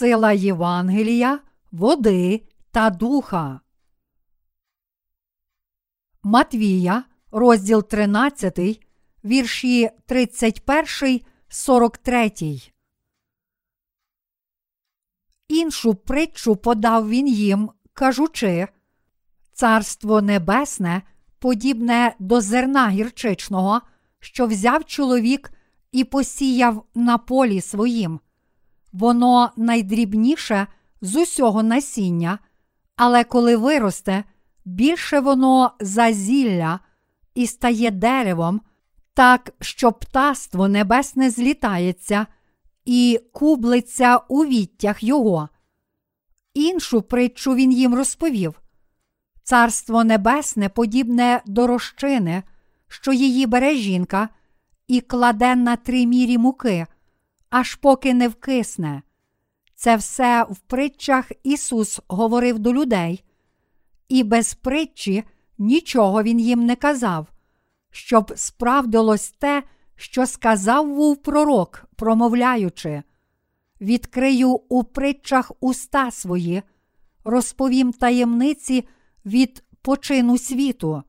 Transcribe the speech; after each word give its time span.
Сила 0.00 0.32
Євангелія, 0.32 1.40
води 1.72 2.42
та 2.70 2.90
духа. 2.90 3.60
Матвія, 6.22 7.04
розділ 7.30 7.88
13, 7.88 8.86
вірші 9.24 9.90
31, 10.06 11.20
43. 11.48 12.32
Іншу 15.48 15.94
притчу 15.94 16.56
подав 16.56 17.08
він 17.08 17.28
їм, 17.28 17.70
кажучи 17.92 18.68
Царство 19.52 20.22
Небесне, 20.22 21.02
подібне 21.38 22.14
до 22.18 22.40
зерна 22.40 22.88
гірчичного, 22.88 23.80
що 24.20 24.46
взяв 24.46 24.84
чоловік 24.84 25.52
і 25.92 26.04
посіяв 26.04 26.84
на 26.94 27.18
полі 27.18 27.60
своїм. 27.60 28.20
Воно 28.92 29.50
найдрібніше 29.56 30.66
з 31.00 31.16
усього 31.16 31.62
насіння, 31.62 32.38
але 32.96 33.24
коли 33.24 33.56
виросте, 33.56 34.24
більше 34.64 35.20
воно 35.20 35.70
за 35.80 36.12
зілля 36.12 36.80
і 37.34 37.46
стає 37.46 37.90
деревом, 37.90 38.60
так 39.14 39.50
що 39.60 39.92
птаство 39.92 40.68
небесне 40.68 41.30
злітається 41.30 42.26
і 42.84 43.20
кублиться 43.32 44.16
у 44.16 44.44
віттях 44.44 45.02
його. 45.02 45.48
Іншу 46.54 47.02
притчу 47.02 47.54
він 47.54 47.72
їм 47.72 47.94
розповів 47.94 48.60
Царство 49.42 50.04
Небесне 50.04 50.68
подібне 50.68 51.42
до 51.46 51.66
розчини, 51.66 52.42
що 52.88 53.12
її 53.12 53.46
бере 53.46 53.74
жінка, 53.74 54.28
і 54.88 55.00
кладе 55.00 55.56
на 55.56 55.76
три 55.76 56.06
мірі 56.06 56.38
муки, 56.38 56.86
аж 57.50 57.74
поки 57.74 58.14
не 58.14 58.28
вкисне. 58.28 59.02
Це 59.74 59.96
все 59.96 60.46
в 60.50 60.58
притчах 60.58 61.32
Ісус 61.42 62.00
говорив 62.08 62.58
до 62.58 62.72
людей, 62.72 63.24
і 64.08 64.22
без 64.22 64.54
притчі 64.54 65.24
нічого 65.58 66.22
Він 66.22 66.40
їм 66.40 66.66
не 66.66 66.76
казав, 66.76 67.26
щоб 67.90 68.32
справдилось 68.36 69.30
те, 69.30 69.62
що 69.96 70.26
сказав 70.26 70.86
був 70.86 71.16
пророк, 71.16 71.84
промовляючи. 71.96 73.02
Відкрию 73.80 74.50
у 74.68 74.84
притчах 74.84 75.52
уста 75.60 76.10
свої, 76.10 76.62
розповім 77.24 77.92
таємниці 77.92 78.88
від 79.24 79.64
почину 79.82 80.38
світу. 80.38 81.02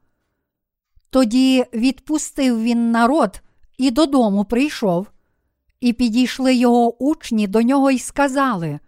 Тоді 1.10 1.66
відпустив 1.74 2.64
він 2.64 2.92
народ 2.92 3.42
і 3.78 3.92
додому 3.92 4.46
прийшов, 4.46 5.08
і 5.82 5.94
підійшли 5.94 6.56
його 6.56 7.04
учні 7.04 7.48
до 7.48 7.62
нього 7.62 7.92
й 7.92 8.00
сказали: 8.00 8.80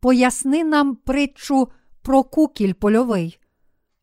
Поясни 0.00 0.64
нам 0.64 0.96
притчу 0.96 1.68
про 2.02 2.22
кукіль 2.22 2.72
польовий. 2.72 3.38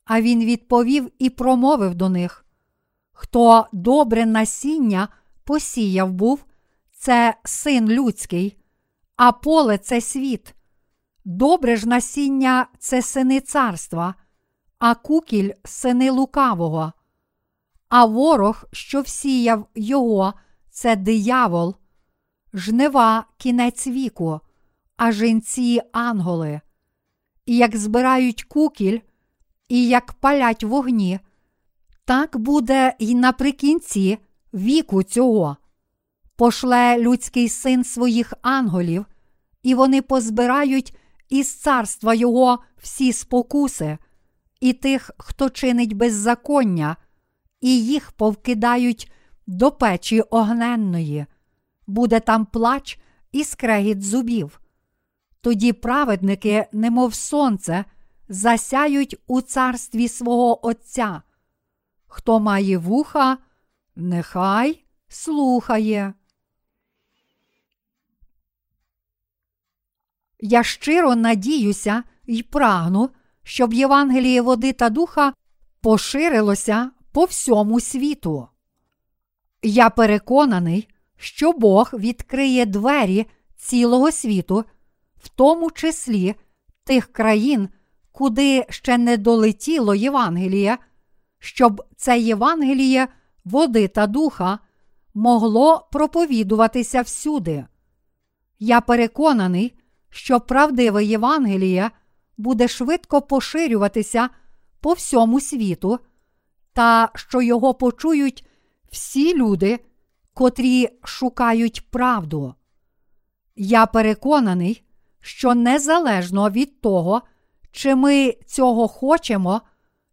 А 0.06 0.22
він 0.22 0.46
відповів 0.46 1.12
і 1.20 1.30
промовив 1.30 1.96
до 1.96 2.10
них: 2.10 2.46
Хто 3.12 3.68
добре 3.74 4.26
насіння 4.26 5.08
посіяв 5.44 6.12
був, 6.12 6.46
це 6.92 7.36
син 7.44 7.90
людський, 7.90 8.58
а 9.16 9.32
поле 9.32 9.78
це 9.78 10.02
світ. 10.02 10.54
Добре 11.26 11.76
ж 11.76 11.88
насіння 11.88 12.68
це 12.80 13.02
сини 13.02 13.40
царства, 13.40 14.16
а 14.80 14.96
кукіль 14.96 15.52
сини 15.64 16.12
лукавого. 16.12 16.94
А 17.90 18.06
ворог, 18.06 18.64
що 18.72 19.02
всіяв 19.02 19.68
його, 19.76 20.34
це 20.70 20.96
диявол, 20.96 21.76
жнива 22.54 23.26
кінець 23.38 23.88
віку, 23.88 24.40
а 24.98 25.12
жінці 25.12 25.82
анголи. 25.92 26.62
І 27.46 27.58
як 27.58 27.76
збирають 27.76 28.44
кукіль, 28.44 29.00
і 29.70 29.88
як 29.88 30.14
палять 30.14 30.64
вогні, 30.64 31.20
так 32.06 32.38
буде 32.38 32.96
й 33.00 33.16
наприкінці 33.16 34.18
віку 34.54 35.04
цього. 35.04 35.58
Пошле 36.36 36.98
людський 36.98 37.50
син 37.50 37.84
своїх 37.84 38.34
анголів, 38.42 39.06
і 39.64 39.76
вони 39.76 40.02
позбирають 40.02 40.98
із 41.30 41.56
царства 41.56 42.14
Його 42.14 42.60
всі 42.78 43.14
спокуси, 43.14 43.98
і 44.60 44.74
тих, 44.74 45.12
хто 45.18 45.50
чинить 45.50 45.94
беззаконня, 45.94 46.98
і 47.62 47.86
їх 47.86 48.12
повкидають 48.12 49.12
до 49.48 49.72
печі 49.72 50.22
огненної, 50.22 51.26
буде 51.88 52.20
там 52.20 52.46
плач 52.46 53.00
і 53.32 53.44
скрегіт 53.44 54.04
зубів. 54.04 54.62
Тоді 55.42 55.74
праведники, 55.74 56.66
немов 56.72 57.14
сонце, 57.14 57.86
засяють 58.30 59.16
у 59.28 59.42
царстві 59.42 60.08
свого 60.08 60.68
Отця. 60.68 61.22
Хто 62.08 62.40
має 62.40 62.78
вуха, 62.78 63.38
нехай 63.96 64.84
слухає. 65.08 66.14
Я 70.40 70.64
щиро 70.64 71.16
надіюся 71.16 72.04
і 72.26 72.44
прагну, 72.44 73.10
щоб 73.44 73.74
Євангеліє 73.74 74.42
води 74.42 74.74
та 74.74 74.90
духа 74.90 75.34
поширилося 75.82 76.92
по 77.12 77.26
всьому 77.26 77.80
світу. 77.80 78.48
Я 79.62 79.90
переконаний, 79.90 80.88
що 81.18 81.54
Бог 81.54 81.90
відкриє 81.94 82.66
двері 82.66 83.26
цілого 83.56 84.12
світу, 84.12 84.66
в 85.18 85.30
тому 85.30 85.72
числі 85.72 86.36
тих 86.84 87.14
країн, 87.14 87.70
куди 88.12 88.66
ще 88.70 88.98
не 88.98 89.18
долетіло 89.18 89.96
Євангеліє, 89.96 90.78
щоб 91.40 91.84
це 91.98 92.20
Євангеліє 92.20 93.08
води 93.46 93.88
та 93.88 94.08
духа 94.08 94.60
могло 95.14 95.88
проповідуватися 95.92 97.02
всюди. 97.02 97.66
Я 98.60 98.82
переконаний, 98.82 99.74
що 100.10 100.40
правдиве 100.40 101.06
Євангеліє 101.06 101.92
буде 102.38 102.68
швидко 102.68 103.22
поширюватися 103.22 104.30
по 104.80 104.94
всьому 104.94 105.40
світу, 105.40 106.00
та 106.74 107.10
що 107.16 107.42
його 107.42 107.74
почують 107.74 108.48
всі 108.92 109.38
люди, 109.38 109.80
котрі 110.38 110.90
шукають 111.04 111.90
правду. 111.92 112.54
Я 113.56 113.86
переконаний, 113.86 114.84
що 115.22 115.56
незалежно 115.56 116.50
від 116.50 116.82
того, 116.82 117.22
чи 117.72 117.96
ми 117.96 118.34
цього 118.46 118.88
хочемо, 118.88 119.62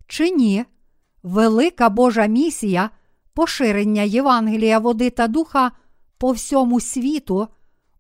чи 0.07 0.31
ні, 0.31 0.65
велика 1.23 1.89
Божа 1.89 2.27
місія 2.27 2.91
поширення 3.35 4.03
Євангелія 4.03 4.79
води 4.79 5.11
та 5.11 5.29
духа 5.29 5.73
по 6.19 6.33
всьому 6.33 6.81
світу 6.81 7.49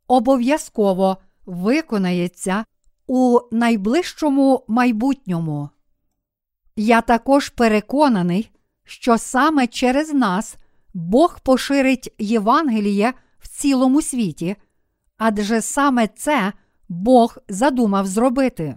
обов'язково 0.08 1.16
виконається 1.46 2.64
у 3.06 3.40
найближчому 3.52 4.64
майбутньому. 4.68 5.68
Я 6.76 7.00
також 7.00 7.48
переконаний, 7.48 8.50
що 8.84 9.18
саме 9.18 9.66
через 9.66 10.14
нас 10.14 10.56
Бог 10.94 11.40
поширить 11.40 12.14
Євангеліє 12.18 13.14
в 13.38 13.48
цілому 13.48 14.02
світі, 14.02 14.56
адже 15.16 15.60
саме 15.60 16.06
це 16.06 16.52
Бог 16.88 17.38
задумав 17.48 18.06
зробити. 18.06 18.76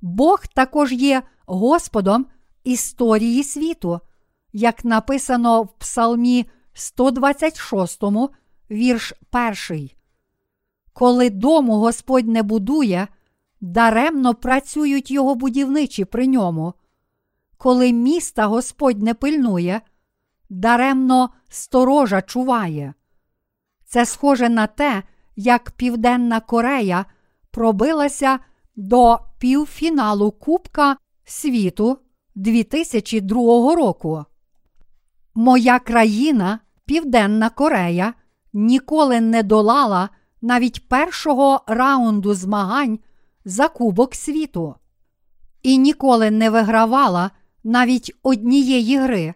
Бог 0.00 0.46
також 0.46 0.92
є 0.92 1.22
Господом 1.46 2.26
історії 2.64 3.44
світу, 3.44 4.00
як 4.52 4.84
написано 4.84 5.62
в 5.62 5.78
Псалмі 5.78 6.46
126, 6.72 8.02
вірш 8.70 9.12
1. 9.70 9.90
Коли 10.92 11.30
дому 11.30 11.78
Господь 11.78 12.28
не 12.28 12.42
будує, 12.42 13.08
даремно 13.60 14.34
працюють 14.34 15.10
його 15.10 15.34
будівничі 15.34 16.04
при 16.04 16.26
ньому. 16.26 16.74
Коли 17.56 17.92
міста 17.92 18.46
Господь 18.46 19.02
не 19.02 19.14
пильнує, 19.14 19.80
даремно 20.52 21.30
сторожа 21.48 22.22
чуває. 22.22 22.94
Це 23.84 24.06
схоже 24.06 24.48
на 24.48 24.66
те, 24.66 25.02
як 25.36 25.70
Південна 25.70 26.40
Корея 26.40 27.04
пробилася 27.50 28.38
до 28.76 29.18
півфіналу 29.38 30.30
Кубка 30.30 30.96
світу 31.24 31.98
2002 32.34 33.74
року. 33.74 34.24
Моя 35.34 35.78
країна, 35.78 36.58
Південна 36.84 37.50
Корея, 37.50 38.14
ніколи 38.52 39.20
не 39.20 39.42
долала 39.42 40.08
навіть 40.42 40.88
першого 40.88 41.60
раунду 41.66 42.34
змагань 42.34 42.98
за 43.44 43.68
Кубок 43.68 44.14
світу 44.14 44.74
і 45.62 45.78
ніколи 45.78 46.30
не 46.30 46.50
вигравала 46.50 47.30
навіть 47.64 48.12
однієї 48.22 48.98
гри. 48.98 49.34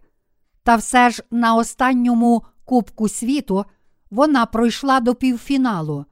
Та 0.66 0.76
все 0.76 1.10
ж 1.10 1.22
на 1.30 1.54
останньому 1.54 2.44
Кубку 2.64 3.08
світу 3.08 3.64
вона 4.10 4.46
пройшла 4.46 5.00
до 5.00 5.14
півфіналу. 5.14 6.04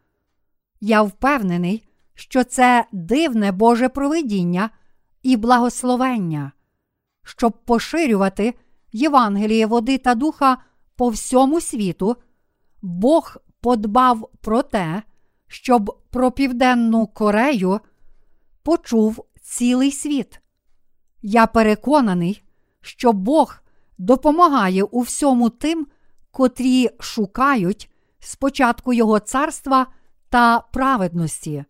Я 0.81 1.03
впевнений, 1.03 1.89
що 2.15 2.45
це 2.45 2.87
дивне 2.93 3.53
Боже 3.53 3.89
провидіння 3.89 4.71
і 5.23 5.37
благословення, 5.37 6.53
щоб 7.23 7.65
поширювати 7.65 8.55
Євангеліє 8.93 9.67
води 9.67 9.99
та 9.99 10.15
духа 10.15 10.59
по 10.97 11.09
всьому 11.09 11.61
світу, 11.61 12.17
Бог 12.83 13.37
подбав 13.61 14.31
про 14.41 14.63
те, 14.63 15.03
щоб 15.47 16.01
про 16.11 16.31
Південну 16.31 17.07
Корею 17.07 17.81
почув 18.63 19.25
цілий 19.43 19.93
світ. 19.93 20.41
Я 21.23 21.47
переконаний, 21.47 22.43
що 22.81 23.13
Бог 23.13 23.64
допомагає 23.99 24.83
у 24.83 25.01
всьому 25.01 25.51
тим, 25.51 25.87
котрі 26.31 26.91
шукають 27.01 27.91
спочатку 28.19 28.93
Його 28.93 29.19
царства 29.19 29.87
та 30.29 30.61
праведності. 30.61 31.65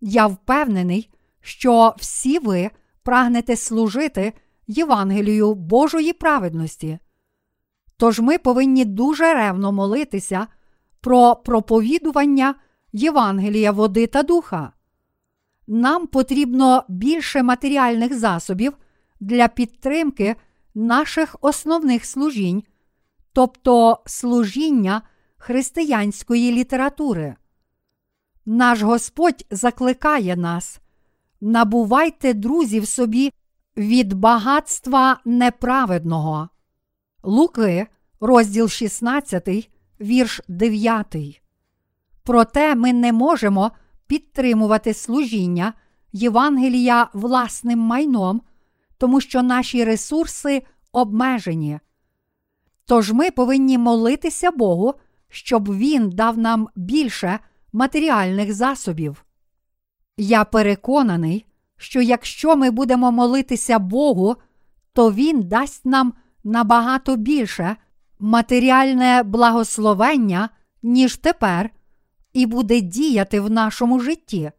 Я 0.00 0.26
впевнений, 0.26 1.10
що 1.40 1.94
всі 1.98 2.38
ви 2.38 2.70
прагнете 3.02 3.56
служити 3.56 4.32
Євангелію 4.66 5.54
Божої 5.54 6.12
праведності. 6.12 6.98
Тож 7.96 8.20
ми 8.20 8.38
повинні 8.38 8.84
дуже 8.84 9.34
ревно 9.34 9.72
молитися 9.72 10.46
про 11.00 11.36
проповідування 11.36 12.54
Євангелія 12.92 13.72
води 13.72 14.06
та 14.06 14.22
духа. 14.22 14.72
Нам 15.66 16.06
потрібно 16.06 16.84
більше 16.88 17.42
матеріальних 17.42 18.18
засобів 18.18 18.72
для 19.20 19.48
підтримки 19.48 20.36
наших 20.74 21.36
основних 21.40 22.04
служінь, 22.04 22.62
тобто 23.32 24.02
служіння 24.06 25.02
християнської 25.36 26.52
літератури. 26.52 27.36
Наш 28.46 28.82
Господь 28.82 29.46
закликає 29.50 30.36
нас 30.36 30.80
набувайте 31.44 32.34
друзів 32.34 32.88
собі 32.88 33.32
від 33.76 34.12
багатства 34.12 35.20
неправедного. 35.24 36.48
Луки, 37.22 37.86
розділ 38.20 38.68
16, 38.68 39.70
вірш 40.00 40.40
9. 40.48 41.16
Проте 42.22 42.74
ми 42.74 42.92
не 42.92 43.12
можемо 43.12 43.70
підтримувати 44.06 44.94
служіння 44.94 45.72
Євангелія 46.12 47.08
власним 47.12 47.78
майном, 47.78 48.42
тому 48.98 49.20
що 49.20 49.42
наші 49.42 49.84
ресурси 49.84 50.62
обмежені. 50.92 51.80
Тож 52.86 53.12
ми 53.12 53.30
повинні 53.30 53.78
молитися 53.78 54.50
Богу, 54.50 54.94
щоб 55.28 55.76
Він 55.76 56.10
дав 56.10 56.38
нам 56.38 56.68
більше 56.76 57.38
матеріальних 57.72 58.54
засобів. 58.54 59.24
Я 60.16 60.44
переконаний, 60.44 61.46
що 61.76 62.00
якщо 62.00 62.56
ми 62.56 62.70
будемо 62.70 63.12
молитися 63.12 63.78
Богу, 63.78 64.36
то 64.92 65.12
Він 65.12 65.42
дасть 65.42 65.86
нам 65.86 66.12
набагато 66.44 67.16
більше 67.16 67.76
матеріальне 68.18 69.22
благословення, 69.22 70.48
ніж 70.82 71.16
тепер, 71.16 71.70
і 72.32 72.46
буде 72.46 72.80
діяти 72.80 73.40
в 73.40 73.50
нашому 73.50 74.00
житті. 74.00 74.50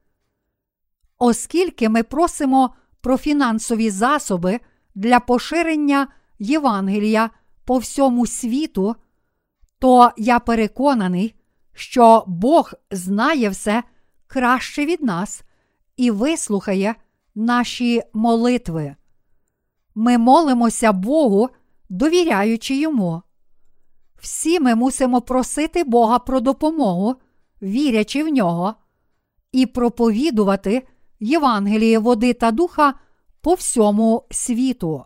Оскільки 1.17 1.89
ми 1.89 2.03
просимо 2.03 2.75
про 3.05 3.17
фінансові 3.17 3.89
засоби 3.89 4.59
для 4.95 5.19
поширення 5.19 6.07
Євангелія 6.39 7.29
по 7.65 7.77
всьому 7.77 8.27
світу, 8.27 8.95
то 9.79 10.11
я 10.17 10.39
переконаний, 10.39 11.35
що 11.73 12.23
Бог 12.27 12.73
знає 12.91 13.49
все 13.49 13.83
краще 14.27 14.85
від 14.85 15.03
нас 15.03 15.43
і 15.97 16.11
вислухає 16.11 16.95
наші 17.35 18.01
молитви. 18.13 18.95
Ми 19.95 20.17
молимося 20.17 20.91
Богу, 20.91 21.49
довіряючи 21.89 22.75
йому. 22.75 23.21
Всі 24.21 24.59
ми 24.59 24.75
мусимо 24.75 25.21
просити 25.21 25.83
Бога 25.83 26.19
про 26.19 26.39
допомогу, 26.39 27.15
вірячи 27.61 28.23
в 28.23 28.27
нього, 28.27 28.73
і 29.51 29.65
проповідувати 29.65 30.87
Євангеліє 31.19 31.99
води 31.99 32.33
та 32.33 32.51
духа 32.51 32.93
по 33.41 33.53
всьому 33.53 34.23
світу. 34.31 35.05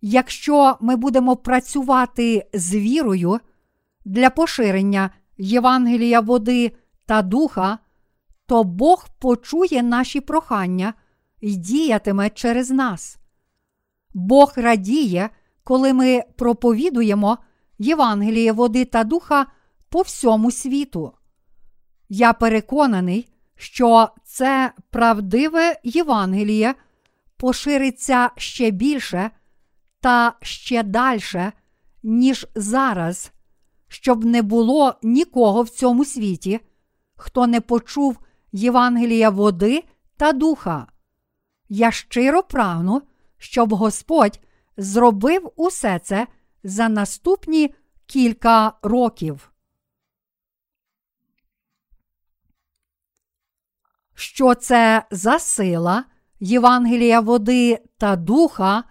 Якщо 0.00 0.76
ми 0.80 0.96
будемо 0.96 1.36
працювати 1.36 2.46
з 2.52 2.74
вірою 2.74 3.40
для 4.04 4.30
поширення 4.30 5.10
Євангелія 5.38 6.20
води 6.20 6.72
та 7.06 7.22
духа, 7.22 7.78
то 8.46 8.64
Бог 8.64 9.08
почує 9.18 9.82
наші 9.82 10.20
прохання 10.20 10.94
і 11.40 11.56
діятиме 11.56 12.30
через 12.30 12.70
нас. 12.70 13.18
Бог 14.14 14.52
радіє, 14.56 15.30
коли 15.64 15.92
ми 15.92 16.22
проповідуємо 16.36 17.38
Євангеліє 17.78 18.52
води 18.52 18.84
та 18.84 19.04
духа 19.04 19.46
по 19.88 20.02
всьому 20.02 20.50
світу. 20.50 21.12
Я 22.08 22.32
переконаний, 22.32 23.28
що 23.60 24.08
це 24.24 24.72
правдиве 24.90 25.80
Євангеліє 25.84 26.74
пошириться 27.36 28.30
ще 28.36 28.70
більше 28.70 29.30
та 30.00 30.32
ще 30.42 30.82
дальше, 30.82 31.52
ніж 32.02 32.46
зараз, 32.54 33.32
щоб 33.88 34.24
не 34.24 34.42
було 34.42 34.94
нікого 35.02 35.62
в 35.62 35.68
цьому 35.68 36.04
світі, 36.04 36.60
хто 37.16 37.46
не 37.46 37.60
почув 37.60 38.18
Євангелія 38.52 39.30
води 39.30 39.84
та 40.16 40.32
духа. 40.32 40.86
Я 41.68 41.90
щиро 41.90 42.42
прагну, 42.42 43.02
щоб 43.38 43.74
Господь 43.74 44.40
зробив 44.76 45.52
усе 45.56 45.98
це 45.98 46.26
за 46.64 46.88
наступні 46.88 47.74
кілька 48.06 48.72
років. 48.82 49.49
Що 54.20 54.54
це 54.54 55.02
за 55.10 55.38
сила 55.38 56.04
Євангелія 56.40 57.20
води 57.20 57.78
та 57.98 58.16
духа, 58.16 58.84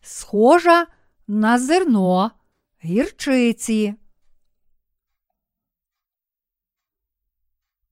схожа 0.00 0.86
на 1.28 1.58
зерно 1.58 2.30
гірчиці? 2.84 3.94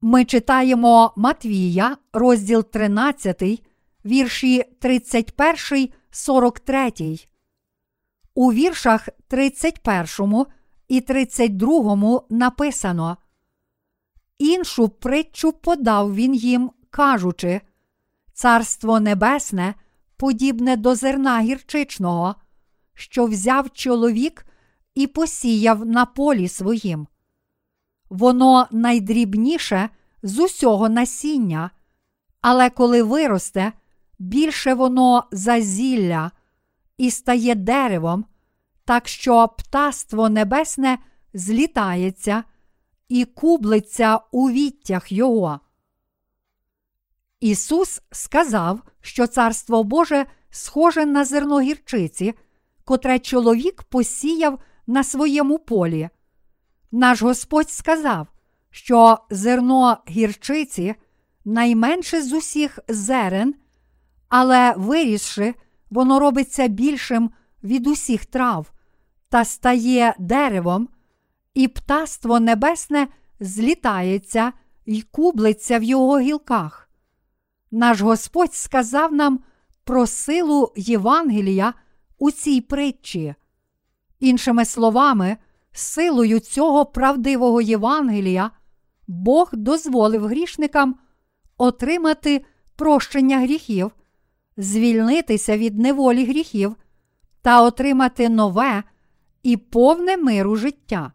Ми 0.01 0.25
читаємо 0.25 1.13
Матвія, 1.17 1.97
розділ 2.13 2.65
13, 2.65 3.43
вірші 4.05 4.63
31, 4.81 5.89
43. 6.11 6.93
У 8.35 8.53
віршах 8.53 9.09
31 9.29 10.47
і 10.89 11.01
32 11.01 12.23
написано. 12.31 13.17
Іншу 14.39 14.89
притчу 14.89 15.53
подав 15.53 16.15
він 16.15 16.35
їм, 16.35 16.71
кажучи, 16.91 17.61
Царство 18.33 19.01
Небесне 19.01 19.75
подібне 20.17 20.77
до 20.77 20.95
зерна 20.95 21.41
гірчичного, 21.41 22.35
що 22.95 23.27
взяв 23.27 23.71
чоловік 23.71 24.47
і 24.95 25.07
посіяв 25.07 25.87
на 25.87 26.07
полі 26.07 26.49
своїм. 26.49 27.07
Воно 28.11 28.67
найдрібніше 28.71 29.89
з 30.23 30.39
усього 30.39 30.89
насіння, 30.89 31.71
але 32.41 32.71
коли 32.71 33.03
виросте, 33.03 33.73
більше 34.19 34.75
воно 34.75 35.25
за 35.33 35.61
зілля 35.61 36.31
і 36.99 37.11
стає 37.11 37.55
деревом, 37.55 38.25
так 38.85 39.09
що 39.09 39.49
птаство 39.49 40.29
небесне 40.29 40.99
злітається 41.35 42.45
і 43.09 43.25
кублиться 43.25 44.21
у 44.33 44.51
віттях 44.51 45.13
його. 45.13 45.61
Ісус 47.41 48.03
сказав, 48.11 48.81
що 49.01 49.27
Царство 49.27 49.85
Боже 49.85 50.27
схоже 50.51 51.07
на 51.07 51.25
зерно 51.25 51.61
гірчиці, 51.61 52.35
котре 52.85 53.19
чоловік 53.19 53.83
посіяв 53.83 54.59
на 54.87 55.05
своєму 55.05 55.59
полі. 55.59 56.09
Наш 56.93 57.23
Господь 57.23 57.71
сказав, 57.71 58.27
що 58.71 59.19
зерно 59.31 59.99
гірчиці 60.09 60.95
найменше 61.45 62.23
з 62.23 62.33
усіх 62.33 62.79
зерен, 62.89 63.55
але 64.29 64.75
вирісши, 64.77 65.55
воно 65.91 66.19
робиться 66.19 66.69
більшим 66.69 67.31
від 67.65 67.87
усіх 67.87 68.27
трав 68.27 68.73
та 69.29 69.45
стає 69.45 70.15
деревом, 70.19 70.89
і 71.55 71.69
птаство 71.69 72.41
небесне 72.41 73.09
злітається 73.41 74.53
й 74.87 75.03
кублиться 75.03 75.79
в 75.79 75.83
його 75.83 76.19
гілках. 76.19 76.90
Наш 77.71 78.01
Господь 78.01 78.55
сказав 78.55 79.13
нам 79.13 79.41
про 79.85 80.07
силу 80.07 80.73
Євангелія 80.77 81.75
у 82.19 82.31
цій 82.31 82.61
притчі. 82.61 83.35
Іншими 84.21 84.65
словами, 84.65 85.37
силою 85.73 86.41
цього 86.41 86.87
правдивого 86.87 87.61
Євангелія 87.61 88.51
Бог 89.07 89.51
дозволив 89.53 90.27
грішникам 90.27 90.97
отримати 91.59 92.45
прощення 92.77 93.39
гріхів, 93.39 93.91
звільнитися 94.57 95.59
від 95.59 95.79
неволі 95.79 96.25
гріхів 96.25 96.77
та 97.43 97.63
отримати 97.63 98.29
нове 98.29 98.83
і 99.43 99.57
повне 99.57 100.17
миру 100.17 100.57
життя. 100.57 101.13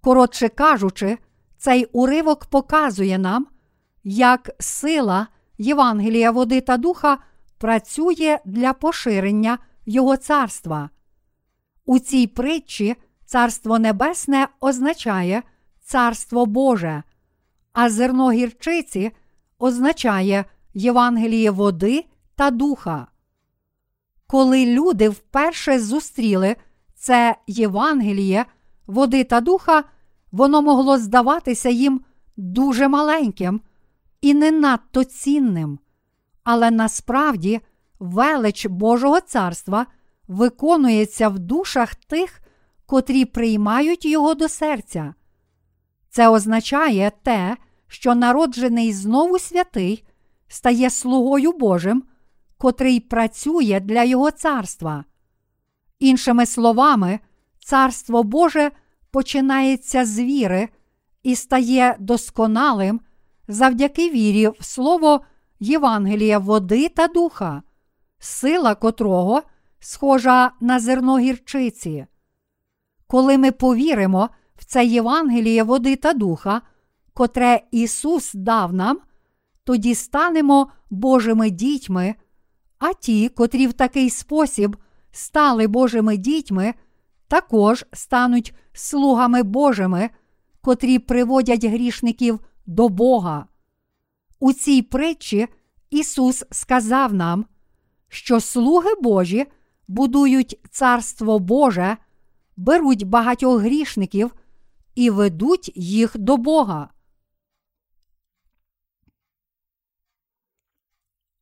Коротше 0.00 0.48
кажучи, 0.48 1.18
цей 1.56 1.84
уривок 1.84 2.46
показує 2.46 3.18
нам, 3.18 3.46
як 4.04 4.50
сила 4.58 5.26
Євангелія 5.58 6.30
води 6.30 6.60
та 6.60 6.76
духа 6.76 7.18
працює 7.58 8.38
для 8.44 8.72
поширення 8.72 9.58
Його 9.86 10.16
царства. 10.16 10.90
У 11.84 11.98
цій 11.98 12.26
притчі 12.26 12.96
Царство 13.24 13.78
Небесне 13.78 14.48
означає 14.60 15.42
Царство 15.84 16.46
Боже, 16.46 17.02
а 17.72 17.90
зерно 17.90 18.32
гірчиці 18.32 19.10
означає 19.58 20.44
Євангеліє 20.74 21.50
води 21.50 22.04
та 22.34 22.50
духа. 22.50 23.06
Коли 24.26 24.66
люди 24.66 25.08
вперше 25.08 25.80
зустріли 25.80 26.56
це 26.94 27.36
Євангеліє 27.46 28.46
води 28.86 29.24
та 29.24 29.40
духа, 29.40 29.84
воно 30.32 30.62
могло 30.62 30.98
здаватися 30.98 31.68
їм 31.68 32.00
дуже 32.36 32.88
маленьким 32.88 33.60
і 34.20 34.34
не 34.34 34.50
надто 34.50 35.04
цінним. 35.04 35.78
Але 36.44 36.70
насправді 36.70 37.60
велич 37.98 38.66
Божого 38.66 39.20
царства 39.20 39.86
виконується 40.28 41.28
в 41.28 41.38
душах 41.38 41.94
тих, 41.94 42.40
котрі 42.86 43.24
приймають 43.24 44.04
його 44.04 44.34
до 44.34 44.48
серця. 44.48 45.14
Це 46.10 46.28
означає 46.28 47.12
те, 47.22 47.56
що 47.88 48.14
народжений 48.14 48.92
знову 48.92 49.38
святий 49.38 50.04
стає 50.48 50.90
слугою 50.90 51.52
Божим, 51.52 52.02
котрий 52.58 53.00
працює 53.00 53.80
для 53.80 54.04
Його 54.04 54.30
царства. 54.30 55.04
Іншими 55.98 56.46
словами, 56.46 57.20
Царство 57.68 58.22
Боже 58.22 58.70
починається 59.10 60.04
з 60.04 60.18
віри 60.18 60.68
і 61.22 61.36
стає 61.36 61.96
досконалим 61.98 63.00
завдяки 63.48 64.10
вірі 64.10 64.48
в 64.48 64.64
Слово 64.64 65.20
Євангелія 65.60 66.38
води 66.38 66.88
та 66.88 67.08
духа, 67.08 67.62
сила 68.18 68.74
котрого 68.74 69.42
схожа 69.80 70.50
на 70.60 70.80
зерно 70.80 71.18
гірчиці. 71.18 72.06
Коли 73.06 73.38
ми 73.38 73.52
повіримо 73.52 74.28
в 74.56 74.64
це 74.64 74.84
Євангеліє 74.84 75.62
води 75.62 75.96
та 75.96 76.12
духа, 76.12 76.62
котре 77.14 77.60
Ісус 77.70 78.34
дав 78.34 78.72
нам, 78.72 78.98
тоді 79.64 79.94
станемо 79.94 80.70
Божими 80.90 81.50
дітьми, 81.50 82.14
а 82.78 82.92
ті, 82.92 83.28
котрі 83.28 83.66
в 83.66 83.72
такий 83.72 84.10
спосіб 84.10 84.76
стали 85.12 85.66
Божими 85.66 86.16
дітьми, 86.16 86.74
також 87.28 87.84
стануть 87.92 88.54
слугами 88.72 89.42
Божими, 89.42 90.10
котрі 90.60 90.98
приводять 90.98 91.64
грішників 91.64 92.40
до 92.68 92.88
Бога. 92.88 93.46
У 94.38 94.52
цій 94.52 94.82
притчі 94.82 95.48
Ісус 95.90 96.44
сказав 96.50 97.14
нам, 97.14 97.46
що 98.08 98.40
слуги 98.40 98.94
Божі 99.02 99.46
будують 99.88 100.60
Царство 100.70 101.38
Боже, 101.38 101.96
беруть 102.56 103.04
багатьох 103.04 103.60
грішників 103.60 104.34
і 104.94 105.10
ведуть 105.10 105.72
їх 105.74 106.18
до 106.18 106.36
Бога. 106.36 106.90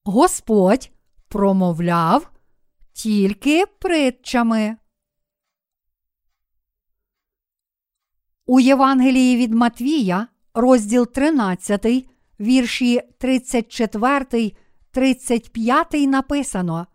Господь 0.04 0.90
промовляв 1.28 2.30
тільки 2.92 3.66
притчами. 3.66 4.76
У 8.47 8.61
Євангелії 8.61 9.37
від 9.37 9.54
Матвія, 9.54 10.28
розділ 10.56 11.06
13, 11.06 11.86
вірші 12.40 13.00
34, 13.18 14.52
35 14.90 15.92
написано. 15.92 16.86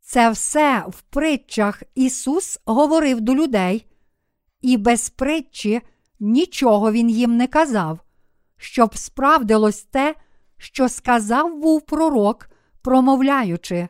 Це 0.00 0.30
все 0.30 0.84
в 0.88 1.00
притчах 1.00 1.82
Ісус 1.94 2.60
говорив 2.64 3.20
до 3.20 3.34
людей, 3.34 3.86
і 4.60 4.76
без 4.76 5.10
притчі 5.10 5.80
нічого 6.20 6.92
Він 6.92 7.10
їм 7.10 7.36
не 7.36 7.46
казав, 7.46 7.98
щоб 8.56 8.96
справдилось 8.96 9.82
те, 9.82 10.14
що 10.56 10.88
сказав 10.88 11.58
був 11.58 11.80
пророк, 11.82 12.50
промовляючи. 12.82 13.88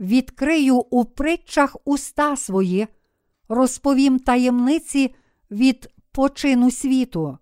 Відкрию 0.00 0.76
у 0.76 1.04
притчах 1.04 1.76
уста 1.84 2.36
свої, 2.36 2.86
розповім 3.48 4.18
таємниці 4.18 5.14
від 5.50 5.88
почину 6.12 6.70
світу. 6.70 7.38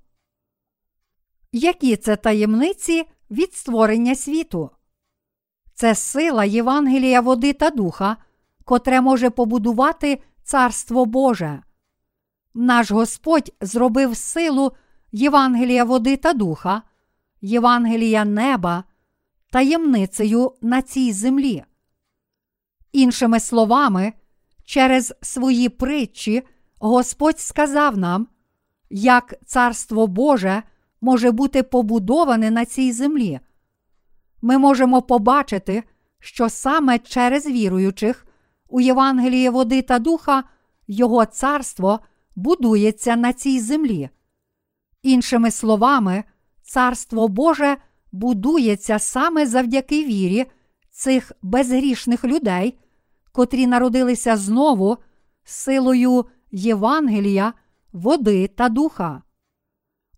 Які 1.57 1.97
це 1.97 2.17
таємниці 2.17 3.05
від 3.31 3.55
створення 3.55 4.15
світу? 4.15 4.71
Це 5.75 5.95
сила 5.95 6.45
Євангелія 6.45 7.21
води 7.21 7.53
та 7.53 7.71
духа, 7.71 8.17
котре 8.65 9.01
може 9.01 9.31
побудувати 9.31 10.23
Царство 10.43 11.07
Боже. 11.07 11.63
Наш 12.55 12.91
Господь 12.91 13.53
зробив 13.61 14.17
силу 14.17 14.73
Євангелія 15.13 15.85
води 15.85 16.17
та 16.17 16.33
духа, 16.33 16.83
Євангелія 17.41 18.25
неба 18.25 18.85
таємницею 19.51 20.53
на 20.63 20.83
цій 20.83 21.13
землі. 21.13 21.65
Іншими 22.93 23.41
словами, 23.41 24.13
через 24.65 25.15
свої 25.23 25.69
притчі 25.69 26.43
Господь 26.79 27.41
сказав 27.41 27.99
нам, 27.99 28.29
як 28.91 29.35
Царство 29.47 30.07
Боже 30.07 30.63
може 31.05 31.31
бути 31.31 31.63
побудоване 31.63 32.51
на 32.51 32.65
цій 32.65 32.93
землі. 32.93 33.41
Ми 34.43 34.59
можемо 34.59 35.03
побачити, 35.03 35.83
що 36.21 36.49
саме 36.49 36.99
через 36.99 37.47
віруючих 37.47 38.27
у 38.69 38.81
Євангелії 38.81 39.49
води 39.49 39.83
та 39.83 39.99
духа 39.99 40.45
Його 40.87 41.27
царство 41.27 42.01
будується 42.37 43.17
на 43.17 43.33
цій 43.33 43.61
землі. 43.61 44.09
Іншими 45.03 45.51
словами, 45.51 46.25
Царство 46.63 47.29
Боже 47.29 47.77
будується 48.13 48.99
саме 48.99 49.47
завдяки 49.47 50.05
вірі 50.05 50.47
цих 50.91 51.33
безгрішних 51.43 52.25
людей, 52.25 52.79
котрі 53.33 53.67
народилися 53.67 54.37
знову 54.37 54.97
силою 55.45 56.25
Євангелія, 56.51 57.53
води 57.93 58.49
та 58.49 58.69
духа. 58.69 59.23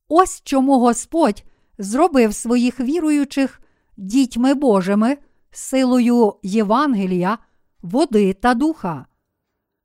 Ось 0.09 0.43
чому 0.45 0.79
Господь 0.79 1.45
зробив 1.79 2.35
своїх 2.35 2.81
віруючих 2.81 3.61
дітьми 3.97 4.55
Божими 4.55 5.19
силою 5.51 6.35
Євангелія, 6.43 7.39
води 7.83 8.33
та 8.33 8.55
духа, 8.55 9.07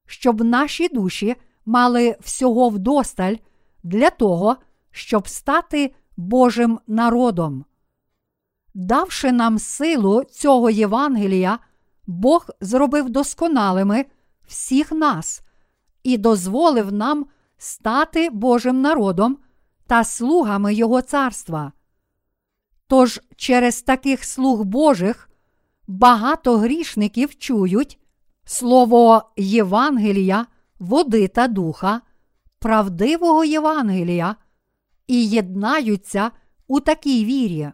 щоб 0.05 0.43
наші 0.43 0.87
душі 0.87 1.35
мали 1.65 2.15
всього 2.19 2.69
вдосталь 2.69 3.35
для 3.83 4.09
того, 4.09 4.57
щоб 4.91 5.27
стати 5.27 5.93
Божим 6.17 6.79
народом. 6.87 7.65
Давши 8.73 9.31
нам 9.31 9.59
силу 9.59 10.23
цього 10.23 10.69
Євангелія, 10.69 11.59
Бог 12.07 12.49
зробив 12.61 13.09
досконалими 13.09 14.05
всіх 14.47 14.91
нас 14.91 15.41
і 16.03 16.17
дозволив 16.17 16.93
нам 16.93 17.25
стати 17.57 18.29
Божим 18.29 18.81
народом 18.81 19.37
та 19.91 20.03
слугами 20.03 20.73
Його 20.73 21.01
царства. 21.01 21.71
Тож 22.87 23.21
через 23.35 23.81
таких 23.81 24.23
слуг 24.23 24.63
Божих 24.63 25.29
багато 25.87 26.57
грішників 26.57 27.37
чують 27.37 27.99
слово 28.45 29.31
Євангелія, 29.37 30.45
води 30.79 31.27
та 31.27 31.47
духа, 31.47 32.01
правдивого 32.59 33.43
Євангелія 33.43 34.35
і 35.07 35.29
єднаються 35.29 36.31
у 36.67 36.79
такій 36.79 37.25
вірі. 37.25 37.71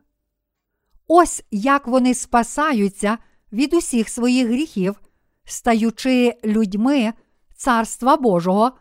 Ось 1.07 1.43
як 1.51 1.87
вони 1.87 2.13
спасаються 2.13 3.17
від 3.51 3.73
усіх 3.73 4.09
своїх 4.09 4.47
гріхів, 4.47 5.01
стаючи 5.45 6.33
людьми 6.43 7.13
Царства 7.55 8.17
Божого, 8.17 8.71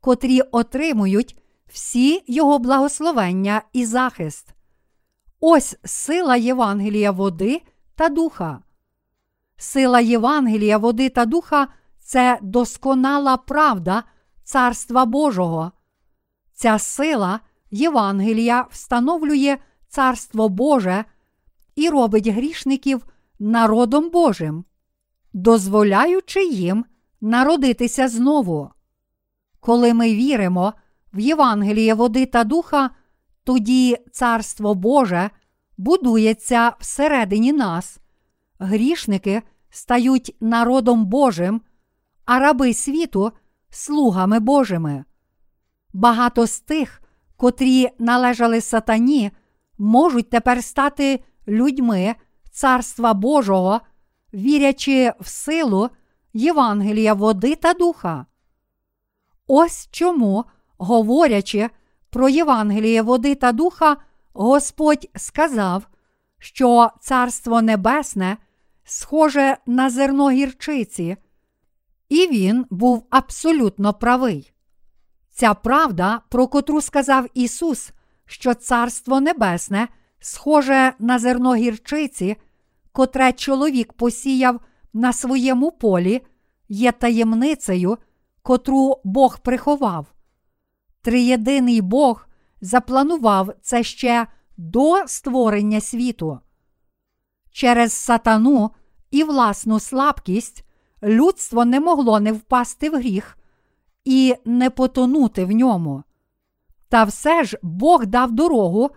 котрі 0.00 0.40
отримують 0.40 1.41
всі 1.72 2.22
Його 2.26 2.58
благословення 2.58 3.62
і 3.72 3.86
захист. 3.86 4.54
Ось 5.40 5.76
сила 5.84 6.36
Євангелія 6.36 7.10
води 7.10 7.62
та 7.94 8.08
духа. 8.08 8.62
Сила 9.56 10.00
Євангелія 10.00 10.78
води 10.78 11.08
та 11.08 11.24
духа 11.24 11.68
це 11.98 12.38
досконала 12.42 13.36
правда 13.36 14.04
Царства 14.44 15.04
Божого. 15.04 15.72
Ця 16.52 16.78
сила 16.78 17.40
Євангелія 17.70 18.66
встановлює 18.70 19.58
Царство 19.88 20.48
Боже 20.48 21.04
і 21.76 21.88
робить 21.88 22.26
грішників 22.26 23.06
народом 23.38 24.10
Божим, 24.10 24.64
дозволяючи 25.32 26.44
їм 26.44 26.84
народитися 27.20 28.08
знову. 28.08 28.70
Коли 29.60 29.94
ми 29.94 30.14
віримо 30.14 30.74
в 31.14 31.20
Євангеліє 31.20 31.94
води 31.94 32.26
та 32.26 32.44
духа, 32.44 32.90
тоді 33.44 33.96
Царство 34.12 34.74
Боже 34.74 35.30
будується 35.78 36.72
всередині 36.80 37.52
нас, 37.52 37.98
грішники 38.58 39.42
стають 39.70 40.36
народом 40.40 41.06
Божим, 41.06 41.60
а 42.24 42.38
раби 42.38 42.74
світу 42.74 43.32
слугами 43.70 44.40
Божими. 44.40 45.04
Багато 45.92 46.46
з 46.46 46.60
тих, 46.60 47.02
котрі 47.36 47.88
належали 47.98 48.60
сатані, 48.60 49.30
можуть 49.78 50.30
тепер 50.30 50.64
стати 50.64 51.24
людьми 51.48 52.14
Царства 52.50 53.14
Божого, 53.14 53.80
вірячи 54.34 55.12
в 55.20 55.28
силу 55.28 55.90
Євангелія 56.32 57.14
води 57.14 57.56
та 57.56 57.74
духа. 57.74 58.26
Ось 59.46 59.88
чому, 59.90 60.44
говорячи 60.82 61.70
про 62.10 62.28
Євангеліє 62.28 63.02
води 63.02 63.34
та 63.34 63.52
духа, 63.52 63.96
Господь 64.32 65.08
сказав, 65.16 65.86
що 66.38 66.90
Царство 67.00 67.62
Небесне 67.62 68.36
схоже 68.84 69.56
на 69.66 69.90
зерно 69.90 70.30
гірчиці, 70.30 71.16
і 72.08 72.26
він 72.26 72.66
був 72.70 73.06
абсолютно 73.10 73.94
правий. 73.94 74.52
Ця 75.30 75.54
правда, 75.54 76.20
про 76.28 76.46
котру 76.46 76.80
сказав 76.80 77.26
Ісус, 77.34 77.90
що 78.26 78.54
Царство 78.54 79.20
Небесне 79.20 79.88
схоже 80.20 80.92
на 80.98 81.18
зерно 81.18 81.54
гірчиці, 81.54 82.36
котре 82.92 83.32
чоловік 83.32 83.92
посіяв 83.92 84.60
на 84.92 85.12
своєму 85.12 85.70
полі, 85.70 86.22
є 86.68 86.92
таємницею, 86.92 87.98
котру 88.42 89.00
Бог 89.04 89.38
приховав. 89.38 90.11
Триєдиний 91.02 91.80
Бог 91.80 92.28
запланував 92.60 93.54
це 93.62 93.82
ще 93.82 94.26
до 94.56 95.06
створення 95.06 95.80
світу. 95.80 96.38
Через 97.50 97.92
сатану 97.92 98.70
і 99.10 99.24
власну 99.24 99.80
слабкість 99.80 100.64
людство 101.02 101.64
не 101.64 101.80
могло 101.80 102.20
не 102.20 102.32
впасти 102.32 102.90
в 102.90 102.94
гріх 102.94 103.38
і 104.04 104.34
не 104.44 104.70
потонути 104.70 105.44
в 105.44 105.50
ньому. 105.50 106.02
Та 106.88 107.04
все 107.04 107.44
ж 107.44 107.58
Бог 107.62 108.06
дав 108.06 108.32
дорогу, 108.32 108.90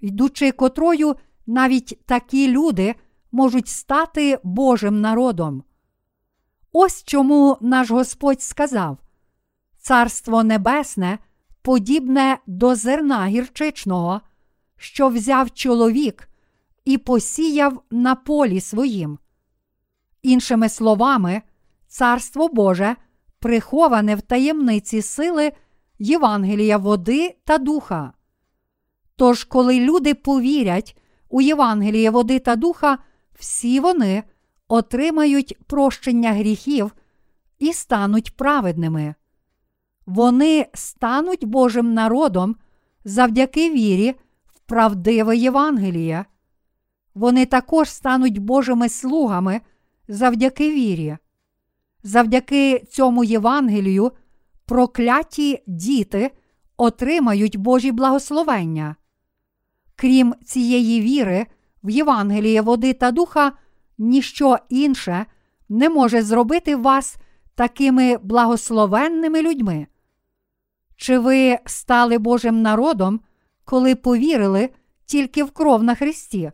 йдучи 0.00 0.52
котрою 0.52 1.16
навіть 1.46 1.98
такі 2.06 2.48
люди 2.48 2.94
можуть 3.32 3.68
стати 3.68 4.38
Божим 4.42 5.00
народом. 5.00 5.62
Ось 6.72 7.04
чому 7.04 7.56
наш 7.60 7.90
Господь 7.90 8.42
сказав: 8.42 8.98
Царство 9.78 10.44
Небесне 10.44 11.18
подібне 11.62 12.38
до 12.46 12.74
зерна 12.74 13.26
гірчичного, 13.26 14.20
що 14.76 15.08
взяв 15.08 15.50
чоловік 15.50 16.28
і 16.84 16.98
посіяв 16.98 17.82
на 17.90 18.14
полі 18.14 18.60
своїм. 18.60 19.18
Іншими 20.22 20.68
словами, 20.68 21.42
Царство 21.88 22.48
Боже 22.48 22.96
приховане 23.38 24.16
в 24.16 24.20
таємниці 24.20 25.02
сили 25.02 25.52
Євангелія 25.98 26.76
води 26.76 27.36
та 27.44 27.58
духа. 27.58 28.12
Тож, 29.16 29.44
коли 29.44 29.80
люди 29.80 30.14
повірять 30.14 30.96
у 31.28 31.40
Євангеліє 31.40 32.10
води 32.10 32.38
та 32.38 32.56
духа, 32.56 32.98
всі 33.38 33.80
вони 33.80 34.22
отримають 34.68 35.58
прощення 35.66 36.32
гріхів 36.32 36.92
і 37.58 37.72
стануть 37.72 38.36
праведними. 38.36 39.14
Вони 40.10 40.66
стануть 40.74 41.44
Божим 41.44 41.94
народом 41.94 42.56
завдяки 43.04 43.70
вірі 43.70 44.14
в 44.46 44.60
правдиве 44.60 45.36
Євангеліє. 45.36 46.24
Вони 47.14 47.46
також 47.46 47.88
стануть 47.88 48.38
Божими 48.38 48.88
слугами 48.88 49.60
завдяки 50.08 50.70
вірі. 50.70 51.16
Завдяки 52.02 52.78
цьому 52.78 53.24
Євангелію 53.24 54.12
прокляті 54.66 55.62
діти 55.66 56.30
отримають 56.76 57.56
Божі 57.56 57.92
благословення. 57.92 58.96
Крім 59.96 60.34
цієї 60.44 61.00
віри, 61.00 61.46
в 61.82 61.90
Євангеліє 61.90 62.60
води 62.60 62.92
та 62.92 63.10
духа 63.10 63.52
ніщо 63.98 64.58
інше 64.68 65.26
не 65.68 65.88
може 65.88 66.22
зробити 66.22 66.76
вас 66.76 67.16
такими 67.54 68.16
благословенними 68.16 69.42
людьми. 69.42 69.86
Чи 71.00 71.18
ви 71.18 71.58
стали 71.66 72.18
Божим 72.18 72.62
народом, 72.62 73.20
коли 73.64 73.94
повірили 73.94 74.70
тільки 75.06 75.44
в 75.44 75.50
кров 75.50 75.82
на 75.82 75.94
Христі? 75.94 76.52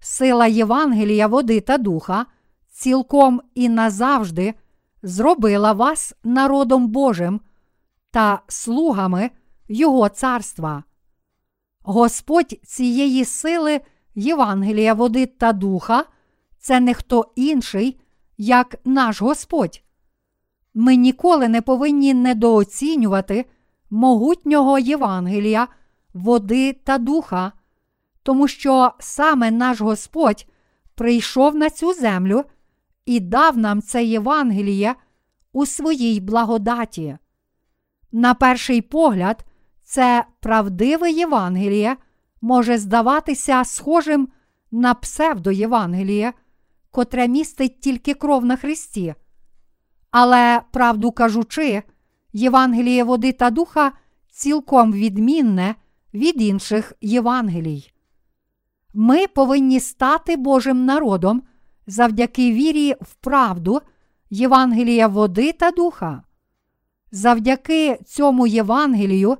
Сила 0.00 0.46
Євангелія, 0.46 1.26
води 1.26 1.60
та 1.60 1.78
духа 1.78 2.26
цілком 2.70 3.40
і 3.54 3.68
назавжди 3.68 4.54
зробила 5.02 5.72
вас 5.72 6.14
народом 6.24 6.88
Божим 6.88 7.40
та 8.10 8.42
слугами 8.48 9.30
Його 9.68 10.08
царства. 10.08 10.84
Господь 11.82 12.58
цієї 12.64 13.24
сили 13.24 13.80
Євангелія, 14.14 14.94
води 14.94 15.26
та 15.26 15.52
духа 15.52 16.04
це 16.58 16.80
не 16.80 16.94
хто 16.94 17.32
інший, 17.36 18.00
як 18.38 18.76
наш 18.84 19.22
Господь. 19.22 19.82
Ми 20.74 20.96
ніколи 20.96 21.48
не 21.48 21.62
повинні 21.62 22.14
недооцінювати 22.14 23.44
могутнього 23.90 24.78
Євангелія, 24.78 25.68
води 26.14 26.72
та 26.72 26.98
духа, 26.98 27.52
тому 28.22 28.48
що 28.48 28.92
саме 28.98 29.50
наш 29.50 29.80
Господь 29.80 30.46
прийшов 30.94 31.54
на 31.54 31.70
цю 31.70 31.92
землю 31.92 32.44
і 33.06 33.20
дав 33.20 33.58
нам 33.58 33.82
це 33.82 34.04
Євангеліє 34.04 34.94
у 35.52 35.66
своїй 35.66 36.20
благодаті. 36.20 37.18
На 38.12 38.34
перший 38.34 38.82
погляд, 38.82 39.44
це 39.82 40.24
правдиве 40.40 41.10
Євангеліє 41.10 41.96
може 42.40 42.78
здаватися 42.78 43.64
схожим 43.64 44.28
на 44.70 44.94
псевдоєвангеліє, 44.94 46.32
котре 46.90 47.28
містить 47.28 47.80
тільки 47.80 48.14
кров 48.14 48.44
на 48.44 48.56
Христі. 48.56 49.14
Але, 50.12 50.60
правду 50.70 51.12
кажучи, 51.12 51.82
Євангеліє 52.32 53.04
води 53.04 53.32
та 53.32 53.50
духа 53.50 53.92
цілком 54.30 54.92
відмінне 54.92 55.74
від 56.14 56.42
інших 56.42 56.92
Євангелій. 57.00 57.92
Ми 58.94 59.26
повинні 59.26 59.80
стати 59.80 60.36
Божим 60.36 60.84
народом 60.84 61.42
завдяки 61.86 62.52
вірі 62.52 62.94
в 63.00 63.14
правду 63.14 63.80
Євангелія 64.30 65.08
води 65.08 65.52
та 65.52 65.70
духа. 65.70 66.22
Завдяки 67.12 67.98
цьому 68.06 68.46
Євангелію 68.46 69.36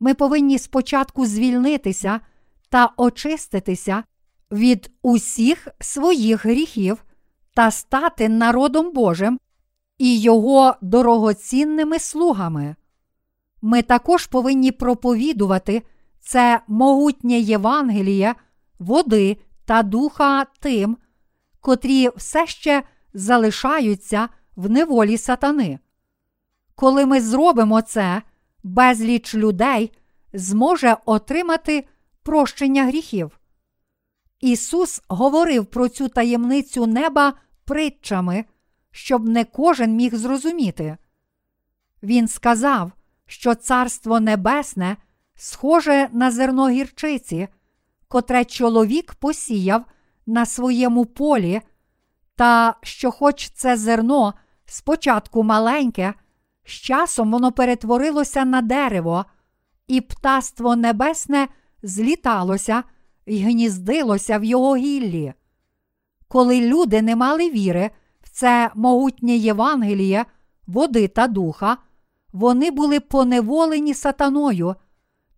ми 0.00 0.14
повинні 0.14 0.58
спочатку 0.58 1.26
звільнитися 1.26 2.20
та 2.68 2.90
очиститися 2.96 4.04
від 4.50 4.90
усіх 5.02 5.68
своїх 5.80 6.46
гріхів 6.46 7.04
та 7.54 7.70
стати 7.70 8.28
народом 8.28 8.92
Божим 8.92 9.38
і 9.98 10.20
Його 10.20 10.74
дорогоцінними 10.80 11.98
слугами. 11.98 12.76
Ми 13.62 13.82
також 13.82 14.26
повинні 14.26 14.72
проповідувати 14.72 15.82
це 16.20 16.60
могутнє 16.68 17.38
Євангеліє, 17.38 18.34
води 18.78 19.36
та 19.64 19.82
духа 19.82 20.46
тим, 20.60 20.96
котрі 21.60 22.10
все 22.16 22.46
ще 22.46 22.82
залишаються 23.14 24.28
в 24.56 24.70
неволі 24.70 25.18
сатани. 25.18 25.78
Коли 26.74 27.06
ми 27.06 27.20
зробимо 27.20 27.82
це, 27.82 28.22
безліч 28.62 29.34
людей 29.34 29.92
зможе 30.32 30.96
отримати 31.04 31.86
прощення 32.22 32.84
гріхів. 32.84 33.40
Ісус 34.40 35.02
говорив 35.08 35.66
про 35.66 35.88
цю 35.88 36.08
таємницю 36.08 36.86
неба 36.86 37.32
притчами, 37.64 38.44
щоб 38.94 39.28
не 39.28 39.44
кожен 39.44 39.96
міг 39.96 40.14
зрозуміти. 40.14 40.96
Він 42.02 42.28
сказав, 42.28 42.92
що 43.26 43.54
Царство 43.54 44.20
Небесне 44.20 44.96
схоже 45.34 46.08
на 46.12 46.30
зерно 46.30 46.68
гірчиці, 46.68 47.48
котре 48.08 48.44
чоловік 48.44 49.14
посіяв 49.14 49.84
на 50.26 50.46
своєму 50.46 51.04
полі, 51.04 51.60
та 52.36 52.74
що, 52.82 53.10
хоч 53.10 53.50
це 53.50 53.76
зерно 53.76 54.34
спочатку 54.66 55.42
маленьке, 55.42 56.14
з 56.64 56.70
часом 56.70 57.32
воно 57.32 57.52
перетворилося 57.52 58.44
на 58.44 58.60
дерево 58.60 59.24
і 59.86 60.00
птаство 60.00 60.76
небесне 60.76 61.48
зліталося 61.82 62.82
і 63.26 63.42
гніздилося 63.42 64.38
в 64.38 64.44
його 64.44 64.76
гіллі. 64.76 65.32
Коли 66.28 66.60
люди 66.60 67.02
не 67.02 67.16
мали 67.16 67.50
віри 67.50 67.90
це 68.34 68.70
могутнє 68.74 69.36
Євангеліє, 69.36 70.24
води 70.66 71.08
та 71.08 71.26
духа, 71.26 71.76
вони 72.32 72.70
були 72.70 73.00
поневолені 73.00 73.94
сатаною 73.94 74.74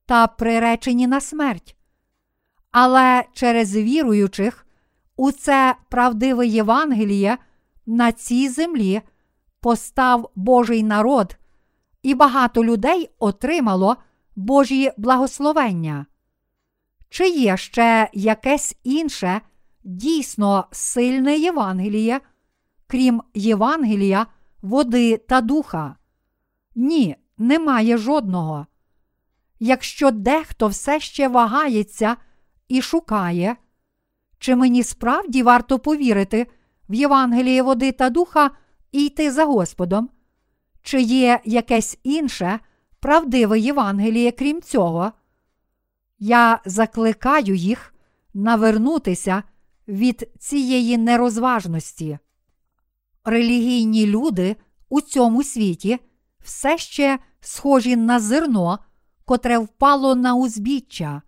та 0.07 0.27
приречені 0.27 1.07
на 1.07 1.21
смерть. 1.21 1.77
Але 2.71 3.25
через 3.33 3.77
віруючих 3.77 4.67
у 5.17 5.33
це 5.33 5.75
правдиве 5.89 6.47
Євангеліє 6.47 7.39
на 7.87 8.13
цій 8.13 8.49
землі 8.49 9.03
постав 9.61 10.31
Божий 10.35 10.83
народ, 10.83 11.37
і 12.03 12.15
багато 12.15 12.65
людей 12.65 13.11
отримало 13.19 13.97
Божі 14.37 14.91
благословення. 14.97 16.07
Чи 17.11 17.29
є 17.29 17.57
ще 17.57 18.09
якесь 18.13 18.77
інше 18.85 19.41
дійсно 19.85 20.65
сильне 20.73 21.37
Євангеліє, 21.37 22.21
крім 22.87 23.22
Євангелія, 23.35 24.27
води 24.62 25.16
та 25.16 25.40
духа? 25.40 25.96
Ні, 26.75 27.16
немає 27.38 27.96
жодного. 27.99 28.66
Якщо 29.61 30.11
дехто 30.11 30.68
все 30.68 31.01
ще 31.01 31.29
вагається 31.29 32.16
і 32.68 32.83
шукає, 32.83 33.57
чи 34.38 34.57
мені 34.57 34.83
справді 34.83 35.42
варто 35.42 35.79
повірити 35.79 36.46
в 36.88 36.94
Євангеліє 36.94 37.62
води 37.62 37.92
та 37.92 38.11
духа 38.11 38.51
і 38.92 39.05
йти 39.07 39.33
за 39.33 39.44
Господом? 39.44 40.11
Чи 40.83 41.01
є 41.01 41.40
якесь 41.44 41.99
інше 42.03 42.61
правдиве 43.01 43.59
Євангеліє, 43.59 44.33
крім 44.33 44.62
цього? 44.62 45.12
Я 46.18 46.61
закликаю 46.64 47.55
їх 47.55 47.94
навернутися 48.35 49.42
від 49.88 50.31
цієї 50.38 50.99
нерозважності. 50.99 52.18
Релігійні 53.29 54.07
люди 54.07 54.57
у 54.89 55.01
цьому 55.01 55.43
світі 55.43 55.99
все 56.45 56.79
ще 56.79 57.19
схожі 57.41 57.97
на 57.97 58.21
зерно, 58.21 58.79
котре 59.25 59.59
впало 59.59 60.15
на 60.15 60.35
узбіччя. 60.35 61.23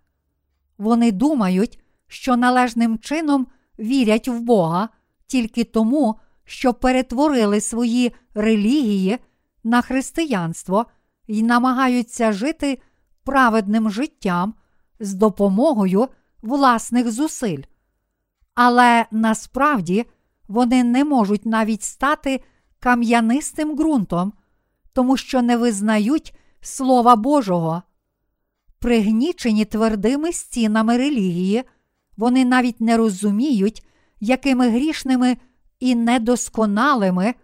Вони 0.78 1.12
думають, 1.12 1.80
що 2.06 2.37
належним 2.37 2.98
чином 2.98 3.46
вірять 3.78 4.28
в 4.28 4.40
Бога 4.40 4.88
тільки 5.26 5.64
тому, 5.64 6.18
що 6.44 6.74
перетворили 6.74 7.61
свої 7.61 8.12
релігії 8.34 9.18
на 9.64 9.82
християнство 9.82 10.87
і 11.26 11.42
намагаються 11.42 12.32
жити 12.32 12.80
праведним 13.24 13.90
життям 13.90 14.54
з 15.00 15.14
допомогою 15.14 16.08
власних 16.42 17.11
зусиль. 17.11 17.62
Але 18.54 19.06
насправді 19.11 20.06
вони 20.48 20.84
не 20.84 21.04
можуть 21.04 21.46
навіть 21.46 21.82
стати 21.82 22.40
кам'янистим 22.80 23.76
ґрунтом, 23.76 24.32
тому 24.92 25.16
що 25.16 25.42
не 25.42 25.56
визнають 25.56 26.34
Слова 26.61 27.16
Божого. 27.16 27.82
Пригнічені 28.78 29.64
твердими 29.64 30.32
стінами 30.32 30.96
релігії, 30.96 31.64
вони 32.16 32.44
навіть 32.44 32.80
не 32.80 32.96
розуміють, 32.96 33.87
якими 34.20 34.68
грішними 34.68 35.37
і 35.80 35.94
недосконалими 35.94 37.34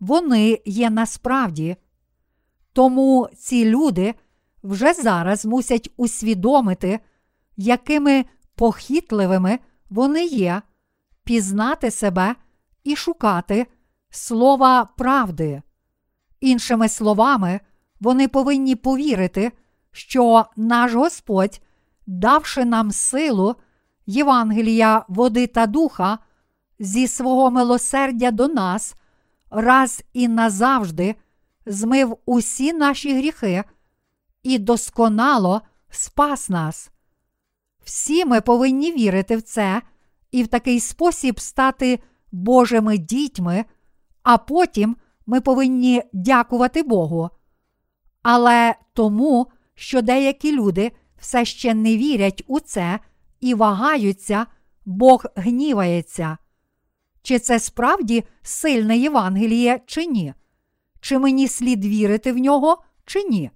вони 0.00 0.58
є 0.64 0.90
насправді. 0.90 1.76
Тому 2.72 3.28
ці 3.38 3.64
люди 3.64 4.14
вже 4.62 4.92
зараз 4.92 5.46
мусять 5.46 5.90
усвідомити, 5.96 7.00
якими 7.56 8.24
похитливими 8.54 9.58
вони 9.90 10.24
є, 10.24 10.62
пізнати 11.24 11.90
себе 11.90 12.34
і 12.84 12.96
шукати 12.96 13.66
слова 14.10 14.84
правди. 14.96 15.62
Іншими 16.40 16.88
словами, 16.88 17.60
вони 18.00 18.28
повинні 18.28 18.76
повірити, 18.76 19.52
що 19.92 20.46
наш 20.56 20.94
Господь, 20.94 21.60
давши 22.06 22.64
нам 22.64 22.90
силу 22.90 23.56
Євангелія, 24.06 25.04
води 25.08 25.46
та 25.46 25.66
духа, 25.66 26.18
зі 26.78 27.08
свого 27.08 27.50
милосердя 27.50 28.30
до 28.30 28.48
нас, 28.48 28.94
раз 29.50 30.04
і 30.12 30.28
назавжди 30.28 31.14
змив 31.66 32.18
усі 32.26 32.72
наші 32.72 33.16
гріхи 33.16 33.64
і 34.42 34.58
досконало 34.58 35.62
спас 35.90 36.48
нас. 36.48 36.90
Всі 37.84 38.24
ми 38.24 38.40
повинні 38.40 38.92
вірити 38.92 39.36
в 39.36 39.42
це 39.42 39.82
і 40.30 40.42
в 40.42 40.46
такий 40.46 40.80
спосіб 40.80 41.40
стати 41.40 41.98
Божими 42.32 42.98
дітьми, 42.98 43.64
а 44.22 44.38
потім 44.38 44.96
ми 45.26 45.40
повинні 45.40 46.02
дякувати 46.12 46.82
Богу. 46.82 47.30
Але 48.22 48.74
тому, 48.92 49.46
що 49.74 50.02
деякі 50.02 50.52
люди 50.52 50.92
все 51.18 51.44
ще 51.44 51.74
не 51.74 51.96
вірять 51.96 52.44
у 52.46 52.60
це 52.60 52.98
і 53.40 53.54
вагаються, 53.54 54.46
Бог 54.84 55.24
гнівається. 55.36 56.38
Чи 57.22 57.38
це 57.38 57.60
справді 57.60 58.24
сильне 58.42 58.98
Євангеліє, 58.98 59.80
чи 59.86 60.06
ні? 60.06 60.34
Чи 61.00 61.18
мені 61.18 61.48
слід 61.48 61.84
вірити 61.84 62.32
в 62.32 62.38
нього, 62.38 62.82
чи 63.06 63.22
ні? 63.22 63.50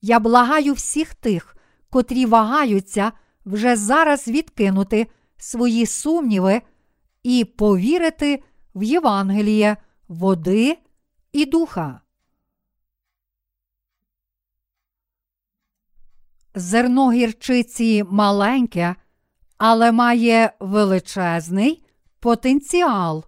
Я 0.00 0.18
благаю 0.18 0.72
всіх 0.72 1.14
тих, 1.14 1.56
котрі 1.90 2.26
вагаються 2.26 3.12
вже 3.46 3.76
зараз 3.76 4.28
відкинути 4.28 5.06
свої 5.36 5.86
сумніви 5.86 6.62
і 7.22 7.44
повірити 7.44 8.42
в 8.74 8.82
Євангеліє 8.82 9.76
води 10.08 10.78
і 11.32 11.46
духа. 11.46 12.00
Зерно 16.54 17.12
гірчиці 17.12 18.04
маленьке, 18.04 18.96
але 19.56 19.92
має 19.92 20.52
величезний 20.60 21.86
потенціал. 22.20 23.24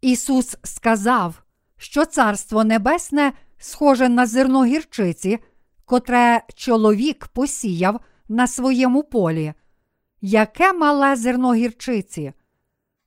Ісус 0.00 0.56
сказав, 0.62 1.42
що 1.76 2.04
Царство 2.04 2.64
Небесне 2.64 3.32
схоже 3.58 4.08
на 4.08 4.26
зерно 4.26 4.64
гірчиці, 4.64 5.38
котре 5.84 6.42
чоловік 6.54 7.26
посіяв 7.26 8.00
на 8.28 8.46
своєму 8.46 9.02
полі. 9.02 9.54
Яке 10.28 10.72
мале 10.72 11.16
зерно 11.16 11.54
гірчиці? 11.54 12.32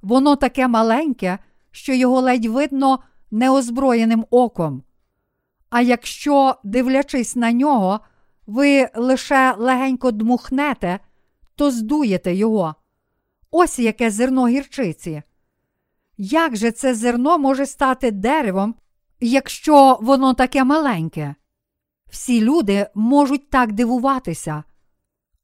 Воно 0.01 0.35
таке 0.35 0.67
маленьке, 0.67 1.39
що 1.71 1.93
його 1.93 2.21
ледь 2.21 2.45
видно 2.45 2.99
неозброєним 3.31 4.25
оком. 4.29 4.83
А 5.69 5.81
якщо, 5.81 6.55
дивлячись 6.63 7.35
на 7.35 7.51
нього, 7.51 7.99
ви 8.47 8.89
лише 8.95 9.53
легенько 9.57 10.11
дмухнете, 10.11 10.99
то 11.55 11.71
здуєте 11.71 12.35
його. 12.35 12.75
Ось 13.51 13.79
яке 13.79 14.09
зерно 14.09 14.47
гірчиці. 14.47 15.21
Як 16.17 16.55
же 16.55 16.71
це 16.71 16.95
зерно 16.95 17.37
може 17.37 17.65
стати 17.65 18.11
деревом, 18.11 18.75
якщо 19.19 19.99
воно 20.01 20.33
таке 20.33 20.63
маленьке? 20.63 21.35
Всі 22.09 22.41
люди 22.41 22.87
можуть 22.95 23.49
так 23.49 23.71
дивуватися. 23.71 24.63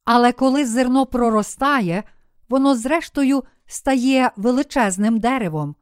Але 0.06 0.32
коли 0.32 0.66
зерно 0.66 1.06
проростає, 1.06 2.02
воно 2.48 2.76
зрештою 2.76 3.44
стає 3.66 4.30
величезним 4.36 5.18
деревом. 5.20 5.74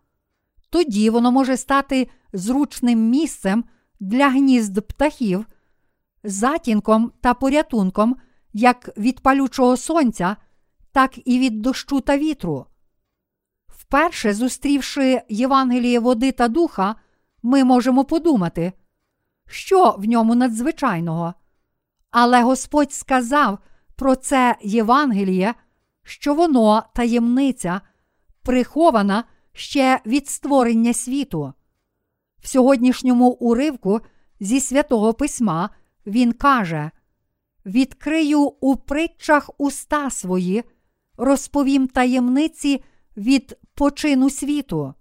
Тоді 0.70 1.10
воно 1.10 1.32
може 1.32 1.56
стати 1.56 2.08
зручним 2.32 3.10
місцем 3.10 3.64
для 4.00 4.28
гнізд 4.28 4.80
птахів, 4.80 5.46
затінком 6.24 7.12
та 7.20 7.34
порятунком 7.34 8.16
як 8.52 8.98
від 8.98 9.20
палючого 9.20 9.76
сонця, 9.76 10.36
так 10.92 11.18
і 11.24 11.38
від 11.38 11.62
дощу 11.62 12.00
та 12.00 12.18
вітру. 12.18 12.66
Вперше 13.68 14.34
зустрівши 14.34 15.22
Євангеліє 15.28 15.98
води 15.98 16.32
та 16.32 16.48
духа, 16.48 16.94
ми 17.42 17.64
можемо 17.64 18.04
подумати, 18.04 18.72
що 19.46 19.96
в 19.98 20.04
ньому 20.04 20.34
надзвичайного. 20.34 21.34
Але 22.10 22.42
Господь 22.42 22.92
сказав 22.92 23.58
про 23.96 24.16
це 24.16 24.56
Євангеліє, 24.62 25.54
що 26.02 26.34
воно 26.34 26.82
таємниця, 26.94 27.80
прихована 28.42 29.24
ще 29.52 30.00
від 30.06 30.28
створення 30.28 30.92
світу. 30.92 31.52
В 32.42 32.48
сьогоднішньому 32.48 33.28
уривку 33.30 34.00
зі 34.40 34.60
святого 34.60 35.14
письма 35.14 35.70
він 36.06 36.32
каже: 36.32 36.90
Відкрию 37.66 38.40
у 38.40 38.76
притчах 38.76 39.50
уста 39.58 40.10
свої, 40.10 40.64
розповім 41.16 41.88
таємниці 41.88 42.84
від 43.16 43.58
почину 43.74 44.30
світу. 44.30 44.94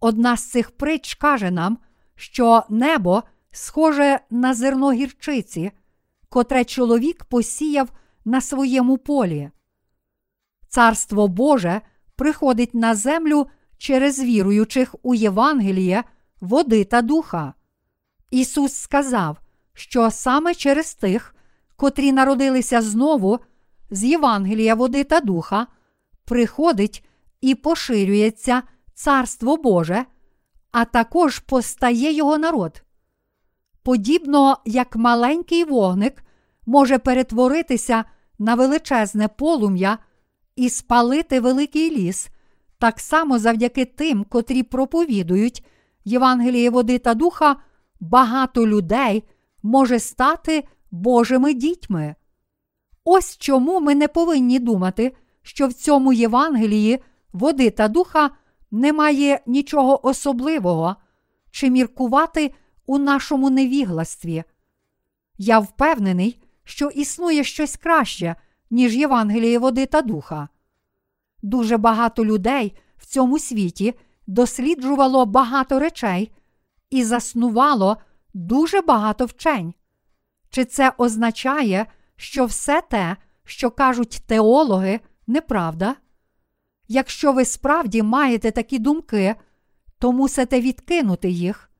Одна 0.00 0.36
з 0.36 0.50
цих 0.50 0.70
притч 0.70 1.14
каже 1.14 1.50
нам, 1.50 1.78
що 2.14 2.62
небо 2.68 3.22
схоже 3.50 4.20
на 4.30 4.54
зерно 4.54 4.92
гірчиці, 4.92 5.70
котре 6.34 6.64
чоловік 6.64 7.24
посіяв 7.24 7.88
на 8.24 8.40
своєму 8.40 8.98
полі. 8.98 9.50
Царство 10.68 11.28
Боже 11.28 11.80
приходить 12.16 12.74
на 12.74 12.94
землю 12.94 13.46
через 13.78 14.22
віруючих 14.22 14.94
у 15.02 15.14
Євангеліє, 15.14 16.04
води 16.40 16.84
та 16.84 17.02
духа. 17.02 17.54
Ісус 18.30 18.74
сказав, 18.74 19.36
що 19.74 20.10
саме 20.10 20.54
через 20.54 20.94
тих, 20.94 21.34
котрі 21.76 22.12
народилися 22.12 22.82
знову 22.82 23.38
з 23.90 24.04
Євангелія 24.04 24.74
води 24.74 25.04
та 25.04 25.20
духа, 25.20 25.66
приходить 26.24 27.04
і 27.40 27.54
поширюється 27.54 28.62
Царство 28.94 29.56
Боже, 29.56 30.04
а 30.72 30.84
також 30.84 31.38
постає 31.38 32.12
його 32.12 32.38
народ. 32.38 32.82
Подібно 33.82 34.58
як 34.64 34.96
маленький 34.96 35.64
вогник 35.64 36.23
може 36.66 36.98
перетворитися 36.98 38.04
на 38.38 38.54
величезне 38.54 39.28
полум'я 39.28 39.98
і 40.56 40.68
спалити 40.68 41.40
великий 41.40 41.90
ліс, 41.90 42.28
так 42.78 43.00
само 43.00 43.38
завдяки 43.38 43.84
тим, 43.84 44.24
котрі 44.24 44.62
проповідують 44.62 45.64
Євангеліє 46.04 46.70
води 46.70 46.98
та 46.98 47.14
духа, 47.14 47.56
багато 48.00 48.66
людей 48.66 49.24
може 49.62 49.98
стати 49.98 50.64
Божими 50.90 51.54
дітьми. 51.54 52.14
Ось 53.04 53.38
чому 53.38 53.80
ми 53.80 53.94
не 53.94 54.08
повинні 54.08 54.58
думати, 54.58 55.16
що 55.42 55.68
в 55.68 55.72
цьому 55.72 56.12
Євангелії 56.12 57.02
води 57.32 57.70
та 57.70 57.88
духа 57.88 58.30
немає 58.70 59.40
нічого 59.46 60.06
особливого, 60.06 60.96
чи 61.50 61.70
міркувати 61.70 62.54
у 62.86 62.98
нашому 62.98 63.50
невігластві. 63.50 64.44
Я 65.38 65.58
впевнений, 65.58 66.43
що 66.64 66.88
існує 66.88 67.44
щось 67.44 67.76
краще, 67.76 68.36
ніж 68.70 68.96
Євангеліє 68.96 69.58
води 69.58 69.86
та 69.86 70.02
духа. 70.02 70.48
Дуже 71.42 71.76
багато 71.76 72.24
людей 72.24 72.76
в 72.96 73.06
цьому 73.06 73.38
світі 73.38 73.94
досліджувало 74.26 75.26
багато 75.26 75.78
речей 75.78 76.32
і 76.90 77.04
заснувало 77.04 77.96
дуже 78.34 78.80
багато 78.80 79.26
вчень. 79.26 79.74
Чи 80.50 80.64
це 80.64 80.92
означає, 80.98 81.86
що 82.16 82.44
все 82.44 82.80
те, 82.80 83.16
що 83.44 83.70
кажуть 83.70 84.22
теологи, 84.26 85.00
неправда? 85.26 85.96
Якщо 86.88 87.32
ви 87.32 87.44
справді 87.44 88.02
маєте 88.02 88.50
такі 88.50 88.78
думки, 88.78 89.34
то 89.98 90.12
мусите 90.12 90.60
відкинути 90.60 91.30
їх. 91.30 91.70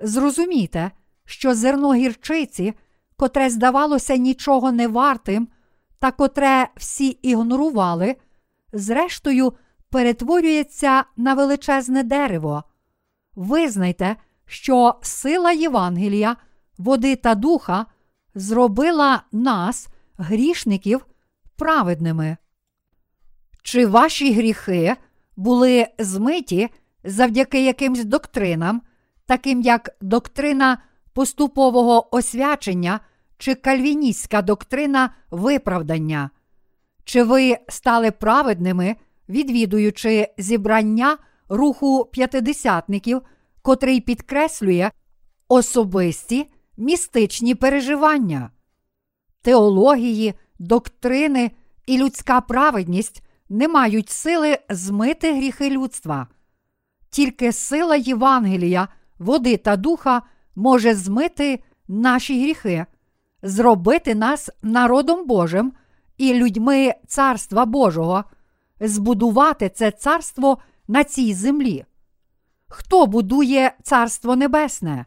Зрозумійте, 0.00 0.90
що 1.24 1.54
зерно 1.54 1.94
гірчиці, 1.94 2.74
котре 3.20 3.50
здавалося 3.50 4.16
нічого 4.16 4.72
не 4.72 4.88
вартим, 4.88 5.48
та 5.98 6.10
котре 6.10 6.68
всі 6.76 7.08
ігнорували, 7.08 8.16
зрештою 8.72 9.52
перетворюється 9.90 11.04
на 11.16 11.34
величезне 11.34 12.02
дерево. 12.02 12.64
Визнайте, 13.36 14.16
що 14.46 14.94
сила 15.02 15.52
Євангелія, 15.52 16.36
води 16.78 17.16
та 17.16 17.34
духа 17.34 17.86
зробила 18.34 19.22
нас, 19.32 19.88
грішників, 20.18 21.06
праведними. 21.56 22.36
Чи 23.62 23.86
ваші 23.86 24.32
гріхи 24.32 24.96
були 25.36 25.86
змиті 25.98 26.68
завдяки 27.04 27.64
якимсь 27.64 28.04
доктринам, 28.04 28.82
таким 29.26 29.60
як 29.60 29.90
доктрина 30.00 30.78
поступового 31.12 32.16
освячення 32.16 33.00
чи 33.40 33.54
кальвіністська 33.54 34.42
доктрина 34.42 35.14
виправдання? 35.30 36.30
Чи 37.04 37.22
ви 37.22 37.56
стали 37.68 38.10
праведними, 38.10 38.96
відвідуючи 39.28 40.28
зібрання 40.38 41.18
руху 41.48 42.04
п'ятидесятників, 42.04 43.22
котрий 43.62 44.00
підкреслює 44.00 44.90
особисті 45.48 46.46
містичні 46.76 47.54
переживання? 47.54 48.50
Теології, 49.42 50.34
доктрини 50.58 51.50
і 51.86 51.98
людська 51.98 52.40
праведність 52.40 53.22
не 53.48 53.68
мають 53.68 54.10
сили 54.10 54.58
змити 54.70 55.34
гріхи 55.34 55.70
людства. 55.70 56.26
Тільки 57.10 57.52
сила 57.52 57.96
Євангелія, 57.96 58.88
води 59.18 59.56
та 59.56 59.76
духа 59.76 60.22
може 60.56 60.94
змити 60.94 61.62
наші 61.88 62.42
гріхи, 62.42 62.86
зробити 63.42 64.14
нас 64.14 64.50
народом 64.62 65.26
Божим 65.26 65.72
і 66.18 66.34
людьми 66.34 66.94
Царства 67.06 67.64
Божого, 67.64 68.24
збудувати 68.80 69.68
це 69.68 69.90
царство 69.90 70.58
на 70.88 71.04
цій 71.04 71.34
землі. 71.34 71.84
Хто 72.68 73.06
будує 73.06 73.72
Царство 73.82 74.36
Небесне? 74.36 75.06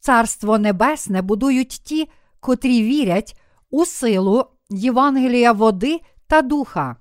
Царство 0.00 0.58
Небесне 0.58 1.22
будують 1.22 1.68
ті, 1.68 2.08
котрі 2.40 2.82
вірять 2.82 3.40
у 3.70 3.84
силу 3.84 4.44
Євангелія 4.70 5.52
води 5.52 6.00
та 6.26 6.42
духа. 6.42 6.96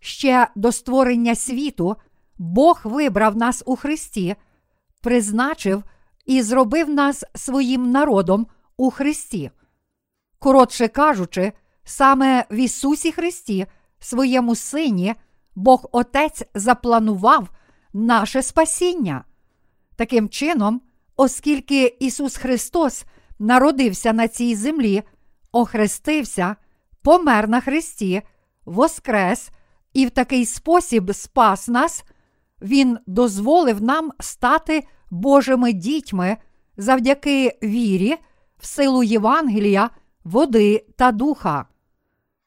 Ще 0.00 0.48
до 0.56 0.72
створення 0.72 1.34
світу 1.34 1.96
Бог 2.38 2.80
вибрав 2.84 3.36
нас 3.36 3.62
у 3.66 3.76
Христі, 3.76 4.36
призначив 5.02 5.84
і 6.26 6.42
зробив 6.42 6.90
нас 6.90 7.24
своїм 7.34 7.90
народом 7.90 8.46
у 8.76 8.90
Христі. 8.90 9.50
Коротше 10.42 10.88
кажучи, 10.88 11.52
саме 11.84 12.44
в 12.50 12.54
Ісусі 12.54 13.12
Христі, 13.12 13.66
своєму 14.00 14.54
Сині, 14.54 15.14
Бог 15.54 15.88
Отець 15.92 16.42
запланував 16.54 17.48
наше 17.92 18.42
спасіння. 18.42 19.24
Таким 19.96 20.28
чином, 20.28 20.80
оскільки 21.16 21.96
Ісус 22.00 22.36
Христос 22.36 23.04
народився 23.38 24.12
на 24.12 24.28
цій 24.28 24.54
землі, 24.54 25.02
охрестився, 25.52 26.56
помер 27.02 27.48
на 27.48 27.60
Христі, 27.60 28.22
воскрес 28.64 29.50
і 29.92 30.06
в 30.06 30.10
такий 30.10 30.46
спосіб 30.46 31.14
спас 31.14 31.68
нас, 31.68 32.04
Він 32.62 32.98
дозволив 33.06 33.82
нам 33.82 34.10
стати 34.20 34.86
Божими 35.10 35.72
дітьми 35.72 36.36
завдяки 36.76 37.58
вірі, 37.62 38.16
в 38.58 38.66
силу 38.66 39.02
Євангелія, 39.02 39.90
води 40.24 40.86
та 40.96 41.12
духа. 41.12 41.66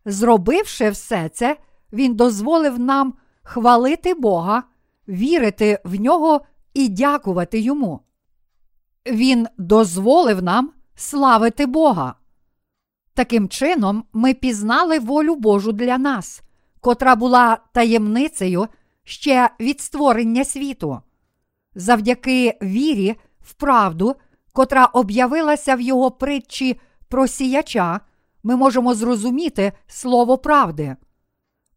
Зробивши 0.06 0.90
все 0.90 1.30
це, 1.30 1.58
Він 1.94 2.16
дозволив 2.16 2.80
нам 2.80 3.14
хвалити 3.44 4.14
Бога, 4.14 4.64
вірити 5.08 5.80
в 5.84 5.96
нього 5.96 6.42
і 6.74 6.90
дякувати 6.90 7.60
Йому. 7.60 8.00
Він 9.06 9.48
дозволив 9.58 10.44
нам 10.44 10.72
славити 10.96 11.66
Бога. 11.66 12.16
Таким 13.14 13.50
чином, 13.50 14.04
ми 14.14 14.34
пізнали 14.34 15.00
волю 15.00 15.36
Божу 15.36 15.72
для 15.72 15.98
нас, 15.98 16.42
котра 16.82 17.16
була 17.16 17.58
таємницею 17.74 18.68
ще 19.04 19.50
від 19.60 19.82
створення 19.82 20.44
світу. 20.44 21.02
Завдяки 21.76 22.58
вірі 22.62 23.16
в 23.42 23.54
правду, 23.54 24.16
котра 24.54 24.86
об'явилася 24.86 25.76
в 25.76 25.82
його 25.82 26.12
притчі 26.12 26.80
про 27.16 27.28
сіяча, 27.28 28.00
ми 28.44 28.56
можемо 28.56 28.94
зрозуміти 28.94 29.74
слово 29.88 30.38
правди. 30.38 30.96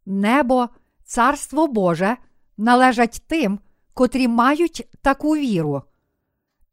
Небо, 0.05 0.69
Царство 1.05 1.67
Боже 1.67 2.17
належать 2.57 3.23
тим, 3.27 3.59
котрі 3.93 4.27
мають 4.27 4.87
таку 5.01 5.35
віру. 5.35 5.81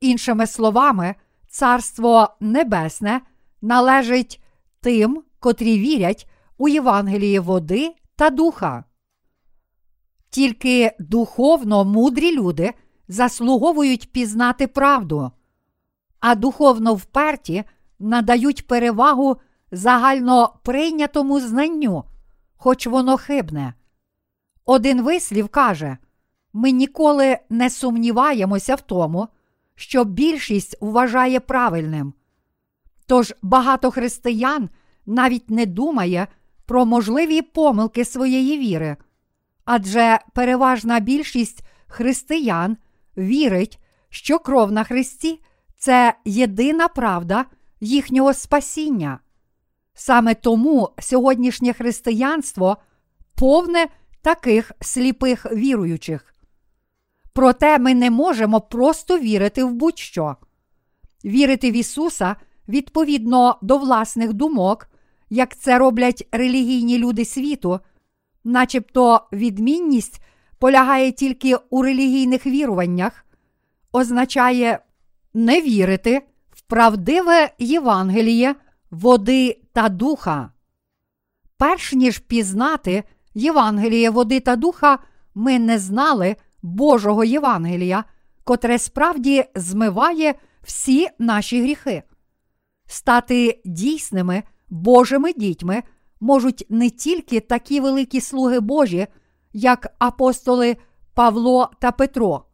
Іншими 0.00 0.46
словами, 0.46 1.14
Царство 1.48 2.37
Небесне 2.40 3.20
належить 3.62 4.42
тим, 4.81 5.22
котрі 5.40 5.79
вірять 5.79 6.31
у 6.59 6.68
Євангеліє 6.68 7.40
води 7.40 7.94
та 8.16 8.31
духа. 8.31 8.85
Тільки 10.31 10.92
духовно 10.98 11.85
мудрі 11.85 12.37
люди 12.37 12.74
заслуговують 13.09 14.12
пізнати 14.12 14.66
правду, 14.66 15.31
а 16.20 16.35
духовно 16.35 16.94
вперті 16.94 17.64
надають 17.98 18.66
перевагу 18.66 19.37
загально 19.72 20.54
прийнятому 20.62 21.40
знанню, 21.40 22.04
хоч 22.56 22.87
воно 22.87 23.16
хибне. 23.16 23.74
Один 24.64 25.02
вислів 25.02 25.48
каже: 25.48 25.98
ми 26.52 26.70
ніколи 26.70 27.38
не 27.50 27.70
сумніваємося 27.70 28.74
в 28.74 28.80
тому, 28.80 29.28
що 29.74 30.04
більшість 30.04 30.76
вважає 30.80 31.40
правильним. 31.40 32.14
Тож 33.06 33.35
багато 33.42 33.90
християн 33.90 34.70
навіть 35.06 35.50
не 35.50 35.66
думає 35.66 36.26
про 36.66 36.87
можливі 36.87 37.42
помилки 37.42 38.04
своєї 38.04 38.59
віри, 38.59 38.96
адже 39.64 40.18
переважна 40.35 41.00
більшість 41.00 41.62
християн 41.87 42.76
вірить, 43.16 43.78
що 44.09 44.38
кров 44.38 44.72
на 44.72 44.85
Христі 44.85 45.42
це 45.78 46.14
єдина 46.24 46.88
правда 46.88 47.44
їхнього 47.87 48.35
спасіння. 48.35 49.18
Саме 49.94 50.35
тому 50.35 50.90
сьогоднішнє 50.99 51.72
християнство 51.72 52.77
повне 53.35 53.87
таких 54.22 54.72
сліпих 54.81 55.46
віруючих. 55.53 56.35
Проте 57.33 57.79
ми 57.79 57.94
не 57.94 58.11
можемо 58.11 58.61
просто 58.61 59.18
вірити 59.18 59.64
в 59.64 59.72
будь-що. 59.72 60.37
Вірити 61.25 61.70
в 61.70 61.75
Ісуса 61.75 62.37
відповідно 62.68 63.59
до 63.62 63.79
власних 63.79 64.33
думок, 64.33 64.88
як 65.31 65.57
це 65.57 65.79
роблять 65.79 66.29
релігійні 66.33 66.99
люди 66.99 67.25
світу, 67.25 67.81
начебто 68.44 69.20
відмінність 69.33 70.22
полягає 70.59 71.12
тільки 71.12 71.57
у 71.70 71.83
релігійних 71.83 72.46
віруваннях, 72.46 73.27
означає 73.92 74.79
не 75.35 75.61
вірити 75.61 76.22
правдиве 76.66 77.50
Євангеліє, 77.59 78.55
води 78.90 79.61
та 79.72 79.88
духа. 79.88 80.50
Перш 81.57 81.92
ніж 81.92 82.18
пізнати 82.18 83.05
Євангеліє 83.35 84.11
води 84.11 84.40
та 84.40 84.57
духа, 84.57 84.98
ми 85.35 85.59
не 85.59 85.79
знали 85.79 86.37
Божого 86.62 87.24
Євангелія, 87.24 88.05
котре 88.44 88.79
справді 88.79 89.44
змиває 89.55 90.35
всі 90.62 91.09
наші 91.18 91.62
гріхи. 91.62 92.02
Стати 92.87 93.61
дійсними 93.64 94.42
Божими 94.68 95.33
дітьми 95.33 95.83
можуть 96.20 96.66
не 96.68 96.90
тільки 96.90 97.40
такі 97.40 97.81
великі 97.81 98.20
слуги 98.20 98.61
Божі, 98.61 99.07
як 99.52 99.94
апостоли 99.98 100.76
Павло 101.14 101.70
та 101.81 101.92
Петро. 101.92 102.44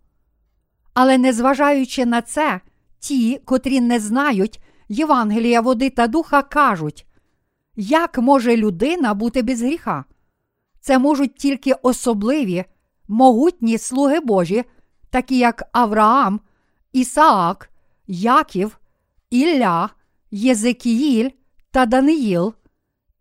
Але 0.95 1.19
незважаючи 1.19 2.07
на 2.07 2.23
це, 2.23 2.61
ті, 3.03 3.41
котрі 3.45 3.81
не 3.81 4.01
знають 4.01 4.61
Євангелія 4.89 5.61
води 5.61 5.91
та 5.91 6.07
духа, 6.07 6.43
кажуть, 6.43 7.07
як 7.77 8.19
може 8.19 8.57
людина 8.57 9.15
бути 9.15 9.43
без 9.43 9.63
гріха? 9.63 10.05
Це 10.81 10.99
можуть 10.99 11.35
тільки 11.35 11.73
особливі, 11.83 12.65
могутні 13.09 13.79
слуги 13.79 14.21
Божі, 14.21 14.65
такі 15.11 15.39
як 15.39 15.63
Авраам, 15.73 16.41
Ісаак, 16.93 17.71
Яків, 18.07 18.79
Ілля, 19.31 19.91
Єзекіїль 20.31 21.31
та 21.71 21.87
Даниїл, 21.87 22.55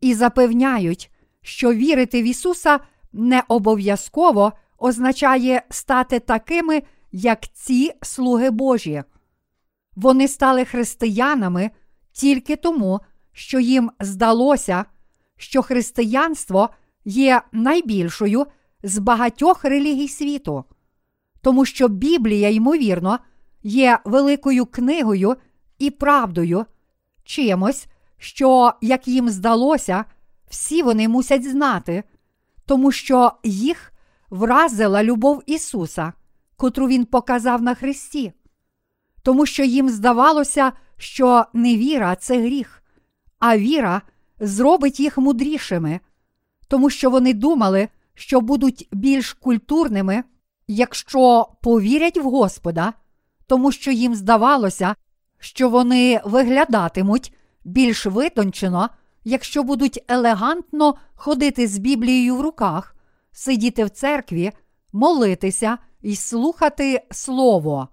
і 0.01 0.13
запевняють, 0.13 1.11
що 1.41 1.73
вірити 1.73 2.21
в 2.21 2.25
Ісуса 2.25 2.79
не 3.13 3.43
обов'язково 3.47 4.53
означає 4.77 5.63
стати 5.69 6.19
такими, 6.19 6.83
як 7.11 7.53
ці 7.53 7.91
слуги 8.01 8.49
Божі. 8.49 9.03
Вони 9.95 10.27
стали 10.27 10.65
християнами 10.65 11.71
тільки 12.11 12.55
тому, 12.55 12.99
що 13.33 13.59
їм 13.59 13.91
здалося, 13.99 14.85
що 15.37 15.61
християнство 15.61 16.69
є 17.05 17.41
найбільшою 17.51 18.45
з 18.83 18.97
багатьох 18.97 19.65
релігій 19.65 20.07
світу, 20.07 20.63
тому 21.41 21.65
що 21.65 21.87
Біблія, 21.87 22.49
ймовірно, 22.49 23.19
є 23.63 23.99
великою 24.05 24.65
книгою 24.65 25.35
і 25.79 25.89
правдою, 25.89 26.65
чимось, 27.23 27.85
що, 28.17 28.73
як 28.81 29.07
їм 29.07 29.29
здалося, 29.29 30.05
всі 30.49 30.83
вони 30.83 31.07
мусять 31.07 31.49
знати, 31.49 32.03
тому 32.65 32.91
що 32.91 33.31
їх 33.43 33.93
вразила 34.29 35.03
любов 35.03 35.43
Ісуса, 35.45 36.13
котру 36.57 36.87
Він 36.87 37.05
показав 37.05 37.61
на 37.61 37.75
Христі, 37.75 38.33
тому 39.23 39.45
що 39.45 39.63
їм 39.63 39.89
здавалося, 39.89 40.71
що 40.97 41.45
невіра 41.53 42.15
це 42.15 42.41
гріх, 42.41 42.83
а 43.39 43.57
віра 43.57 44.01
зробить 44.39 44.99
їх 44.99 45.17
мудрішими, 45.17 45.99
тому 46.67 46.89
що 46.89 47.09
вони 47.09 47.33
думали, 47.33 47.87
що 48.13 48.41
будуть 48.41 48.87
більш 48.91 49.33
культурними, 49.33 50.23
якщо 50.67 51.47
повірять 51.61 52.17
в 52.17 52.23
Господа, 52.23 52.93
тому 53.47 53.71
що 53.71 53.91
їм 53.91 54.15
здавалося, 54.15 54.95
що 55.39 55.69
вони 55.69 56.21
виглядатимуть 56.25 57.33
більш 57.63 58.05
витончено, 58.05 58.89
якщо 59.23 59.63
будуть 59.63 60.03
елегантно 60.07 60.95
ходити 61.15 61.67
з 61.67 61.77
Біблією 61.77 62.35
в 62.35 62.41
руках, 62.41 62.95
сидіти 63.31 63.85
в 63.85 63.89
церкві, 63.89 64.51
молитися 64.93 65.77
і 66.01 66.15
слухати 66.15 67.01
Слово. 67.11 67.87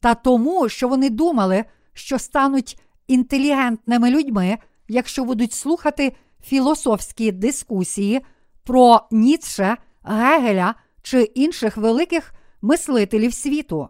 Та 0.00 0.14
тому, 0.14 0.68
що 0.68 0.88
вони 0.88 1.10
думали, 1.10 1.64
що 1.92 2.18
стануть 2.18 2.80
інтелігентними 3.06 4.10
людьми, 4.10 4.58
якщо 4.88 5.24
будуть 5.24 5.52
слухати 5.52 6.16
філософські 6.42 7.32
дискусії 7.32 8.20
про 8.64 9.00
Ніцше, 9.10 9.76
Гегеля 10.02 10.74
чи 11.02 11.22
інших 11.22 11.76
великих 11.76 12.34
мислителів 12.62 13.34
світу. 13.34 13.88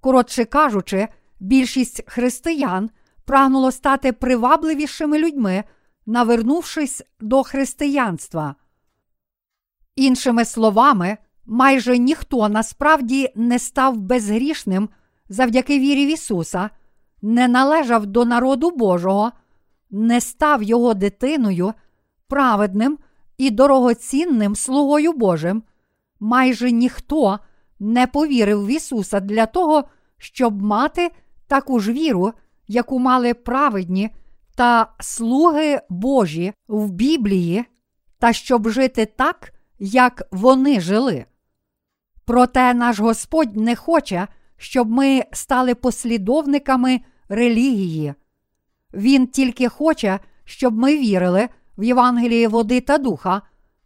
Коротше 0.00 0.44
кажучи, 0.44 1.08
більшість 1.40 2.02
християн 2.06 2.90
прагнуло 3.24 3.72
стати 3.72 4.12
привабливішими 4.12 5.18
людьми, 5.18 5.64
навернувшись 6.06 7.02
до 7.20 7.42
християнства. 7.42 8.54
Іншими 9.96 10.44
словами, 10.44 11.16
майже 11.46 11.98
ніхто 11.98 12.48
насправді 12.48 13.32
не 13.34 13.58
став 13.58 13.96
безгрішним 13.96 14.88
завдяки 15.28 15.78
вірі 15.78 16.06
в 16.06 16.08
Ісуса, 16.08 16.70
не 17.22 17.48
належав 17.48 18.06
до 18.06 18.24
народу 18.24 18.70
Божого, 18.70 19.32
не 19.90 20.20
став 20.20 20.62
його 20.62 20.94
дитиною, 20.94 21.72
праведним 22.28 22.98
і 23.38 23.50
дорогоцінним 23.50 24.56
слугою 24.56 25.12
Божим. 25.12 25.62
Майже 26.20 26.72
ніхто 26.72 27.38
не 27.78 28.06
повірив 28.06 28.66
в 28.66 28.68
Ісуса 28.68 29.20
для 29.20 29.46
того, 29.46 29.84
щоб 30.18 30.62
мати 30.62 31.10
таку 31.46 31.80
ж 31.80 31.92
віру, 31.92 32.32
яку 32.68 32.98
мали 32.98 33.34
праведні 33.34 34.10
та 34.56 34.94
слуги 35.00 35.80
Божі 35.88 36.52
в 36.68 36.90
Біблії, 36.90 37.64
та 38.18 38.32
щоб 38.32 38.68
жити 38.68 39.06
так, 39.06 39.52
як 39.78 40.22
вони 40.30 40.80
жили. 40.80 41.24
Проте 42.24 42.74
наш 42.74 42.98
Господь 42.98 43.56
не 43.56 43.76
хоче, 43.76 44.28
щоб 44.56 44.90
ми 44.90 45.24
стали 45.32 45.74
послідовниками 45.74 47.00
релігії. 47.28 48.14
Він 48.94 49.26
тільки 49.26 49.68
хоче, 49.68 50.20
щоб 50.44 50.76
ми 50.78 50.96
вірили 50.98 51.48
в 51.78 51.84
Євангеліє 51.84 52.48
води 52.48 52.80
та 52.80 52.98
духа, 52.98 53.42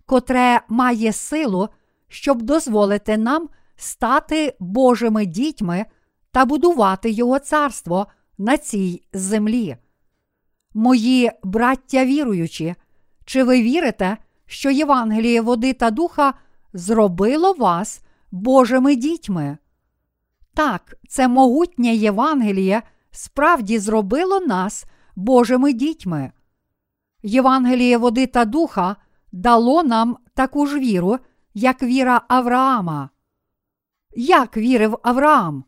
котре 0.06 0.60
має 0.68 1.12
силу, 1.12 1.68
щоб 2.08 2.42
дозволити 2.42 3.16
нам 3.16 3.48
стати 3.76 4.54
Божими 4.60 5.26
дітьми 5.26 5.84
та 6.32 6.44
будувати 6.44 7.10
Його 7.10 7.38
царство 7.38 8.06
на 8.38 8.56
цій 8.56 9.02
землі. 9.12 9.76
Мої 10.74 11.30
браття 11.42 12.04
віруючі, 12.04 12.74
чи 13.24 13.44
ви 13.44 13.62
вірите, 13.62 14.16
що 14.46 14.70
Євангеліє 14.70 15.40
води 15.40 15.72
та 15.72 15.90
духа 15.90 16.34
зробило 16.72 17.52
вас 17.52 18.02
Божими 18.30 18.96
дітьми? 18.96 19.58
Так, 20.54 20.94
це 21.08 21.28
могутнє 21.28 21.94
Євангеліє 21.94 22.82
справді 23.10 23.78
зробило 23.78 24.40
нас 24.40 24.84
Божими 25.16 25.72
дітьми. 25.72 26.32
Євангеліє 27.22 27.98
води 27.98 28.26
та 28.26 28.44
духа 28.44 28.96
дало 29.32 29.82
нам 29.82 30.16
таку 30.34 30.66
ж 30.66 30.78
віру, 30.78 31.18
як 31.54 31.82
віра 31.82 32.22
Авраама. 32.28 33.10
Як 34.16 34.56
вірив 34.56 34.98
Авраам? 35.02 35.64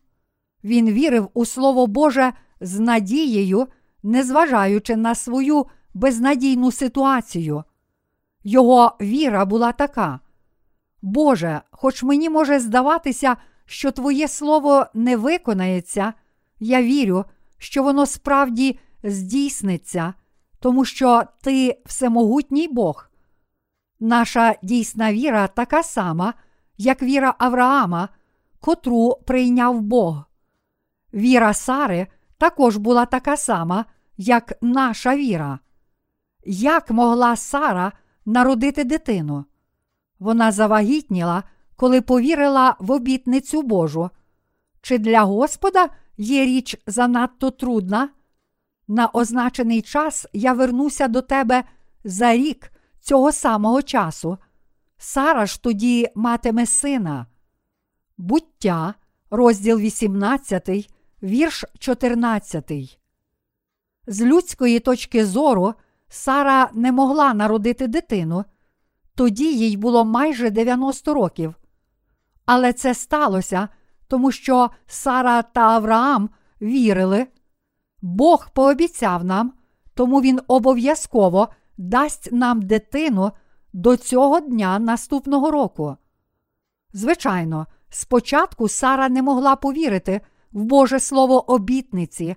Він 0.64 0.90
вірив 0.90 1.28
у 1.34 1.44
Слово 1.44 1.86
Боже 1.86 2.32
з 2.60 2.78
надією, 2.78 3.66
незважаючи 4.02 4.96
на 4.96 5.14
свою 5.14 5.66
безнадійну 5.94 6.72
ситуацію. 6.72 7.64
Його 8.44 8.96
віра 9.00 9.44
була 9.44 9.72
така. 9.72 10.20
Боже, 11.02 11.60
хоч 11.70 12.02
мені 12.02 12.30
може 12.30 12.60
здаватися, 12.60 13.36
що 13.72 13.90
Твоє 13.90 14.28
Слово 14.28 14.86
не 14.94 15.16
виконається, 15.16 16.12
я 16.60 16.82
вірю, 16.82 17.24
що 17.58 17.82
воно 17.82 18.06
справді 18.06 18.78
здійсниться, 19.02 20.14
тому 20.60 20.84
що 20.84 21.22
Ти 21.42 21.82
всемогутній 21.86 22.68
Бог. 22.68 23.08
Наша 24.00 24.54
дійсна 24.62 25.12
віра 25.12 25.46
така 25.46 25.82
сама, 25.82 26.34
як 26.78 27.02
віра 27.02 27.34
Авраама, 27.38 28.08
котру 28.60 29.18
прийняв 29.26 29.80
Бог. 29.80 30.24
Віра 31.14 31.54
Сари 31.54 32.06
також 32.38 32.76
була 32.76 33.06
така 33.06 33.36
сама, 33.36 33.84
як 34.16 34.52
наша 34.62 35.16
віра. 35.16 35.58
Як 36.44 36.90
могла 36.90 37.36
Сара 37.36 37.92
народити 38.26 38.84
дитину? 38.84 39.44
Вона 40.18 40.52
завагітніла, 40.52 41.42
коли 41.82 42.00
повірила 42.00 42.76
в 42.78 42.90
обітницю 42.90 43.62
Божу. 43.62 44.10
Чи 44.82 44.98
для 44.98 45.22
Господа 45.22 45.88
є 46.16 46.44
річ 46.44 46.76
занадто 46.86 47.50
трудна? 47.50 48.08
На 48.88 49.08
означений 49.08 49.82
час 49.82 50.26
я 50.32 50.52
вернуся 50.52 51.08
до 51.08 51.22
тебе 51.22 51.64
за 52.04 52.32
рік 52.32 52.72
цього 53.00 53.32
самого 53.32 53.82
часу. 53.82 54.38
Сара 54.98 55.46
ж 55.46 55.62
тоді 55.62 56.08
матиме 56.14 56.66
сина. 56.66 57.26
Буття, 58.18 58.94
розділ 59.30 59.78
18, 59.78 60.90
вірш 61.22 61.64
14. 61.78 62.98
З 64.06 64.22
людської 64.22 64.80
точки 64.80 65.26
зору 65.26 65.74
Сара 66.08 66.70
не 66.72 66.92
могла 66.92 67.34
народити 67.34 67.86
дитину, 67.86 68.44
тоді 69.14 69.56
їй 69.56 69.76
було 69.76 70.04
майже 70.04 70.50
90 70.50 71.14
років. 71.14 71.54
Але 72.54 72.72
це 72.72 72.94
сталося, 72.94 73.68
тому 74.08 74.32
що 74.32 74.70
Сара 74.86 75.42
та 75.42 75.60
Авраам 75.60 76.30
вірили. 76.62 77.26
Бог 78.02 78.50
пообіцяв 78.50 79.24
нам, 79.24 79.52
тому 79.94 80.20
він 80.20 80.40
обов'язково 80.48 81.48
дасть 81.78 82.32
нам 82.32 82.62
дитину 82.62 83.32
до 83.72 83.96
цього 83.96 84.40
дня 84.40 84.78
наступного 84.78 85.50
року. 85.50 85.96
Звичайно, 86.92 87.66
спочатку 87.90 88.68
Сара 88.68 89.08
не 89.08 89.22
могла 89.22 89.56
повірити 89.56 90.20
в 90.52 90.64
Боже 90.64 91.00
Слово 91.00 91.52
обітниці, 91.52 92.36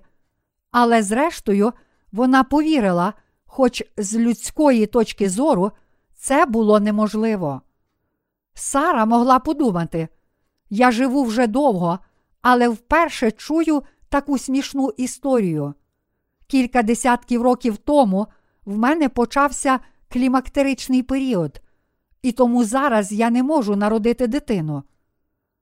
але 0.70 1.02
зрештою 1.02 1.72
вона 2.12 2.44
повірила, 2.44 3.12
хоч 3.46 3.82
з 3.96 4.16
людської 4.16 4.86
точки 4.86 5.28
зору 5.28 5.72
це 6.14 6.46
було 6.46 6.80
неможливо. 6.80 7.62
Сара 8.58 9.06
могла 9.06 9.38
подумати: 9.38 10.08
я 10.70 10.90
живу 10.90 11.24
вже 11.24 11.46
довго, 11.46 11.98
але 12.42 12.68
вперше 12.68 13.30
чую 13.30 13.82
таку 14.08 14.38
смішну 14.38 14.90
історію. 14.96 15.74
Кілька 16.46 16.82
десятків 16.82 17.42
років 17.42 17.76
тому 17.76 18.26
в 18.64 18.78
мене 18.78 19.08
почався 19.08 19.80
клімактеричний 20.08 21.02
період, 21.02 21.60
і 22.22 22.32
тому 22.32 22.64
зараз 22.64 23.12
я 23.12 23.30
не 23.30 23.42
можу 23.42 23.76
народити 23.76 24.26
дитину. 24.26 24.82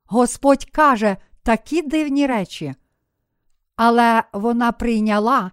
Господь 0.06 0.64
каже 0.64 1.16
такі 1.42 1.82
дивні 1.82 2.26
речі. 2.26 2.74
Але 3.76 4.22
вона 4.32 4.72
прийняла 4.72 5.50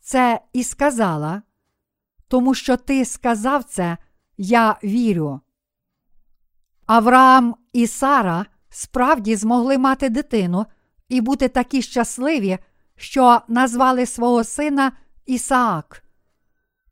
це 0.00 0.40
і 0.52 0.64
сказала, 0.64 1.42
тому 2.28 2.54
що 2.54 2.76
ти 2.76 3.04
сказав 3.04 3.64
це, 3.64 3.96
я 4.36 4.78
вірю. 4.84 5.40
Авраам 6.86 7.54
і 7.72 7.86
Сара 7.86 8.46
справді 8.70 9.36
змогли 9.36 9.78
мати 9.78 10.08
дитину 10.08 10.66
і 11.08 11.20
бути 11.20 11.48
такі 11.48 11.82
щасливі, 11.82 12.58
що 12.96 13.40
назвали 13.48 14.06
свого 14.06 14.44
сина 14.44 14.92
Ісаак. 15.26 16.04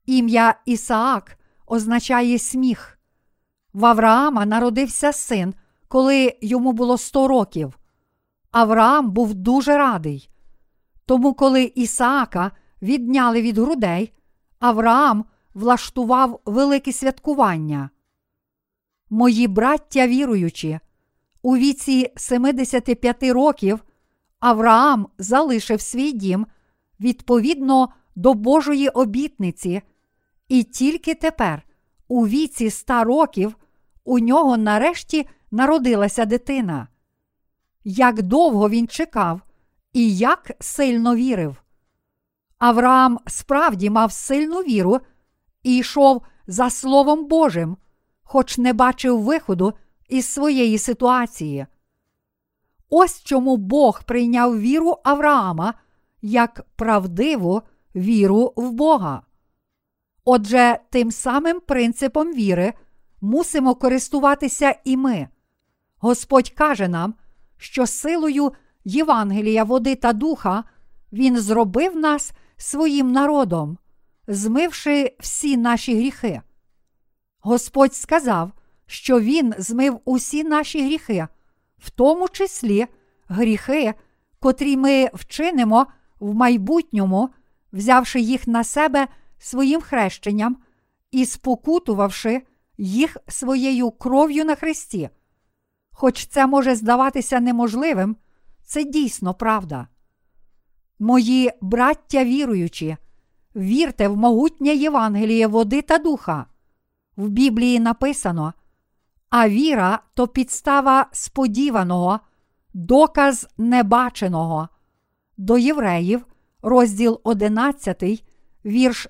Ім'я 0.07 0.55
Ісаак 0.67 1.39
означає 1.67 2.39
сміх. 2.39 2.99
В 3.73 3.87
Авраама 3.87 4.47
народився 4.47 5.13
син, 5.13 5.55
коли 5.89 6.37
йому 6.43 6.73
було 6.73 6.99
100 6.99 7.29
років. 7.29 7.79
Авраам 8.51 9.11
був 9.11 9.35
дуже 9.35 9.77
радий. 9.77 10.31
Тому, 11.07 11.35
коли 11.35 11.73
Ісаака 11.75 12.51
відняли 12.83 13.43
від 13.43 13.59
грудей, 13.59 14.13
Авраам 14.59 15.25
влаштував 15.55 16.41
велике 16.45 16.93
святкування. 16.93 17.91
Мої 19.15 19.49
браття 19.49 20.07
віруючі, 20.07 20.79
у 21.43 21.57
віці 21.57 22.13
75 22.17 23.23
років 23.23 23.85
Авраам 24.41 25.09
залишив 25.19 25.81
свій 25.81 26.13
дім 26.13 26.47
відповідно 27.01 27.89
до 28.17 28.35
Божої 28.35 28.89
обітниці, 28.89 29.83
і 30.49 30.63
тільки 30.63 31.15
тепер, 31.15 31.63
у 32.09 32.27
віці 32.27 32.71
100 32.71 33.05
років, 33.05 33.57
у 34.05 34.19
нього 34.19 34.57
нарешті 34.57 35.27
народилася 35.51 36.25
дитина. 36.25 36.89
Як 37.85 38.23
довго 38.23 38.69
він 38.69 38.89
чекав 38.89 39.41
і 39.93 40.17
як 40.17 40.53
сильно 40.61 41.17
вірив. 41.17 41.63
Авраам 42.59 43.19
справді 43.27 43.91
мав 43.91 44.13
сильну 44.13 44.61
віру 44.61 45.01
і 45.63 45.77
йшов 45.77 46.23
за 46.47 46.71
Словом 46.71 47.27
Божим, 47.27 47.77
хоч 48.23 48.59
не 48.59 48.73
бачив 48.73 49.23
виходу 49.23 49.75
із 50.09 50.27
своєї 50.27 50.79
ситуації. 50.79 51.67
Ось 52.91 53.23
чому 53.23 53.57
Бог 53.57 54.03
прийняв 54.05 54.61
віру 54.61 54.97
Авраама 55.05 55.75
як 56.23 56.67
правдиву 56.77 57.63
віру 57.97 58.53
в 58.57 58.73
Бога. 58.73 59.23
Отже, 60.25 60.79
тим 60.91 61.11
самим 61.11 61.61
принципом 61.61 62.35
віри 62.35 62.73
мусимо 63.21 63.75
користуватися 63.75 64.75
і 64.85 64.97
ми. 64.97 65.29
Господь 65.99 66.51
каже 66.51 66.89
нам, 66.89 67.15
що 67.57 67.87
силою 67.87 68.53
Євангелія, 68.85 69.65
води 69.65 69.95
та 69.95 70.13
духа 70.13 70.65
Він 71.13 71.39
зробив 71.39 71.97
нас 71.97 72.33
своїм 72.57 73.13
народом, 73.13 73.79
змивши 74.29 75.17
всі 75.21 75.57
наші 75.57 75.97
гріхи. 75.97 76.43
Господь 77.43 77.95
сказав, 77.95 78.53
що 78.87 79.21
Він 79.21 79.55
змив 79.59 80.01
усі 80.05 80.45
наші 80.45 80.85
гріхи, 80.85 81.27
в 81.79 81.91
тому 81.91 82.29
числі 82.29 82.87
гріхи, 83.29 83.95
котрі 84.41 84.77
ми 84.77 85.11
вчинимо 85.15 85.87
в 86.21 86.35
майбутньому, 86.35 87.31
взявши 87.73 88.21
їх 88.21 88.47
на 88.47 88.65
себе 88.65 89.09
своїм 89.39 89.81
хрещенням 89.81 90.57
і 91.11 91.27
спокутувавши 91.27 92.43
їх 92.79 93.17
своєю 93.29 93.91
кров'ю 93.91 94.45
на 94.45 94.55
Христі. 94.55 95.11
Хоч 95.93 96.27
це 96.27 96.47
може 96.47 96.75
здаватися 96.75 97.41
неможливим, 97.41 98.17
це 98.65 98.85
дійсно 98.85 99.35
правда. 99.35 99.89
Мої 100.99 101.51
браття 101.61 102.25
віруючі, 102.25 102.97
вірте 103.57 104.09
в 104.09 104.17
могутнє 104.17 104.75
Євангеліє 104.75 105.47
води 105.47 105.83
та 105.83 105.99
духа. 105.99 106.47
В 107.17 107.29
Біблії 107.29 107.81
написано, 107.81 108.53
а 109.31 109.49
віра 109.49 109.99
то 110.15 110.29
підстава 110.29 111.07
сподіваного, 111.13 112.21
доказ 112.75 113.49
небаченого. 113.59 114.69
До 115.37 115.59
євреїв, 115.59 116.27
розділ 116.63 117.21
11, 117.25 118.25
вірш 118.65 119.07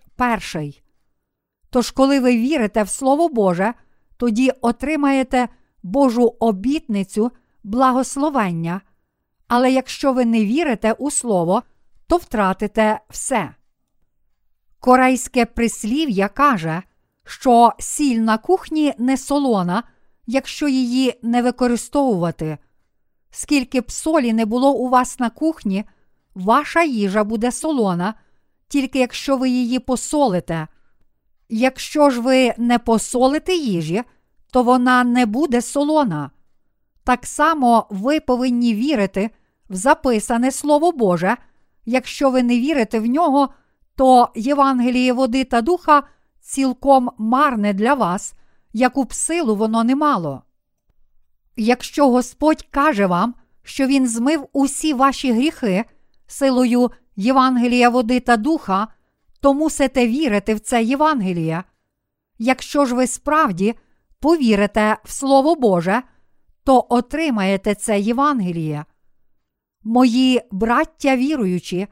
1. 0.55 0.73
Тож, 1.71 1.91
коли 1.91 2.21
ви 2.21 2.37
вірите 2.37 2.83
в 2.83 2.89
Слово 2.89 3.29
Боже, 3.29 3.75
тоді 4.17 4.51
отримаєте 4.61 5.49
Божу 5.83 6.37
обітницю 6.41 7.31
благословення. 7.65 8.81
Але 9.49 9.73
якщо 9.73 10.13
ви 10.13 10.25
не 10.25 10.45
вірите 10.45 10.93
у 10.93 11.11
Слово, 11.11 11.63
то 12.07 12.17
втратите 12.17 13.01
все. 13.09 13.55
Корейське 14.81 15.47
прислів'я 15.47 16.29
каже, 16.29 16.83
що 17.25 17.73
сіль 17.79 18.19
на 18.19 18.39
кухні 18.39 18.95
не 18.99 19.17
солона, 19.17 19.83
якщо 20.27 20.69
її 20.69 21.19
не 21.23 21.43
використовувати. 21.43 22.59
Скільки 23.31 23.81
б 23.81 23.91
солі 23.91 24.33
не 24.33 24.47
було 24.47 24.73
у 24.73 24.89
вас 24.89 25.19
на 25.19 25.31
кухні, 25.31 25.85
ваша 26.35 26.83
їжа 26.83 27.25
буде 27.25 27.53
солона, 27.53 28.15
тільки 28.69 28.99
якщо 28.99 29.37
ви 29.37 29.49
її 29.49 29.79
посолите. 29.79 30.67
Якщо 31.49 32.11
ж 32.11 32.21
ви 32.21 32.55
не 32.59 32.79
посолите 32.79 33.55
їжі, 33.55 34.03
то 34.53 34.63
вона 34.63 35.05
не 35.05 35.27
буде 35.27 35.63
солона. 35.63 36.31
Так 37.05 37.27
само 37.27 37.87
ви 37.91 38.21
повинні 38.21 38.75
вірити 38.75 39.31
в 39.71 39.75
записане 39.75 40.51
Слово 40.51 40.93
Боже. 40.93 41.37
Якщо 41.85 42.31
ви 42.31 42.43
не 42.43 42.59
вірите 42.59 43.01
в 43.01 43.07
нього, 43.07 43.49
то 43.97 44.29
Євангеліє 44.35 45.13
води 45.13 45.45
та 45.45 45.61
духа 45.61 46.03
цілком 46.53 47.11
марне 47.19 47.73
для 47.73 47.95
вас, 47.95 48.35
яку 48.73 49.05
б 49.05 49.15
силу 49.15 49.57
воно 49.57 49.85
не 49.85 49.97
мало. 49.97 50.43
Якщо 51.57 52.11
Господь 52.11 52.67
каже 52.71 53.07
вам, 53.07 53.35
що 53.63 53.87
Він 53.87 54.09
змив 54.09 54.49
усі 54.53 54.95
ваші 54.95 55.33
гріхи 55.33 55.85
силою 56.27 56.91
Євангелія 57.17 57.89
води 57.89 58.21
та 58.21 58.37
духа, 58.37 58.89
то 59.41 59.55
мусите 59.55 60.07
вірити 60.07 60.55
в 60.55 60.61
це 60.61 60.83
Євангеліє. 60.83 61.65
Якщо 62.39 62.85
ж 62.85 62.95
ви 62.95 63.07
справді 63.07 63.75
повірите 64.21 64.97
в 65.05 65.11
Слово 65.11 65.55
Боже, 65.55 66.03
то 66.65 66.87
отримаєте 66.89 67.75
це 67.75 68.01
Євангеліє. 68.01 68.85
Мої 69.85 70.41
браття 70.51 71.17
віруючі, 71.17 71.87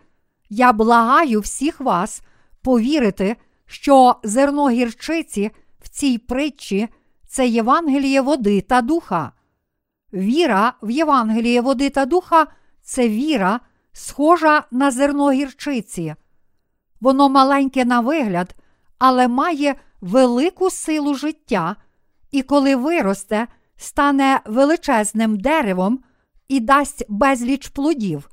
я 0.48 0.72
благаю 0.72 1.40
всіх 1.40 1.80
вас 1.80 2.22
повірити, 2.62 3.36
що 3.70 4.16
зерно 4.22 4.70
гірчиці 4.70 5.50
в 5.80 5.88
цій 5.88 6.18
притчі 6.18 6.88
це 7.26 7.46
Євангеліє 7.48 8.20
води 8.20 8.60
та 8.60 8.82
духа. 8.82 9.32
Віра 10.12 10.72
в 10.82 10.90
Євангеліє 10.90 11.60
води 11.60 11.90
та 11.90 12.06
духа 12.06 12.46
це 12.82 13.08
віра 13.08 13.60
схожа 13.92 14.64
на 14.70 14.90
зерно 14.90 15.30
гірчиці. 15.30 16.14
Воно 17.00 17.28
маленьке 17.28 17.84
на 17.84 18.00
вигляд, 18.00 18.54
але 18.98 19.28
має 19.28 19.74
велику 20.00 20.70
силу 20.70 21.14
життя, 21.14 21.76
і 22.30 22.42
коли 22.42 22.76
виросте, 22.76 23.46
стане 23.76 24.40
величезним 24.44 25.40
деревом 25.40 26.04
і 26.48 26.60
дасть 26.60 27.04
безліч 27.08 27.68
плодів. 27.68 28.30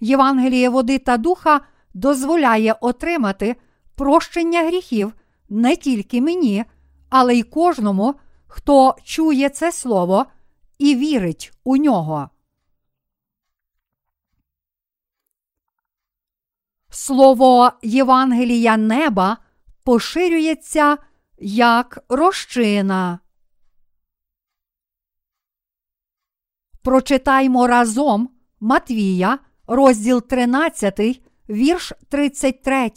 Євангеліє 0.00 0.68
води 0.68 0.98
та 0.98 1.16
духа 1.16 1.60
дозволяє 1.94 2.76
отримати 2.80 3.56
прощення 4.02 4.62
гріхів 4.62 5.12
не 5.48 5.76
тільки 5.76 6.20
мені, 6.20 6.64
але 7.08 7.34
й 7.34 7.42
кожному, 7.42 8.14
хто 8.46 8.96
чує 9.04 9.48
це 9.48 9.72
слово 9.72 10.26
і 10.78 10.94
вірить 10.94 11.52
у 11.64 11.76
нього. 11.76 12.30
Слово 16.90 17.72
Євангелія 17.82 18.76
неба 18.76 19.36
поширюється 19.84 20.98
як 21.38 21.98
розчина. 22.08 23.18
Прочитаймо 26.82 27.66
разом 27.66 28.30
Матвія, 28.60 29.38
розділ 29.66 30.22
13, 30.22 31.22
вірш 31.48 31.92
33. 32.08 32.90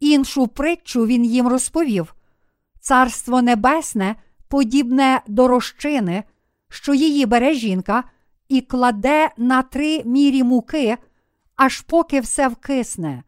Іншу 0.00 0.46
притчу 0.46 1.06
він 1.06 1.24
їм 1.24 1.48
розповів 1.48 2.14
Царство 2.80 3.42
Небесне 3.42 4.16
подібне 4.48 5.22
до 5.26 5.48
розчини, 5.48 6.24
що 6.68 6.94
її 6.94 7.26
бере 7.26 7.54
жінка, 7.54 8.04
і 8.48 8.60
кладе 8.60 9.30
на 9.36 9.62
три 9.62 10.02
мірі 10.04 10.42
муки, 10.42 10.96
аж 11.56 11.80
поки 11.80 12.20
все 12.20 12.48
вкисне. 12.48 13.22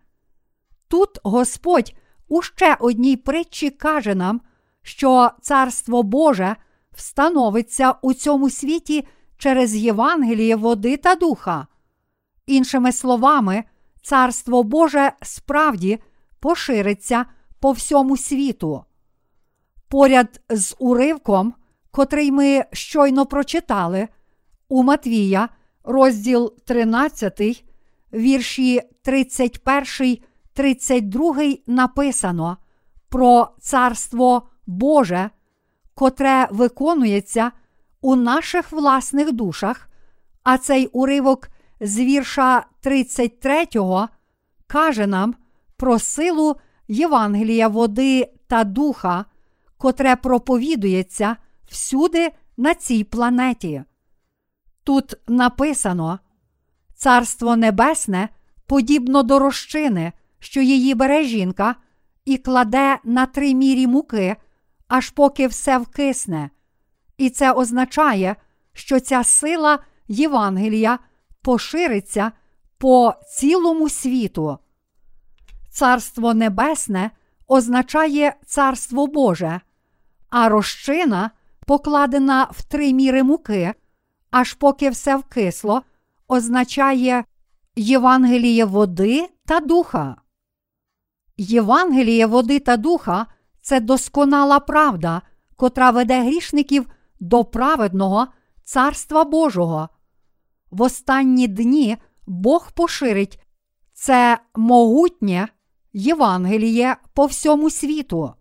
Тут 0.88 1.18
Господь 1.22 1.94
у 2.28 2.42
ще 2.42 2.76
одній 2.80 3.16
притчі 3.16 3.70
каже 3.70 4.14
нам, 4.14 4.40
що 4.82 5.30
Царство 5.40 6.02
Боже 6.02 6.56
встановиться 6.92 7.94
у 8.02 8.14
цьому 8.14 8.50
світі 8.50 9.06
через 9.36 9.76
Євангеліє 9.76 10.56
води 10.56 10.96
та 10.96 11.14
духа. 11.14 11.66
Іншими 12.46 12.92
словами, 12.92 13.64
Царство 14.02 14.62
Боже 14.62 15.12
справді 15.22 15.98
пошириться 16.41 17.26
по 17.61 17.72
всьому 17.72 18.16
світу. 18.16 18.84
Поряд 19.88 20.41
з 20.51 20.76
уривком, 20.78 21.55
котрий 21.91 22.32
ми 22.32 22.64
щойно 22.72 23.26
прочитали, 23.26 24.09
у 24.68 24.82
Матвія, 24.82 25.49
розділ 25.84 26.55
13, 26.64 27.64
вірші 28.12 28.82
31, 29.03 30.18
32 30.53 31.34
написано 31.66 32.57
про 33.09 33.49
Царство 33.61 34.49
Боже, 34.66 35.30
котре 35.95 36.49
виконується 36.51 37.53
у 38.01 38.16
наших 38.16 38.72
власних 38.72 39.32
душах, 39.32 39.88
а 40.43 40.59
цей 40.59 40.86
уривок 40.86 41.49
з 41.80 41.99
вірша 41.99 42.66
33 42.80 43.66
каже 44.66 45.07
нам 45.07 45.34
про 45.80 45.98
силу 45.98 46.56
Євангелія 46.88 47.68
води 47.68 48.32
та 48.46 48.64
духа, 48.64 49.24
котре 49.78 50.16
проповідується 50.16 51.36
всюди 51.70 52.30
на 52.56 52.74
цій 52.74 53.04
планеті. 53.04 53.82
Тут 54.84 55.14
написано 55.28 56.18
Царство 56.94 57.56
Небесне 57.56 58.28
подібно 58.66 59.22
до 59.22 59.38
розчини, 59.38 60.12
що 60.38 60.60
її 60.60 60.94
бере 60.94 61.24
жінка, 61.24 61.76
і 62.24 62.36
кладе 62.36 62.98
на 63.04 63.26
три 63.26 63.54
мірі 63.54 63.86
муки, 63.86 64.36
аж 64.88 65.10
поки 65.10 65.46
все 65.46 65.78
вкисне. 65.78 66.50
І 67.18 67.30
це 67.30 67.52
означає, 67.52 68.36
що 68.72 69.00
ця 69.00 69.24
сила 69.24 69.78
Євангелія 70.08 70.98
пошириться 71.42 72.32
по 72.78 73.14
цілому 73.36 73.88
світу. 73.88 74.58
Царство 75.80 76.34
Небесне 76.34 77.10
означає 77.48 78.36
Царство 78.46 79.06
Боже, 79.06 79.60
а 80.30 80.48
розчина, 80.48 81.30
покладена 81.66 82.48
в 82.52 82.62
три 82.62 82.92
міри 82.92 83.22
муки, 83.22 83.74
аж 84.30 84.54
поки 84.54 84.90
все 84.90 85.16
вкисло, 85.16 85.82
означає 86.28 87.24
Євангеліє 87.76 88.64
води 88.64 89.28
та 89.46 89.60
духа. 89.60 90.16
Євангеліє 91.36 92.26
води 92.26 92.58
та 92.58 92.76
духа 92.76 93.26
це 93.60 93.80
досконала 93.80 94.60
правда, 94.60 95.22
котра 95.56 95.90
веде 95.90 96.22
грішників 96.22 96.86
до 97.20 97.44
праведного 97.44 98.26
Царства 98.64 99.24
Божого. 99.24 99.88
В 100.70 100.82
останні 100.82 101.48
дні 101.48 101.96
Бог 102.26 102.72
поширить 102.72 103.40
це 103.92 104.38
могутнє 104.54 105.48
Євангеліє 105.93 106.97
по 107.14 107.26
всьому 107.26 107.70
світу. 107.70 108.34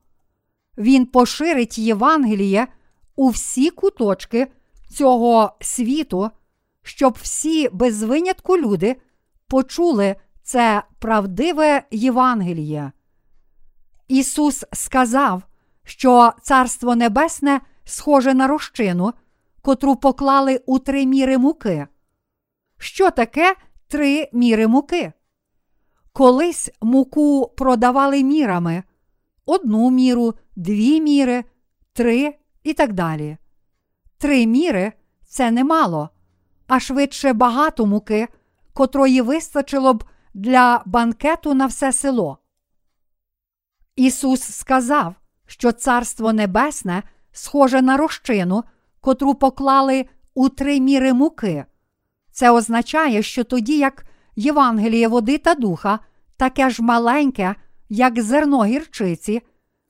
Він 0.77 1.05
поширить 1.05 1.77
Євангеліє 1.77 2.67
у 3.15 3.29
всі 3.29 3.69
куточки 3.69 4.47
цього 4.89 5.57
світу, 5.61 6.29
щоб 6.83 7.17
всі 7.21 7.69
без 7.69 8.03
винятку 8.03 8.57
люди 8.57 8.95
почули 9.47 10.15
це 10.43 10.83
правдиве 10.99 11.83
Євангеліє. 11.91 12.91
Ісус 14.07 14.65
сказав, 14.73 15.43
що 15.83 16.33
Царство 16.41 16.95
Небесне 16.95 17.61
схоже 17.85 18.33
на 18.33 18.47
розчину, 18.47 19.13
котру 19.61 19.95
поклали 19.95 20.61
у 20.65 20.79
три 20.79 21.05
міри 21.05 21.37
муки. 21.37 21.87
Що 22.77 23.11
таке 23.11 23.55
три 23.87 24.29
міри 24.33 24.67
муки? 24.67 25.13
Колись 26.19 26.71
муку 26.81 27.53
продавали 27.57 28.23
мірами 28.23 28.83
одну 29.45 29.91
міру, 29.91 30.33
дві 30.55 31.01
міри, 31.01 31.43
три 31.93 32.35
і 32.63 32.73
так 32.73 32.93
далі. 32.93 33.37
Три 34.17 34.47
міри 34.47 34.93
це 35.27 35.51
немало, 35.51 36.09
а 36.67 36.79
швидше 36.79 37.33
багато 37.33 37.85
муки, 37.85 38.27
котрої 38.73 39.21
вистачило 39.21 39.93
б 39.93 40.03
для 40.33 40.83
банкету 40.85 41.53
на 41.53 41.65
все 41.65 41.93
село. 41.93 42.37
Ісус 43.95 44.41
сказав, 44.41 45.15
що 45.45 45.71
Царство 45.71 46.33
Небесне 46.33 47.03
схоже 47.31 47.81
на 47.81 47.97
розчину, 47.97 48.63
котру 49.01 49.35
поклали 49.35 50.05
у 50.33 50.49
три 50.49 50.79
міри 50.79 51.13
муки. 51.13 51.65
Це 52.31 52.51
означає, 52.51 53.23
що 53.23 53.43
тоді 53.43 53.77
як 53.77 54.05
Євангеліє 54.35 55.07
води 55.07 55.37
та 55.37 55.55
духа, 55.55 55.99
таке 56.39 56.69
ж 56.69 56.83
маленьке, 56.83 57.55
як 57.89 58.21
зерно 58.21 58.65
гірчиці, 58.65 59.41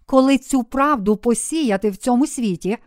коли 0.06 0.38
цю 0.38 0.64
правду 0.64 1.18
посіяти 1.18 1.90
в 1.90 1.98
цьому 1.98 2.28
світі, 2.28 2.78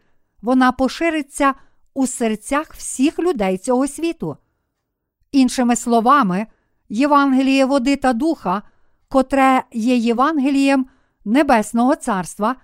вона 0.43 0.73
пошириться 0.73 1.55
у 1.95 2.07
серцях 2.07 2.75
всіх 2.75 3.19
людей 3.19 3.59
цього 3.59 3.89
світу. 3.89 4.37
Іншими 5.33 5.77
словами, 5.77 6.47
Євангеліє 6.89 7.65
води 7.65 7.97
та 7.97 8.13
духа, 8.13 8.63
котре 9.09 9.63
є 9.73 9.97
Євангелієм 9.97 10.87
Небесного 11.25 11.97
Царства, 11.97 12.57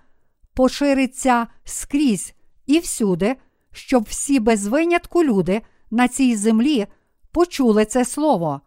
пошириться 0.53 1.47
скрізь 1.63 2.33
і 2.65 2.79
всюди, 2.79 3.35
щоб 3.71 4.03
всі 4.03 4.39
без 4.39 4.67
винятку 4.67 5.23
люди 5.23 5.61
на 5.91 6.07
цій 6.07 6.35
землі 6.35 6.87
почули 7.31 7.85
це 7.85 8.05
слово. 8.05 8.61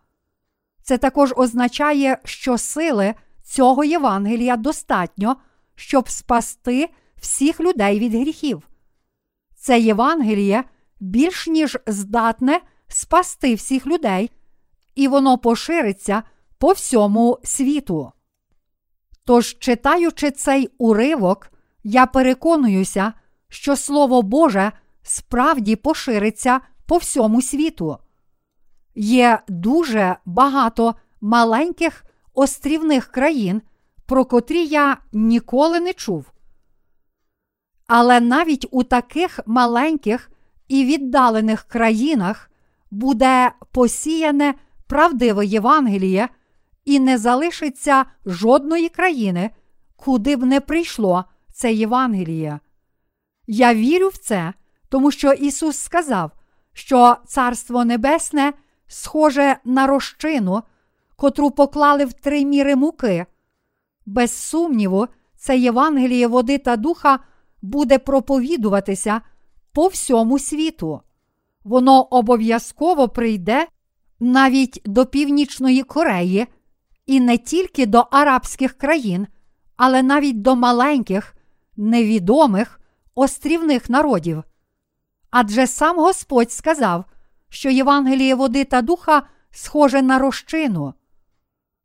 Це 0.83 0.99
також 0.99 1.33
означає, 1.37 2.19
що 2.25 2.59
сили 2.59 3.15
цього 3.43 3.85
Євангелія 3.85 4.57
достатньо, 4.57 5.37
щоб 5.75 6.09
спасти 6.09 6.89
всіх 7.17 7.61
людей 7.61 7.99
від 7.99 8.15
гріхів. 8.15 8.69
Це 9.57 9.81
Євангеліє 9.81 10.65
більш 11.01 11.47
ніж 11.47 11.79
здатне 11.87 12.61
спасти 12.89 13.55
всіх 13.55 13.87
людей, 13.87 14.31
і 14.95 15.09
воно 15.09 15.39
пошириться 15.39 16.23
по 16.59 16.73
всьому 16.73 17.39
світу. 17.45 18.13
Тож, 19.25 19.59
читаючи 19.59 20.31
цей 20.31 20.71
уривок, 20.79 21.53
я 21.85 22.07
переконуюся, 22.07 23.13
що 23.49 23.77
Слово 23.77 24.23
Боже 24.23 24.73
справді 25.03 25.77
пошириться 25.77 26.61
по 26.87 26.97
всьому 26.97 27.43
світу. 27.43 27.99
Є 28.95 29.39
дуже 29.49 30.17
багато 30.25 30.95
маленьких 31.21 32.05
острівних 32.35 33.07
країн, 33.07 33.63
про 34.07 34.25
котрі 34.25 34.67
я 34.67 34.97
ніколи 35.13 35.81
не 35.81 35.93
чув. 35.93 36.33
Але 37.87 38.21
навіть 38.21 38.67
у 38.71 38.85
таких 38.85 39.41
маленьких 39.47 40.31
і 40.69 40.85
віддалених 40.85 41.63
країнах 41.63 42.51
буде 42.91 43.53
посіяне 43.73 44.55
правдиве 44.87 45.47
Євангеліє, 45.47 46.29
і 46.85 47.01
не 47.01 47.19
залишиться 47.19 48.05
жодної 48.27 48.89
країни, 48.89 49.51
куди 49.97 50.37
б 50.37 50.43
не 50.43 50.61
прийшло 50.61 51.25
це 51.53 51.73
Євангеліє. 51.73 52.61
Я 53.47 53.75
вірю 53.75 54.09
в 54.09 54.17
це, 54.17 54.53
тому 54.89 55.11
що 55.11 55.33
Ісус 55.33 55.79
сказав, 55.79 56.33
що 56.73 57.17
Царство 57.27 57.85
Небесне 57.85 58.53
схоже 58.93 59.57
на 59.65 59.87
розчину, 59.87 60.63
котру 61.17 61.51
поклали 61.51 62.05
в 62.05 62.13
три 62.13 62.45
міри 62.45 62.77
муки. 62.77 63.27
Без 64.07 64.33
сумніву, 64.33 65.07
це 65.37 65.59
Євангеліє 65.59 66.27
води 66.27 66.59
та 66.59 66.77
духа 66.77 67.19
буде 67.63 67.99
проповідуватися 67.99 69.21
по 69.73 69.87
всьому 69.87 70.39
світу. 70.39 71.01
Воно 71.65 72.03
обов'язково 72.03 73.09
прийде 73.09 73.67
навіть 74.21 74.83
до 74.85 75.07
Північної 75.07 75.83
Кореї, 75.83 76.47
і 77.07 77.21
не 77.21 77.39
тільки 77.39 77.87
до 77.87 78.07
арабських 78.11 78.73
країн, 78.73 79.27
але 79.77 80.03
навіть 80.03 80.43
до 80.43 80.57
маленьких, 80.57 81.37
невідомих 81.77 82.81
острівних 83.15 83.91
народів. 83.91 84.43
Адже 85.31 85.67
сам 85.67 85.97
Господь 85.97 86.53
сказав, 86.53 87.05
що 87.53 87.71
Євангеліє 87.71 88.35
води 88.35 88.65
та 88.65 88.83
духа 88.83 89.23
схоже 89.51 90.03
на 90.03 90.19
розчину. 90.19 90.95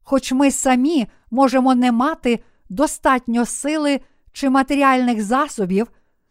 Хоч 0.03 0.31
ми 0.31 0.51
самі 0.51 1.07
можемо 1.31 1.75
не 1.75 1.91
мати 1.91 2.43
достатньо 2.69 3.45
сили 3.45 4.01
чи 4.31 4.49
матеріальних 4.49 5.23
засобів, 5.23 5.87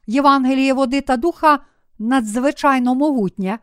Євангеліє 0.07 0.73
води 0.73 1.01
та 1.01 1.17
духа 1.17 1.59
надзвичайно 1.99 2.95
могутнє, 2.95 3.59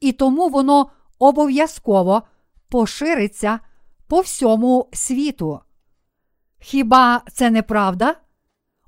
і 0.00 0.12
тому 0.12 0.48
воно 0.48 0.90
обов'язково 1.18 2.22
пошириться 2.68 3.60
по 4.08 4.20
всьому 4.20 4.88
світу. 4.92 5.60
Хіба 6.58 7.22
це 7.32 7.50
не 7.50 7.62
правда? 7.62 8.14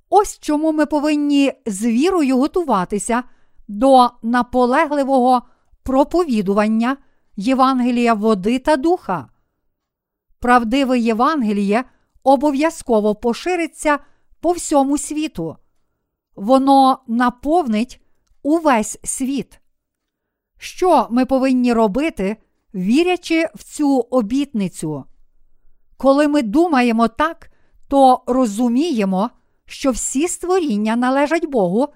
Ось 0.09 0.39
чому 0.39 0.72
ми 0.72 0.87
повинні 0.87 1.53
з 1.66 1.85
вірою 1.85 2.39
готуватися 2.39 3.22
до 3.68 4.11
наполегливого 4.22 5.43
проповідування 5.87 6.97
Євангелія 7.37 8.14
води 8.14 8.59
та 8.59 8.76
духа. 8.76 9.28
Правдиве 10.39 10.99
Євангеліє 10.99 11.84
обов'язково 12.22 13.14
пошириться 13.14 13.99
по 14.41 14.53
всьому 14.53 14.99
світу. 14.99 15.57
Воно 16.37 16.99
наповнить 17.07 18.01
увесь 18.43 18.99
світ. 19.05 19.61
Що 20.59 21.07
ми 21.11 21.26
повинні 21.26 21.72
робити, 21.72 22.37
вірячи 22.74 23.49
в 23.55 23.64
цю 23.64 23.99
обітницю? 23.99 25.05
Коли 25.97 26.28
ми 26.28 26.43
думаємо 26.43 27.09
так, 27.09 27.51
то 27.89 28.22
розуміємо, 28.26 29.30
що 29.66 29.91
всі 29.91 30.28
створіння 30.28 30.97
належать 30.97 31.47
Богу, 31.47 31.89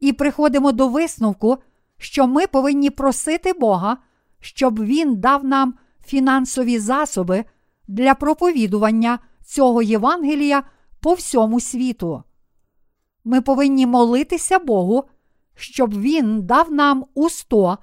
і 0.00 0.12
приходимо 0.12 0.72
до 0.72 0.88
висновку, 0.88 1.58
що 2.02 2.26
ми 2.26 2.46
повинні 2.46 2.90
просити 2.90 3.52
Бога, 3.52 3.96
щоб 4.40 4.84
Він 4.84 5.16
дав 5.20 5.44
нам 5.44 5.74
фінансові 6.04 6.78
засоби 6.78 7.44
для 7.88 8.14
проповідування 8.14 9.18
цього 9.44 9.82
Євангелія 9.82 10.62
по 11.00 11.14
всьому 11.14 11.60
світу. 11.60 12.22
Ми 13.24 13.40
повинні 13.40 13.86
молитися 13.86 14.58
Богу, 14.58 15.04
щоб 15.54 16.00
Він 16.00 16.42
дав 16.42 16.72
нам 16.72 17.04
у 17.14 17.28
сто 17.28 17.78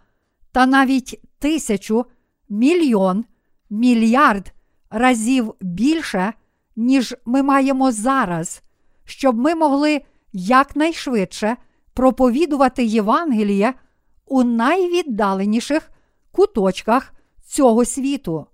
та 0.51 0.65
навіть 0.65 1.21
тисячу, 1.39 2.05
мільйон, 2.49 3.25
мільярд 3.69 4.53
разів 4.89 5.53
більше, 5.61 6.33
ніж 6.75 7.15
ми 7.25 7.43
маємо 7.43 7.91
зараз, 7.91 8.61
щоб 9.05 9.37
ми 9.37 9.55
могли 9.55 10.01
якнайшвидше 10.33 11.57
проповідувати 11.93 12.83
Євангеліє 12.83 13.73
у 14.29 14.43
найвіддаленіших 14.43 15.91
куточках 16.31 17.13
цього 17.45 17.85
світу. 17.85 18.45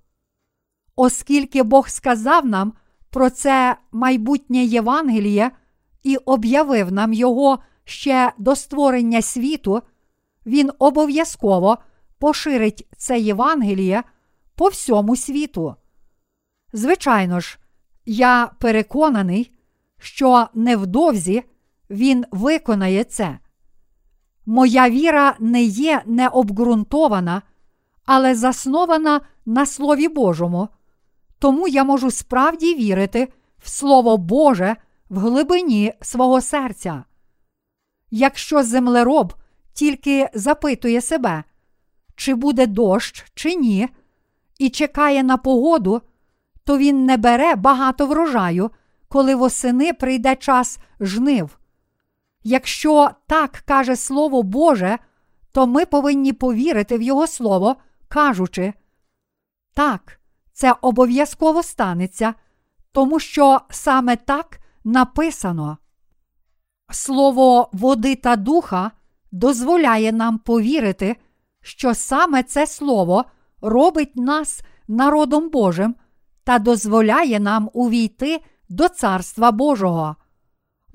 Оскільки 0.96 1.64
Бог 1.64 1.90
сказав 1.90 2.46
нам 2.46 2.74
про 3.10 3.30
це 3.30 3.78
майбутнє 3.92 4.64
Євангеліє 4.64 5.52
і 6.04 6.18
об'явив 6.18 6.92
нам 6.92 7.14
його 7.14 7.60
ще 7.84 8.32
до 8.38 8.56
створення 8.56 9.22
світу, 9.22 9.82
Він 10.46 10.72
обов'язково 10.80 11.78
поширить 12.20 12.88
це 12.98 13.20
Євангеліє 13.20 14.04
по 14.56 14.68
всьому 14.68 15.16
світу. 15.16 15.76
Звичайно 16.74 17.40
ж, 17.40 17.60
я 18.06 18.52
переконаний, 18.60 19.52
що 20.00 20.48
невдовзі 20.54 21.44
Він 21.90 22.26
виконає 22.32 23.04
це. 23.04 23.40
Моя 24.46 24.90
віра 24.90 25.36
не 25.40 25.64
є 25.64 26.02
необґрунтована, 26.06 27.42
але 28.06 28.36
заснована 28.36 29.22
на 29.46 29.66
Слові 29.66 30.08
Божому. 30.08 30.70
Тому 31.40 31.68
я 31.68 31.84
можу 31.84 32.12
справді 32.12 32.76
вірити 32.76 33.28
в 33.60 33.70
Слово 33.70 34.18
Боже 34.18 34.76
в 35.10 35.20
глибині 35.20 35.94
свого 36.02 36.42
серця. 36.42 37.04
Якщо 38.12 38.64
землероб 38.64 39.34
тільки 39.74 40.30
запитує 40.34 41.02
себе, 41.02 41.44
чи 42.16 42.36
буде 42.36 42.68
дощ, 42.68 43.26
чи 43.34 43.56
ні, 43.56 43.90
і 44.60 44.70
чекає 44.70 45.24
на 45.24 45.38
погоду, 45.38 46.02
то 46.64 46.78
він 46.78 47.06
не 47.06 47.18
бере 47.18 47.56
багато 47.56 48.08
врожаю, 48.08 48.72
коли 49.08 49.36
восени 49.36 49.94
прийде 49.94 50.36
час 50.36 50.80
жнив. 51.00 51.58
Якщо 52.48 53.10
так 53.28 53.52
каже 53.52 53.96
Слово 53.96 54.44
Боже, 54.44 55.00
то 55.52 55.68
ми 55.68 55.86
повинні 55.86 56.34
повірити 56.34 56.98
в 56.98 57.02
Його 57.02 57.28
Слово, 57.28 57.76
кажучи, 58.08 58.74
так, 59.74 60.20
це 60.54 60.76
обов'язково 60.82 61.64
станеться, 61.64 62.34
тому 62.92 63.20
що 63.20 63.62
саме 63.70 64.16
так 64.16 64.60
написано. 64.84 65.78
Слово 66.92 67.70
води 67.74 68.16
та 68.16 68.36
духа 68.36 68.92
дозволяє 69.32 70.12
нам 70.12 70.38
повірити, 70.38 71.16
що 71.62 71.94
саме 71.94 72.44
це 72.44 72.68
слово 72.68 73.26
робить 73.62 74.16
нас 74.16 74.62
народом 74.88 75.50
Божим 75.50 75.96
та 76.44 76.60
дозволяє 76.60 77.40
нам 77.40 77.70
увійти 77.74 78.42
до 78.70 78.90
Царства 78.90 79.52
Божого. 79.52 80.16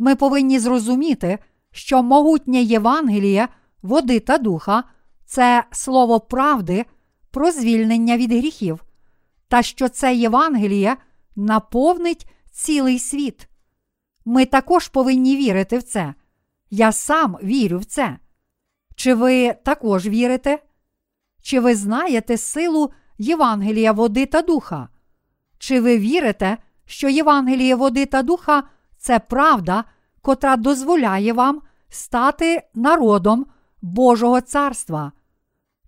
Ми 0.02 0.16
повинні 0.16 0.58
зрозуміти, 0.58 1.38
що 1.72 2.02
могутнє 2.02 2.62
Євангеліє, 2.62 3.48
води 3.82 4.20
та 4.20 4.38
духа 4.38 4.84
це 5.24 5.64
слово 5.70 6.20
правди 6.20 6.84
про 7.30 7.50
звільнення 7.50 8.16
від 8.16 8.32
гріхів, 8.32 8.84
та 9.48 9.62
що 9.62 9.88
це 9.88 10.14
Євангеліє 10.14 10.96
наповнить 11.36 12.26
цілий 12.50 12.98
світ. 12.98 13.48
Ми 14.24 14.46
також 14.46 14.88
повинні 14.88 15.36
вірити 15.36 15.78
в 15.78 15.82
це. 15.82 16.14
Я 16.70 16.92
сам 16.92 17.38
вірю 17.42 17.78
в 17.78 17.84
це. 17.84 18.18
Чи 18.96 19.14
ви 19.14 19.54
також 19.64 20.06
вірите? 20.06 20.58
Чи 21.42 21.60
ви 21.60 21.74
знаєте 21.74 22.36
силу 22.36 22.90
Євангелія 23.18 23.92
води 23.92 24.26
та 24.26 24.42
духа? 24.42 24.88
Чи 25.58 25.80
ви 25.80 25.98
вірите, 25.98 26.56
що 26.86 27.08
Євангеліє 27.08 27.74
води 27.74 28.06
та 28.06 28.22
духа 28.22 28.62
це 29.00 29.18
правда, 29.18 29.84
котра 30.22 30.56
дозволяє 30.56 31.32
вам 31.32 31.62
стати 31.88 32.62
народом 32.74 33.46
Божого 33.82 34.40
царства? 34.40 35.12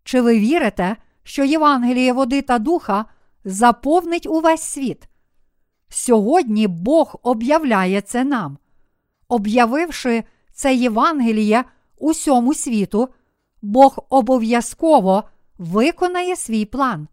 Чи 0.05 0.21
ви 0.21 0.39
вірите, 0.39 0.97
що 1.23 1.45
Євангеліє 1.45 2.13
води 2.13 2.43
та 2.43 2.59
духа 2.59 3.05
заповнить 3.45 4.27
увесь 4.27 4.63
світ? 4.63 5.09
Сьогодні 5.89 6.67
Бог 6.67 7.17
об'являє 7.23 8.01
це 8.01 8.25
нам, 8.25 8.59
об'явивши 9.29 10.25
це 10.53 10.75
Євангеліє 10.75 11.65
усьому 11.99 12.55
світу, 12.55 13.09
Бог 13.63 13.99
обов'язково 14.09 15.25
виконає 15.59 16.37
свій 16.37 16.65
план. 16.65 17.09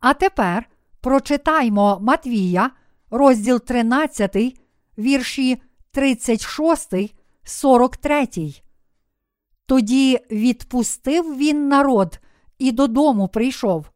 А 0.00 0.14
тепер 0.14 0.70
прочитаймо 1.00 1.98
Матвія, 2.02 2.70
розділ 3.10 3.60
13, 3.60 4.60
вірші 4.98 5.62
36, 5.90 6.94
43. 7.44 8.28
Тоді 9.66 10.18
відпустив 10.30 11.36
він 11.36 11.68
народ 11.68 12.20
і 12.58 12.72
додому 12.72 13.28
прийшов. 13.28 13.90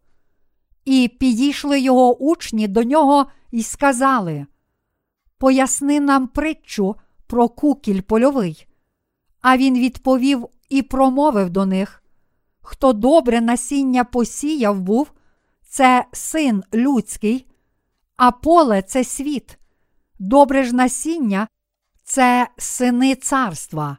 І 0.84 1.10
підійшли 1.20 1.80
його 1.80 2.16
учні 2.16 2.68
до 2.68 2.82
нього 2.82 3.26
і 3.50 3.62
сказали: 3.62 4.46
Поясни 5.38 6.00
нам 6.00 6.26
притчу 6.28 6.96
про 7.26 7.48
кукіль 7.48 8.00
польовий. 8.00 8.66
А 9.40 9.56
він 9.56 9.78
відповів 9.78 10.48
і 10.68 10.82
промовив 10.82 11.50
до 11.50 11.66
них: 11.66 12.02
Хто 12.60 12.92
добре 12.92 13.40
насіння 13.40 14.04
посіяв 14.04 14.80
був, 14.80 15.12
це 15.68 16.04
син 16.12 16.62
людський, 16.74 17.46
а 18.16 18.30
поле 18.30 18.82
це 18.82 19.04
світ. 19.04 19.58
Добре 20.24 20.64
ж 20.64 20.74
насіння 20.74 21.48
це 22.04 22.48
сини 22.58 23.14
царства, 23.14 23.98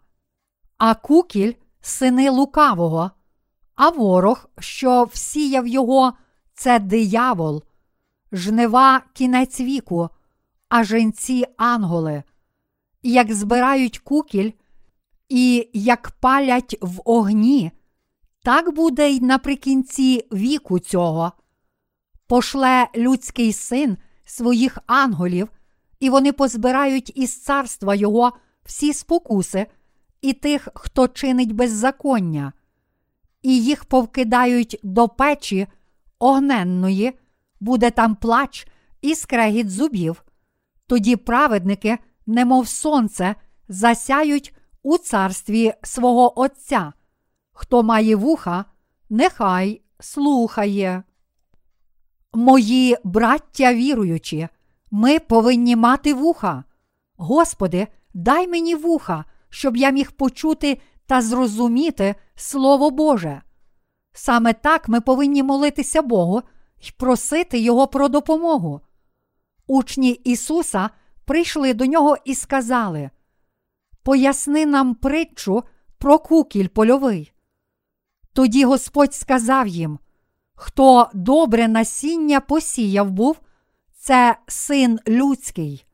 а 0.77 0.95
кукіль 0.95 1.53
сини 1.81 2.29
лукавого, 2.29 3.11
а 3.75 3.89
ворог, 3.89 4.49
що 4.59 5.03
всіяв 5.03 5.67
його, 5.67 6.13
це 6.53 6.79
диявол, 6.79 7.63
жнива 8.31 9.01
кінець 9.13 9.59
віку, 9.59 10.09
а 10.69 10.83
женці 10.83 11.45
анголи, 11.57 12.23
як 13.01 13.33
збирають 13.33 13.99
кукіль 13.99 14.51
і 15.29 15.69
як 15.73 16.11
палять 16.11 16.77
в 16.81 17.01
огні, 17.05 17.71
так 18.43 18.75
буде 18.75 19.09
й 19.09 19.21
наприкінці 19.21 20.27
віку 20.33 20.79
цього. 20.79 21.31
Пошле 22.27 22.87
людський 22.95 23.53
син 23.53 23.97
своїх 24.25 24.77
анголів, 24.87 25.49
і 26.03 26.09
вони 26.09 26.31
позбирають 26.31 27.11
із 27.15 27.41
царства 27.41 27.95
його 27.95 28.31
всі 28.65 28.93
спокуси 28.93 29.65
і 30.21 30.33
тих, 30.33 30.67
хто 30.73 31.07
чинить 31.07 31.51
беззаконня, 31.51 32.53
і 33.41 33.63
їх 33.63 33.85
повкидають 33.85 34.79
до 34.83 35.09
печі 35.09 35.67
огненної, 36.19 37.19
буде 37.59 37.91
там 37.91 38.15
плач 38.15 38.67
і 39.01 39.15
скрегіт 39.15 39.71
зубів. 39.71 40.23
Тоді 40.87 41.15
праведники, 41.15 41.97
немов 42.25 42.67
сонце, 42.67 43.35
засяють 43.67 44.55
у 44.81 44.97
царстві 44.97 45.73
свого 45.83 46.39
Отця. 46.39 46.93
Хто 47.51 47.83
має 47.83 48.15
вуха, 48.15 48.65
нехай 49.09 49.81
слухає. 49.99 51.03
Мої 52.33 52.97
браття 53.03 53.73
віруючі, 53.73 54.47
ми 54.95 55.19
повинні 55.19 55.75
мати 55.75 56.13
вуха. 56.13 56.63
Господи, 57.17 57.87
дай 58.13 58.47
мені 58.47 58.75
вуха, 58.75 59.25
щоб 59.49 59.77
я 59.77 59.89
міг 59.89 60.11
почути 60.11 60.81
та 61.05 61.21
зрозуміти 61.21 62.15
Слово 62.35 62.91
Боже. 62.91 63.41
Саме 64.11 64.53
так 64.53 64.87
ми 64.87 65.01
повинні 65.01 65.43
молитися 65.43 66.01
Богу 66.01 66.41
і 66.81 66.91
просити 66.97 67.59
Його 67.59 67.87
про 67.87 68.07
допомогу. 68.07 68.81
Учні 69.67 70.11
Ісуса 70.11 70.89
прийшли 71.25 71.73
до 71.73 71.85
нього 71.85 72.17
і 72.25 72.35
сказали: 72.35 73.09
Поясни 74.03 74.65
нам 74.65 74.95
притчу 74.95 75.63
про 75.97 76.19
кукіль 76.19 76.67
польовий. 76.67 77.33
Тоді 78.33 78.65
Господь 78.65 79.13
сказав 79.13 79.67
їм: 79.67 79.99
Хто 80.55 81.09
добре 81.13 81.67
насіння 81.67 82.39
посіяв 82.39 83.11
був, 83.11 83.39
це 84.03 84.37
син 84.47 84.99
людський. 85.07 85.85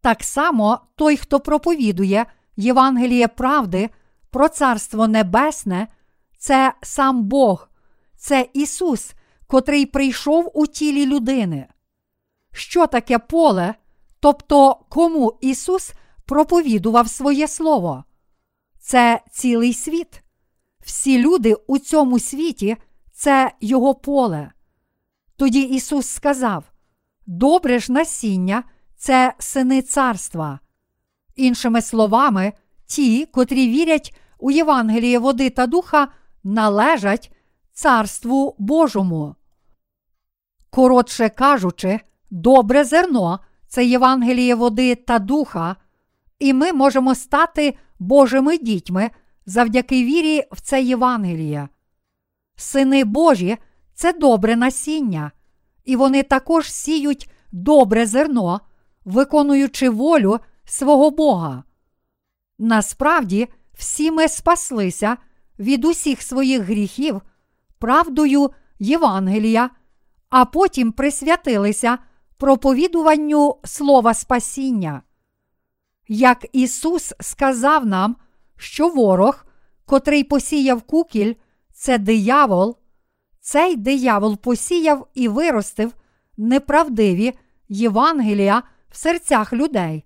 Так 0.00 0.24
само 0.24 0.80
той, 0.94 1.16
хто 1.16 1.40
проповідує 1.40 2.26
Євангеліє 2.56 3.28
правди 3.28 3.90
про 4.30 4.48
Царство 4.48 5.08
Небесне, 5.08 5.88
це 6.38 6.72
сам 6.82 7.22
Бог, 7.22 7.68
це 8.16 8.48
Ісус, 8.52 9.12
котрий 9.46 9.86
прийшов 9.86 10.50
у 10.54 10.66
тілі 10.66 11.06
людини. 11.06 11.66
Що 12.52 12.86
таке 12.86 13.18
поле, 13.18 13.74
тобто 14.20 14.74
кому 14.88 15.38
Ісус 15.40 15.92
проповідував 16.26 17.08
своє 17.08 17.48
Слово? 17.48 18.04
Це 18.80 19.20
цілий 19.30 19.74
світ. 19.74 20.22
Всі 20.80 21.18
люди 21.18 21.54
у 21.54 21.78
цьому 21.78 22.18
світі 22.18 22.76
це 23.12 23.52
Його 23.60 23.94
поле. 23.94 24.52
Тоді 25.36 25.60
Ісус 25.60 26.06
сказав: 26.06 26.69
Добре 27.32 27.78
ж 27.78 27.92
насіння 27.92 28.64
це 28.96 29.34
сини 29.38 29.82
царства. 29.82 30.60
Іншими 31.36 31.82
словами, 31.82 32.52
ті, 32.86 33.26
котрі 33.26 33.68
вірять 33.68 34.16
у 34.38 34.50
Євангеліє 34.50 35.18
води 35.18 35.50
та 35.50 35.66
духа, 35.66 36.08
належать 36.44 37.32
Царству 37.72 38.54
Божому. 38.58 39.34
Коротше 40.70 41.28
кажучи, 41.28 42.00
добре 42.30 42.84
зерно 42.84 43.40
це 43.68 43.84
Євангеліє 43.84 44.54
води 44.54 44.94
та 44.94 45.18
духа, 45.18 45.76
і 46.38 46.52
ми 46.52 46.72
можемо 46.72 47.14
стати 47.14 47.76
Божими 47.98 48.58
дітьми 48.58 49.10
завдяки 49.46 50.04
вірі 50.04 50.42
в 50.52 50.60
це 50.60 50.82
Євангеліє. 50.82 51.68
Сини 52.56 53.04
Божі 53.04 53.56
це 53.94 54.12
добре 54.12 54.56
насіння, 54.56 55.32
і 55.90 55.96
вони 55.96 56.22
також 56.22 56.72
сіють 56.72 57.30
добре 57.52 58.06
зерно, 58.06 58.60
виконуючи 59.04 59.90
волю 59.90 60.38
свого 60.64 61.10
Бога. 61.10 61.64
Насправді, 62.58 63.48
всі 63.74 64.10
ми 64.10 64.28
спаслися 64.28 65.16
від 65.58 65.84
усіх 65.84 66.22
своїх 66.22 66.62
гріхів 66.62 67.20
правдою 67.78 68.50
Євангелія, 68.78 69.70
а 70.28 70.44
потім 70.44 70.92
присвятилися 70.92 71.98
проповідуванню 72.36 73.56
Слова 73.64 74.14
Спасіння. 74.14 75.02
Як 76.08 76.46
Ісус 76.52 77.14
сказав 77.20 77.86
нам, 77.86 78.16
що 78.56 78.88
ворог, 78.88 79.46
котрий 79.86 80.24
посіяв 80.24 80.82
кукіль, 80.82 81.34
це 81.72 81.98
диявол, 81.98 82.76
цей 83.40 83.76
диявол 83.76 84.36
посіяв 84.36 85.06
і 85.14 85.28
виростив 85.28 85.92
неправдиві 86.36 87.32
Євангелія 87.68 88.62
в 88.90 88.96
серцях 88.96 89.52
людей. 89.52 90.04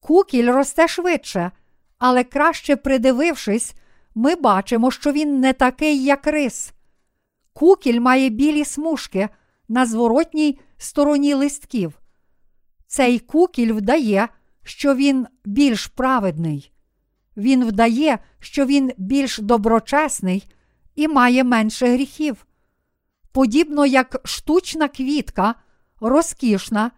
Кукіль 0.00 0.50
росте 0.50 0.88
швидше, 0.88 1.50
але 1.98 2.24
краще 2.24 2.76
придивившись, 2.76 3.74
ми 4.14 4.34
бачимо, 4.34 4.90
що 4.90 5.12
він 5.12 5.40
не 5.40 5.52
такий, 5.52 6.04
як 6.04 6.26
рис. 6.26 6.72
Кукіль 7.52 8.00
має 8.00 8.28
білі 8.28 8.64
смужки 8.64 9.28
на 9.68 9.86
зворотній 9.86 10.58
стороні 10.76 11.34
листків. 11.34 11.98
Цей 12.86 13.18
кукіль 13.18 13.72
вдає, 13.72 14.28
що 14.62 14.94
він 14.94 15.26
більш 15.44 15.86
праведний. 15.86 16.72
Він 17.36 17.64
вдає, 17.64 18.18
що 18.38 18.66
він 18.66 18.92
більш 18.96 19.38
доброчесний 19.38 20.52
і 20.94 21.08
має 21.08 21.44
менше 21.44 21.86
гріхів. 21.86 22.46
Подібно 23.32 23.86
як 23.86 24.20
штучна 24.24 24.88
квітка 24.88 25.54
розкішна, 26.00 26.90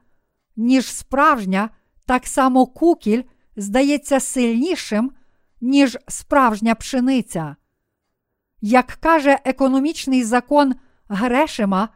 ніж 0.56 0.86
справжня, 0.86 1.70
так 2.06 2.26
само 2.26 2.66
кукіль 2.66 3.22
здається 3.56 4.20
сильнішим, 4.20 5.12
ніж 5.60 5.98
справжня 6.08 6.74
пшениця. 6.74 7.56
Як 8.60 8.86
каже 8.86 9.38
економічний 9.44 10.24
закон 10.24 10.74
Грешема, 11.08 11.88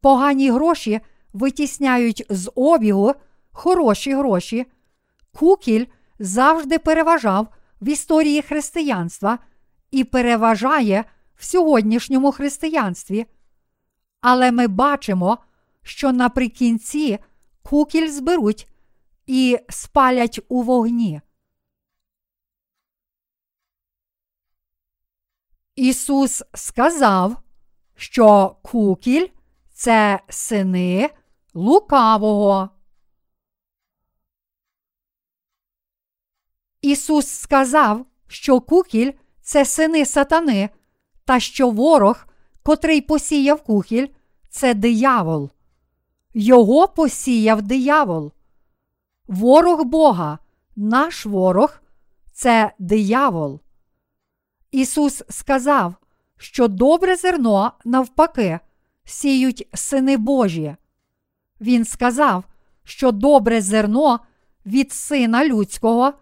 погані 0.00 0.50
гроші 0.50 1.00
витісняють 1.32 2.26
з 2.30 2.52
обігу 2.54 3.14
хороші 3.52 4.14
гроші, 4.14 4.66
кукіль 5.38 5.86
завжди 6.18 6.78
переважав 6.78 7.48
в 7.80 7.88
історії 7.88 8.42
християнства 8.42 9.38
і 9.90 10.04
переважає 10.04 11.04
в 11.36 11.44
сьогоднішньому 11.44 12.32
християнстві. 12.32 13.26
Але 14.20 14.52
ми 14.52 14.68
бачимо, 14.68 15.38
що 15.82 16.12
наприкінці 16.12 17.18
кукіль 17.62 18.10
зберуть 18.10 18.68
і 19.26 19.58
спалять 19.68 20.40
у 20.48 20.62
вогні. 20.62 21.20
Ісус 25.76 26.42
сказав, 26.54 27.36
що 27.94 28.56
кукіль 28.62 29.28
це 29.72 30.20
сини 30.28 31.10
лукавого. 31.54 32.70
Ісус 36.80 37.28
сказав, 37.28 38.06
що 38.28 38.60
кукіль 38.60 39.12
це 39.42 39.64
сини 39.64 40.06
сатани, 40.06 40.70
та 41.26 41.40
що 41.40 41.70
ворог, 41.70 42.26
котрий 42.62 43.00
посіяв 43.00 43.62
кукіль, 43.62 44.06
це 44.48 44.74
диявол. 44.74 45.50
Його 46.34 46.88
посіяв 46.88 47.62
диявол. 47.62 48.32
Ворог 49.28 49.84
Бога, 49.84 50.38
наш 50.76 51.26
ворог 51.26 51.80
це 52.32 52.72
диявол. 52.78 53.60
Ісус 54.70 55.22
сказав, 55.28 55.94
що 56.36 56.68
добре 56.68 57.16
зерно, 57.16 57.72
навпаки, 57.84 58.58
сіють 59.04 59.68
сини 59.74 60.16
Божі. 60.16 60.76
Він 61.60 61.84
сказав, 61.84 62.44
що 62.84 63.12
добре 63.12 63.60
зерно 63.60 64.20
від 64.66 64.92
Сина 64.92 65.44
Людського, 65.44 66.12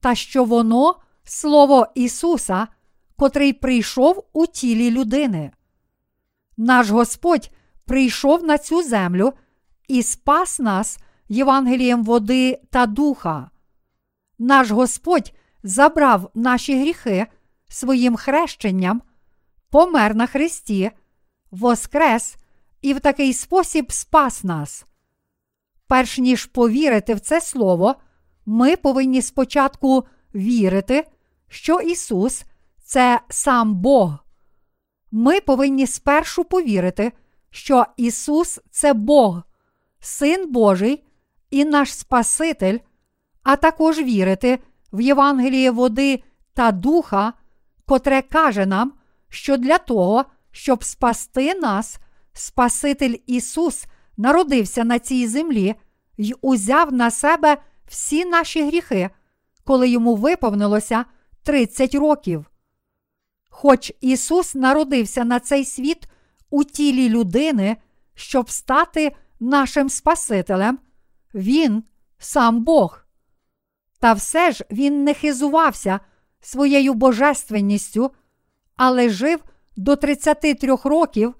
та 0.00 0.14
що 0.14 0.44
воно 0.44 0.94
Слово 1.24 1.86
Ісуса, 1.94 2.68
котрий 3.16 3.52
прийшов 3.52 4.28
у 4.32 4.46
тілі 4.46 4.90
людини. 4.90 5.50
Наш 6.56 6.90
Господь 6.90 7.50
прийшов 7.84 8.44
на 8.44 8.58
цю 8.58 8.82
землю 8.82 9.32
і 9.88 10.02
спас 10.02 10.58
нас 10.58 10.98
Євангелієм 11.28 12.04
води 12.04 12.60
та 12.70 12.86
духа. 12.86 13.50
Наш 14.38 14.70
Господь 14.70 15.32
забрав 15.62 16.30
наші 16.34 16.80
гріхи 16.80 17.26
своїм 17.68 18.16
хрещенням, 18.16 19.02
помер 19.70 20.14
на 20.14 20.26
Христі, 20.26 20.90
воскрес 21.50 22.36
і 22.82 22.94
в 22.94 23.00
такий 23.00 23.32
спосіб 23.32 23.92
спас 23.92 24.44
нас. 24.44 24.86
Перш 25.86 26.18
ніж 26.18 26.46
повірити 26.46 27.14
в 27.14 27.20
це 27.20 27.40
Слово, 27.40 27.94
ми 28.46 28.76
повинні 28.76 29.22
спочатку 29.22 30.04
вірити, 30.34 31.06
що 31.48 31.80
Ісус 31.80 32.44
це 32.92 33.20
сам 33.28 33.74
Бог. 33.74 34.18
Ми 35.10 35.40
повинні 35.40 35.86
спершу 35.86 36.44
повірити, 36.44 37.12
що 37.50 37.86
Ісус 37.96 38.60
це 38.70 38.92
Бог, 38.92 39.42
Син 40.00 40.52
Божий 40.52 41.04
і 41.50 41.64
наш 41.64 41.94
Спаситель, 41.94 42.78
а 43.42 43.56
також 43.56 43.98
вірити 43.98 44.58
в 44.92 45.00
Євангеліє 45.00 45.70
води 45.70 46.22
та 46.54 46.72
духа, 46.72 47.32
котре 47.86 48.22
каже 48.22 48.66
нам, 48.66 48.92
що 49.28 49.56
для 49.56 49.78
того, 49.78 50.24
щоб 50.50 50.84
спасти 50.84 51.54
нас, 51.54 51.98
Спаситель 52.32 53.14
Ісус 53.26 53.84
народився 54.16 54.84
на 54.84 54.98
цій 54.98 55.26
землі 55.26 55.74
й 56.18 56.34
узяв 56.40 56.92
на 56.92 57.10
себе 57.10 57.56
всі 57.88 58.24
наші 58.24 58.66
гріхи, 58.66 59.10
коли 59.64 59.88
йому 59.88 60.14
виповнилося 60.14 61.04
30 61.42 61.94
років. 61.94 62.46
Хоч 63.54 63.92
Ісус 64.00 64.54
народився 64.54 65.24
на 65.24 65.40
цей 65.40 65.64
світ 65.64 66.08
у 66.50 66.64
тілі 66.64 67.08
людини, 67.08 67.76
щоб 68.14 68.50
стати 68.50 69.16
нашим 69.40 69.88
Спасителем, 69.88 70.78
Він 71.34 71.84
сам 72.18 72.64
Бог. 72.64 73.04
Та 74.00 74.12
все 74.12 74.52
ж 74.52 74.64
Він 74.70 75.04
не 75.04 75.14
хизувався 75.14 76.00
своєю 76.40 76.94
божественністю, 76.94 78.10
але 78.76 79.08
жив 79.08 79.44
до 79.76 79.96
33 79.96 80.76
років 80.84 81.34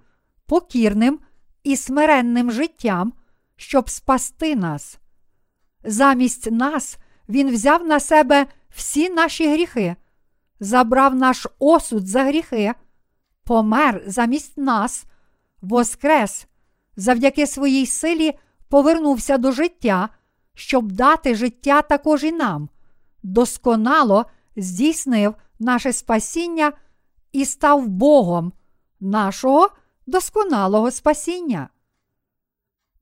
покірним 0.47 1.21
і 1.65 1.77
смиренним 1.77 2.51
життям, 2.51 3.13
щоб 3.57 3.91
спасти 3.91 4.57
нас. 4.57 4.99
Замість 5.85 6.51
нас 6.51 6.99
Він 7.29 7.51
взяв 7.51 7.87
на 7.87 8.01
себе 8.01 8.47
всі 8.71 9.11
наші 9.11 9.53
гріхи, 9.53 9.97
забрав 10.63 11.15
наш 11.15 11.47
осуд 11.59 12.07
за 12.07 12.25
гріхи, 12.25 12.75
помер 13.45 14.03
замість 14.07 14.59
нас, 14.59 15.05
воскрес, 15.63 16.47
завдяки 16.97 17.47
своїй 17.47 17.87
силі 17.87 18.39
повернувся 18.69 19.39
до 19.39 19.53
життя, 19.53 20.09
щоб 20.55 20.93
дати 20.93 21.35
життя 21.35 21.83
також 21.83 22.25
і 22.25 22.33
нам, 22.33 22.69
досконало 23.23 24.27
здійснив 24.57 25.35
наше 25.59 25.93
спасіння 25.93 26.73
і 27.33 27.45
став 27.45 27.89
Богом 27.89 28.53
нашого 29.01 29.71
досконалого 30.07 30.91
спасіння. 30.91 31.69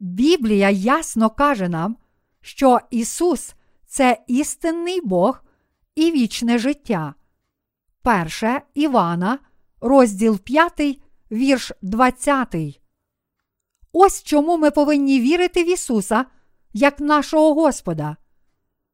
Біблія 0.00 0.70
ясно 0.70 1.30
каже 1.30 1.68
нам, 1.68 1.96
що 2.40 2.80
Ісус 2.90 3.54
це 3.86 4.18
істинний 4.26 5.00
Бог 5.00 5.42
і 5.94 6.10
вічне 6.10 6.58
життя. 6.58 7.14
Перше 8.02 8.62
Івана, 8.74 9.38
розділ 9.80 10.38
5, 10.38 11.00
вірш 11.32 11.72
20. 11.82 12.56
Ось 13.92 14.22
чому 14.22 14.58
ми 14.58 14.70
повинні 14.70 15.20
вірити 15.20 15.64
в 15.64 15.68
Ісуса 15.68 16.24
як 16.72 17.00
нашого 17.00 17.54
Господа. 17.54 18.16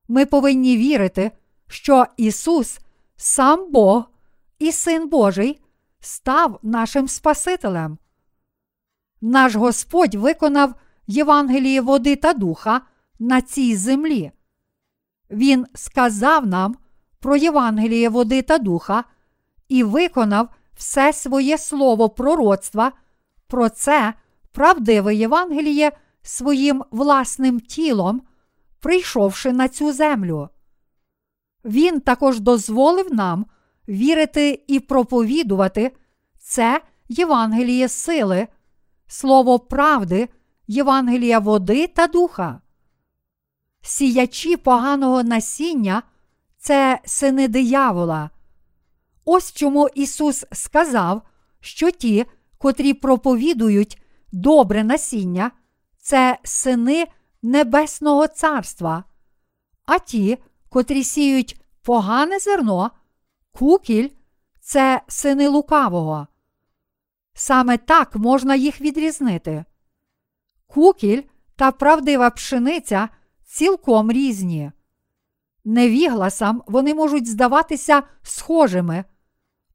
Ми 0.09 0.27
повинні 0.27 0.77
вірити, 0.77 1.31
що 1.69 2.07
Ісус, 2.17 2.79
сам 3.17 3.73
Бог 3.73 4.11
і 4.59 4.73
Син 4.73 5.09
Божий, 5.09 5.61
став 6.01 6.59
нашим 6.63 7.09
Спасителем. 7.09 7.99
Наш 9.21 9.55
Господь 9.55 10.15
виконав 10.15 10.75
Євангеліє 11.07 11.81
води 11.81 12.17
та 12.17 12.33
духа 12.33 12.81
на 13.19 13.41
цій 13.41 13.77
землі. 13.77 14.33
Він 15.31 15.67
сказав 15.75 16.47
нам 16.47 16.77
про 17.21 17.37
Євангеліє 17.37 18.09
води 18.09 18.43
та 18.43 18.59
духа 18.59 19.05
і 19.69 19.83
виконав 19.83 20.49
все 20.77 21.12
своє 21.12 21.59
слово 21.59 22.09
пророцтва 22.09 22.93
про 23.47 23.69
це 23.69 24.14
правдиве 24.53 25.14
Євангеліє 25.14 25.93
своїм 26.23 26.85
власним 26.91 27.61
тілом, 27.61 28.23
прийшовши 28.81 29.53
на 29.53 29.69
цю 29.69 29.93
землю. 29.93 30.49
Він 31.64 32.01
також 32.01 32.41
дозволив 32.41 33.14
нам 33.14 33.47
вірити 33.89 34.64
і 34.67 34.81
проповідувати 34.81 35.93
це 36.39 36.81
Євангеліє 37.09 37.89
сили, 37.89 38.47
слово 39.07 39.59
правди, 39.59 40.29
Євангелія 40.67 41.39
води 41.39 41.87
та 41.87 42.07
духа. 42.07 42.61
Сіячі 43.83 44.57
поганого 44.57 45.23
насіння 45.23 46.03
це 46.67 47.01
сини 47.05 47.49
диявола. 47.49 48.31
Ось 49.25 49.53
чому 49.53 49.89
Ісус 49.95 50.45
сказав, 50.53 51.23
що 51.61 51.91
ті, 51.91 52.27
котрі 52.59 52.95
проповідують 52.95 54.03
добре 54.33 54.85
насіння, 54.85 55.51
це 55.99 56.39
сини 56.45 57.07
Небесного 57.43 58.27
Царства, 58.27 59.05
а 59.85 59.99
ті, 59.99 60.39
котрі 60.69 61.05
сіють 61.05 61.61
погане 61.83 62.39
зерно, 62.39 62.91
кукіль 63.53 64.09
це 64.61 65.01
сини 65.09 65.49
лукавого. 65.49 66.27
Саме 67.35 67.79
так 67.79 68.17
можна 68.17 68.55
їх 68.55 68.81
відрізнити. 68.81 69.64
Кукіль 70.67 71.23
та 71.57 71.73
правдива 71.73 72.31
пшениця 72.31 73.09
цілком 73.45 74.12
різні. 74.12 74.73
Невігласам 75.69 76.62
вони 76.67 76.95
можуть 76.95 77.29
здаватися 77.29 78.03
схожими, 78.23 79.05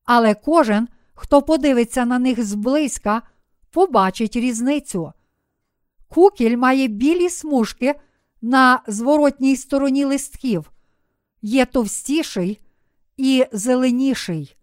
але 0.05 0.33
кожен, 0.33 0.87
хто 1.13 1.41
подивиться 1.41 2.05
на 2.05 2.19
них 2.19 2.43
зблизька, 2.43 3.21
побачить 3.71 4.35
різницю. 4.35 5.13
Кукіль 6.07 6.57
має 6.57 6.87
білі 6.87 7.29
смужки 7.29 7.95
на 8.41 8.81
зворотній 8.87 9.55
стороні 9.55 10.05
листків, 10.05 10.71
є 11.41 11.65
товстіший 11.65 12.59
і 13.17 13.45
зеленіший. 13.51 14.55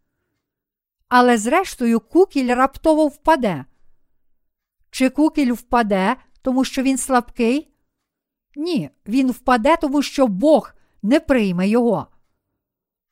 Але 1.09 1.39
зрештою 1.39 2.01
кукіль 2.01 2.55
раптово 2.55 3.07
впаде. 3.07 3.64
Чи 4.91 5.11
кукіль 5.11 5.53
впаде, 5.53 6.16
тому 6.43 6.64
що 6.64 6.83
він 6.83 6.99
слабкий? 6.99 7.68
Ні, 8.57 8.91
він 9.07 9.31
впаде, 9.31 9.76
тому 9.76 10.03
що 10.03 10.26
Бог 10.26 10.74
не 11.03 11.20
прийме 11.20 11.68
його. 11.68 12.07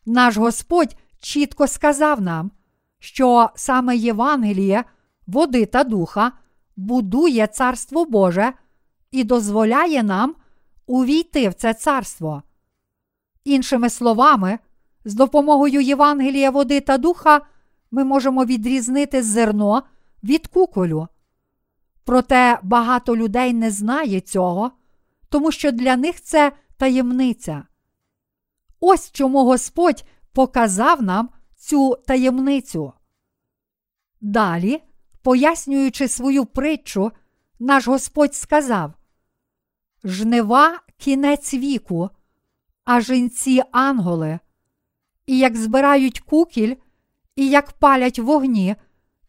Наш 0.06 0.36
Господь 0.36 0.96
чітко 1.20 1.66
сказав 1.66 2.20
нам, 2.20 2.50
що 2.98 3.50
саме 3.54 3.96
Євангеліє, 3.96 4.84
води 5.26 5.66
та 5.66 5.84
духа 5.84 6.32
будує 6.76 7.46
Царство 7.46 8.04
Боже 8.04 8.52
і 9.10 9.24
дозволяє 9.24 10.02
нам 10.02 10.34
увійти 10.86 11.48
в 11.48 11.54
це 11.54 11.74
царство. 11.74 12.42
Іншими 13.44 13.90
словами, 13.90 14.58
з 15.04 15.14
допомогою 15.14 15.80
Євангелія 15.80 16.50
води 16.50 16.80
та 16.80 16.98
духа 16.98 17.40
ми 17.90 18.04
можемо 18.04 18.44
відрізнити 18.44 19.22
зерно 19.22 19.82
від 20.22 20.46
куколю. 20.46 21.08
Проте 22.04 22.58
багато 22.62 23.16
людей 23.16 23.52
не 23.52 23.70
знає 23.70 24.20
цього, 24.20 24.70
тому 25.28 25.52
що 25.52 25.72
для 25.72 25.96
них 25.96 26.22
це 26.22 26.52
таємниця. 26.76 27.62
Ось 28.80 29.10
чому 29.10 29.44
Господь 29.44 30.04
показав 30.32 31.02
нам 31.02 31.30
цю 31.56 31.96
таємницю. 32.06 32.92
Далі, 34.20 34.82
пояснюючи 35.22 36.08
свою 36.08 36.44
притчу, 36.44 37.12
наш 37.58 37.88
Господь 37.88 38.34
сказав: 38.34 38.92
Жнива 40.04 40.80
кінець 40.96 41.54
віку, 41.54 42.10
а 42.84 43.00
жінці 43.00 43.62
анголи, 43.72 44.38
і 45.26 45.38
як 45.38 45.56
збирають 45.56 46.20
кукіль, 46.20 46.76
і 47.36 47.48
як 47.48 47.72
палять 47.72 48.18
вогні, 48.18 48.76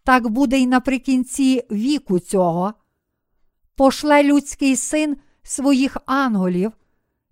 так 0.03 0.29
буде 0.29 0.59
й 0.59 0.67
наприкінці 0.67 1.63
віку 1.71 2.19
цього. 2.19 2.73
Пошле 3.75 4.23
людський 4.23 4.75
син 4.75 5.17
своїх 5.43 5.97
анголів, 6.05 6.71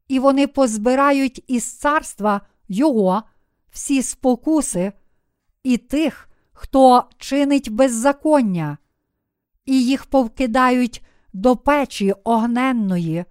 і 0.08 0.20
вони 0.20 0.47
позбирають 0.47 1.43
із 1.47 1.74
царства 1.74 2.41
Його 2.68 3.24
всі 3.72 4.01
спокуси 4.01 4.93
і 5.64 5.78
тих, 5.78 6.30
хто 6.53 7.03
чинить 7.18 7.70
беззаконня, 7.70 8.78
і 9.66 9.86
їх 9.86 10.06
повкидають 10.06 11.06
до 11.34 11.56
печі 11.56 12.14
огненної, 12.24 13.26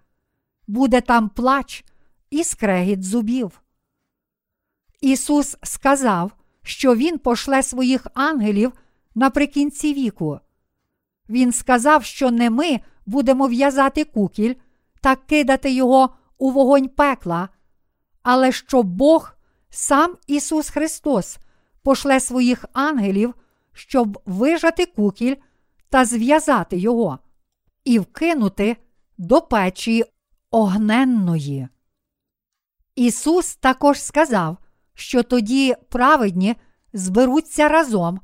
буде 0.67 1.01
там 1.01 1.29
плач 1.29 1.85
і 2.31 2.45
скрегіт 2.45 3.05
зубів. 3.05 3.61
Ісус 5.01 5.57
сказав, 5.63 6.33
що 6.63 6.95
Він 6.95 7.19
пошле 7.19 7.63
своїх 7.63 8.07
ангелів 8.15 8.73
наприкінці 9.15 9.95
віку. 9.95 10.41
Він 11.29 11.53
сказав, 11.53 12.05
що 12.05 12.31
не 12.31 12.51
ми 12.51 12.81
будемо 13.07 13.47
в'язати 13.47 14.05
кукіль 14.05 14.55
та 15.01 15.17
кидати 15.17 15.73
його 15.73 16.15
у 16.39 16.51
вогонь 16.51 16.89
пекла, 16.89 17.49
але 18.23 18.53
що 18.53 18.83
Бог, 18.83 19.35
сам 19.71 20.17
Ісус 20.27 20.71
Христос, 20.71 21.39
пошле 21.83 22.21
своїх 22.21 22.65
ангелів, 22.73 23.35
щоб 23.73 24.19
вижати 24.27 24.87
кукіль 24.87 25.37
та 25.89 26.05
зв'язати 26.05 26.77
його 26.77 27.19
і 27.85 27.99
вкинути 27.99 28.77
до 29.19 29.41
печі 29.41 30.05
огненної. 30.51 31.69
Ісус 32.95 33.57
також 33.57 34.03
сказав, 34.03 34.57
що 34.95 35.23
тоді 35.23 35.75
праведні 35.89 36.57
зберуться 36.93 37.69
разом 37.69 38.21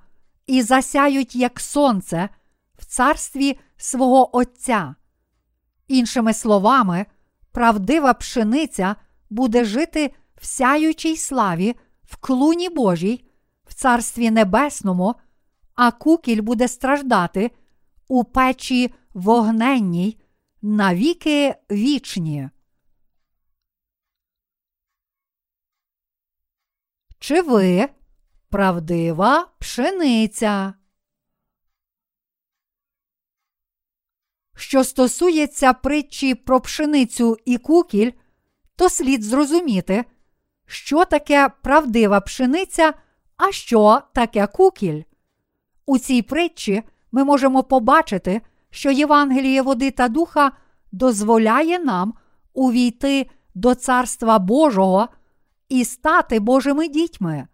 і 0.47 0.63
засяють, 0.63 1.37
як 1.37 1.61
сонце, 1.61 2.29
в 2.79 2.85
царстві 2.85 3.59
свого 3.77 4.37
Отця. 4.37 4.95
Іншими 5.89 6.35
словами, 6.35 7.07
правдива 7.53 8.15
пшениця 8.15 8.97
буде 9.31 9.65
жити 9.65 10.15
в 10.41 10.47
сяючій 10.47 11.17
славі, 11.17 11.77
в 12.05 12.17
клуні 12.17 12.69
Божій, 12.69 13.25
в 13.65 13.75
Царстві 13.75 14.31
Небесному, 14.31 15.15
а 15.75 15.91
кукіль 15.91 16.43
буде 16.43 16.69
страждати 16.69 17.51
у 18.09 18.25
печі 18.25 18.95
вогненній 19.15 20.21
навіки 20.63 21.55
вічні. 21.71 22.49
Чи 27.19 27.43
ви 27.43 27.89
правдива 28.49 29.49
пшениця? 29.59 30.75
Що 34.61 34.85
стосується 34.85 35.73
притчі 35.73 36.35
про 36.35 36.61
пшеницю 36.61 37.37
і 37.45 37.59
кукіль, 37.59 38.11
то 38.77 38.89
слід 38.89 39.23
зрозуміти, 39.23 40.05
що 40.67 41.05
таке 41.05 41.51
правдива 41.63 42.21
пшениця, 42.21 42.95
а 43.37 43.53
що 43.53 44.03
таке 44.15 44.47
кукіль. 44.47 45.03
У 45.87 45.99
цій 45.99 46.23
притчі 46.23 46.83
ми 47.13 47.25
можемо 47.25 47.63
побачити, 47.63 48.41
що 48.71 48.91
Євангеліє 48.91 49.63
води 49.63 49.91
та 49.91 50.09
духа 50.09 50.53
дозволяє 50.93 51.79
нам 51.79 52.15
увійти 52.55 53.31
до 53.55 53.75
Царства 53.75 54.39
Божого 54.39 55.09
і 55.69 55.85
стати 55.85 56.41
Божими 56.41 56.89
дітьми. 56.89 57.47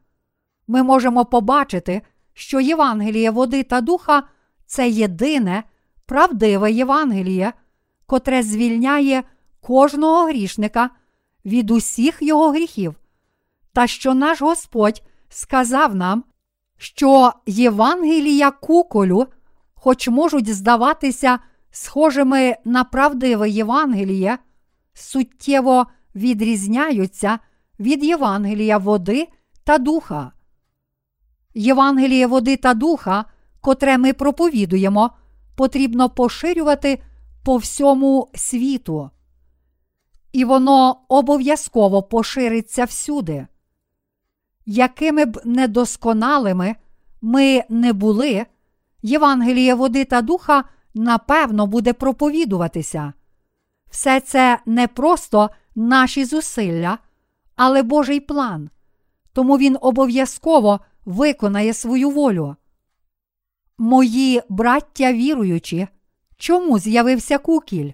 Ми 0.67 0.83
можемо 0.83 1.25
побачити, 1.25 2.03
що 2.35 2.61
Євангеліє 2.61 3.31
води 3.31 3.63
та 3.63 3.81
духа 3.81 4.23
це 4.67 4.89
єдине 4.89 5.63
правдиве 6.07 6.73
Євангеліє, 6.73 7.53
котре 8.07 8.43
звільняє 8.43 9.23
кожного 9.61 10.27
грішника 10.27 10.91
від 11.45 11.71
усіх 11.71 12.23
його 12.23 12.51
гріхів, 12.51 12.95
та 13.73 13.87
що 13.87 14.15
наш 14.15 14.43
Господь 14.43 15.03
сказав 15.29 15.95
нам, 15.95 16.25
що 16.79 17.33
Євангелія 17.47 18.51
куколю, 18.51 19.27
хоч 19.75 20.09
можуть 20.09 20.55
здаватися 20.55 21.39
схожими 21.71 22.57
на 22.65 22.85
правдиве 22.85 23.51
Євангеліє, 23.51 24.39
суттєво 24.95 25.87
відрізняються 26.15 27.39
від 27.81 28.05
Євангелія 28.05 28.79
води 28.79 29.29
та 29.65 29.79
духа. 29.79 30.33
Євангеліє 31.55 32.27
води 32.27 32.57
та 32.57 32.75
духа, 32.75 33.25
котре 33.61 33.99
ми 33.99 34.13
проповідуємо, 34.13 35.11
потрібно 35.57 36.11
поширювати 36.11 37.03
по 37.45 37.57
всьому 37.57 38.29
світу. 38.35 39.11
І 40.33 40.45
воно 40.45 40.97
обов'язково 41.09 42.03
пошириться 42.03 42.85
всюди. 42.85 43.47
Якими 44.67 45.25
б 45.25 45.41
недосконалими 45.45 46.77
ми 47.23 47.63
не 47.69 47.93
були, 47.93 48.47
Євангеліє 49.03 49.75
води 49.75 50.05
та 50.05 50.23
духа 50.23 50.65
напевно 50.95 51.67
буде 51.67 51.93
проповідуватися. 51.93 53.13
Все 53.91 54.21
це 54.21 54.59
не 54.67 54.89
просто 54.89 55.51
наші 55.75 56.25
зусилля, 56.25 56.99
але 57.57 57.83
Божий 57.83 58.21
план, 58.21 58.71
тому 59.33 59.59
Він 59.59 59.79
обов'язково 59.81 60.81
виконає 61.05 61.75
свою 61.75 62.11
волю. 62.11 62.57
Мої 63.79 64.43
браття 64.49 65.13
віруючі, 65.13 65.89
чому 66.37 66.79
з'явився 66.79 67.39
кукіль? 67.39 67.93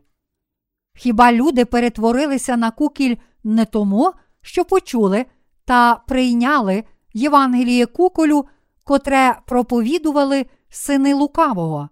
Хіба 0.94 1.32
люди 1.32 1.64
перетворилися 1.64 2.56
на 2.56 2.70
кукіль 2.70 3.16
не 3.44 3.64
тому, 3.64 4.12
що 4.42 4.64
почули 4.64 5.26
та 5.64 5.94
прийняли 5.94 6.84
Євангеліє 7.14 7.86
куколю, 7.86 8.46
котре 8.84 9.38
проповідували 9.46 10.46
сини 10.68 11.14
лукавого? 11.14 11.88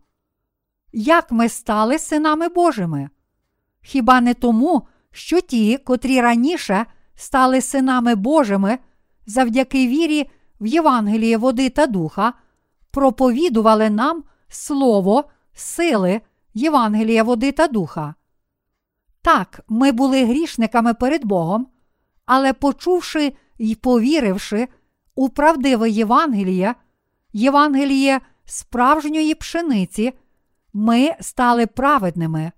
Як 0.92 1.32
ми 1.32 1.48
стали 1.48 1.98
синами 1.98 2.48
Божими? 2.48 3.10
Хіба 3.82 4.20
не 4.20 4.34
тому, 4.34 4.86
що 5.12 5.40
ті, 5.40 5.78
котрі 5.78 6.20
раніше 6.20 6.86
стали 7.14 7.60
синами 7.60 8.14
Божими 8.14 8.78
завдяки 9.26 9.88
вірі 9.88 10.30
в 10.60 10.66
Євангеліє 10.66 11.36
води 11.36 11.68
та 11.68 11.86
духа, 11.86 12.32
проповідували 12.90 13.90
нам 13.90 14.24
слово, 14.48 15.24
сили 15.52 16.20
Євангелія 16.54 17.22
води 17.22 17.52
та 17.52 17.66
духа. 17.66 18.14
Так, 19.22 19.60
ми 19.68 19.92
були 19.92 20.24
грішниками 20.24 20.94
перед 20.94 21.24
Богом, 21.24 21.66
але 22.26 22.52
почувши 22.52 23.32
й 23.58 23.74
повіривши 23.74 24.68
у 25.14 25.28
правдиве 25.28 25.90
Євангеліє, 25.90 26.74
Євангеліє 27.32 28.20
справжньої 28.44 29.34
пшениці, 29.34 30.12
ми 30.72 31.10
стали 31.20 31.66
праведними. 31.66 32.52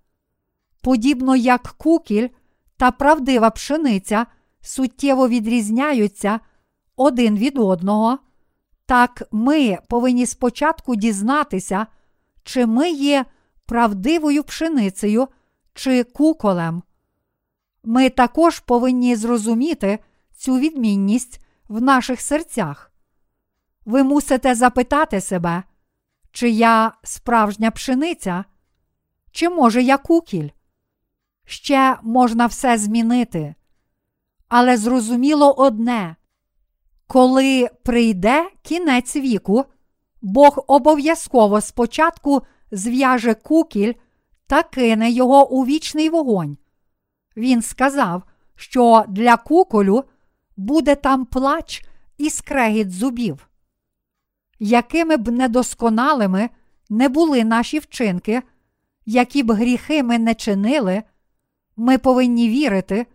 Подібно 0.83 1.37
як 1.37 1.63
кукіль 1.63 2.29
та 2.77 2.91
правдива 2.91 3.51
пшениця 3.51 4.27
суттєво 4.61 5.29
відрізняються 5.29 6.41
один 6.97 7.37
від 7.37 7.59
одного, 7.59 8.19
так 8.87 9.23
ми 9.33 9.79
повинні 9.89 10.27
спочатку 10.27 10.97
дізнатися, 10.97 11.87
чи 12.43 12.67
ми 12.67 12.91
є 12.91 13.25
правдивою 13.67 14.45
пшеницею 14.45 15.29
чи 15.75 16.05
куколем. 16.05 16.83
Ми 17.85 18.11
також 18.11 18.59
повинні 18.59 19.17
зрозуміти 19.17 19.99
цю 20.37 20.59
відмінність 20.59 21.41
в 21.69 21.83
наших 21.83 22.21
серцях. 22.21 22.93
Ви 23.85 24.03
мусите 24.03 24.55
запитати 24.55 25.21
себе, 25.21 25.63
чи 26.33 26.51
я 26.51 26.93
справжня 27.03 27.71
пшениця, 27.71 28.45
чи 29.31 29.49
може 29.49 29.83
я 29.83 29.99
кукіль? 29.99 30.49
Ще 31.45 31.99
можна 32.03 32.47
все 32.47 32.79
змінити. 32.79 33.55
Але 34.49 34.77
зрозуміло 34.77 35.53
одне 35.53 36.17
коли 37.13 37.69
прийде 37.83 38.51
кінець 38.63 39.17
віку, 39.17 39.65
Бог 40.23 40.65
обов'язково 40.67 41.61
спочатку 41.61 42.43
зв'яже 42.71 43.35
кукіль 43.35 43.93
та 44.47 44.63
кине 44.63 45.11
його 45.11 45.51
у 45.51 45.65
вічний 45.65 46.09
вогонь. 46.09 46.57
Він 47.37 47.63
сказав, 47.63 48.23
що 48.55 49.05
для 49.09 49.37
куколю 49.37 50.05
буде 50.57 50.95
там 50.95 51.25
плач 51.25 51.85
і 52.19 52.31
скрегіт 52.31 52.93
зубів. 52.93 53.49
Якими 54.59 55.17
б 55.17 55.29
недосконалими 55.29 56.51
не 56.91 57.09
були 57.09 57.45
наші 57.45 57.79
вчинки, 57.79 58.43
які 59.07 59.43
б 59.43 59.53
гріхи 59.53 60.03
ми 60.03 60.19
не 60.19 60.35
чинили, 60.35 61.03
ми 61.77 61.99
повинні 61.99 62.49
вірити, 62.49 63.07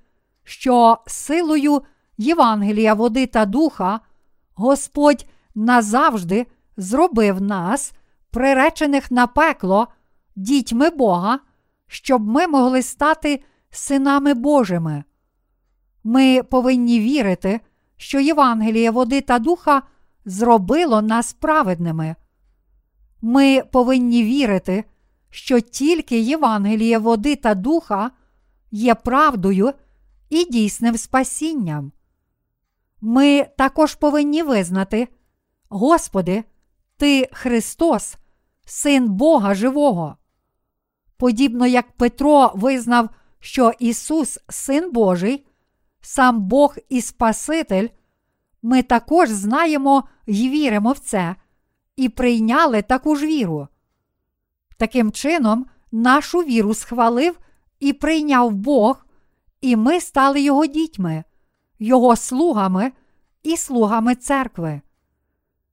що 0.43 0.97
силою 1.07 1.81
Євангелія 2.17 2.93
води 2.93 3.25
та 3.25 3.45
духа, 3.45 3.99
Господь 4.55 5.25
назавжди 5.55 6.45
зробив 6.77 7.41
нас, 7.41 7.93
приречених 8.31 9.11
на 9.11 9.27
пекло, 9.27 9.87
дітьми 10.35 10.89
Бога, 10.89 11.39
щоб 11.87 12.27
ми 12.27 12.47
могли 12.47 12.81
стати 12.81 13.43
синами 13.69 14.33
Божими. 14.33 15.03
Ми 16.03 16.43
повинні 16.43 16.99
вірити, 16.99 17.59
що 17.97 18.19
Євангеліє 18.19 18.91
води 18.91 19.21
та 19.21 19.39
духа 19.39 19.81
зробило 20.25 21.01
нас 21.01 21.33
праведними. 21.33 22.15
Ми 23.21 23.61
повинні 23.71 24.23
вірити, 24.23 24.83
що 25.29 25.59
тільки 25.59 26.19
Євангеліє 26.19 26.97
води 26.97 27.35
та 27.35 27.55
духа 27.55 28.11
є 28.71 28.95
правдою 28.95 29.73
і 30.29 30.45
дійсним 30.45 30.97
спасінням. 30.97 31.91
Ми 33.01 33.47
також 33.57 33.95
повинні 33.95 34.43
визнати, 34.43 35.07
Господи, 35.69 36.43
Ти 36.97 37.29
Христос, 37.31 38.15
Син 38.65 39.09
Бога 39.09 39.55
Живого. 39.55 40.17
Подібно 41.17 41.67
як 41.67 41.91
Петро 41.91 42.51
визнав, 42.55 43.09
що 43.39 43.71
Ісус, 43.79 44.39
Син 44.49 44.91
Божий, 44.91 45.45
сам 46.01 46.41
Бог 46.41 46.75
і 46.89 47.01
Спаситель, 47.01 47.87
ми 48.61 48.83
також 48.83 49.29
знаємо 49.29 50.03
й 50.27 50.49
віримо 50.49 50.91
в 50.91 50.99
це 50.99 51.35
і 51.95 52.09
прийняли 52.09 52.81
таку 52.81 53.15
ж 53.15 53.25
віру. 53.25 53.67
Таким 54.77 55.11
чином, 55.11 55.65
нашу 55.91 56.39
віру 56.39 56.73
схвалив 56.73 57.39
і 57.79 57.93
прийняв 57.93 58.51
Бог, 58.51 59.05
і 59.61 59.75
ми 59.75 60.01
стали 60.01 60.41
Його 60.41 60.65
дітьми, 60.65 61.23
Його 61.79 62.15
слугами 62.15 62.91
і 63.43 63.57
слугами 63.57 64.15
церкви. 64.15 64.81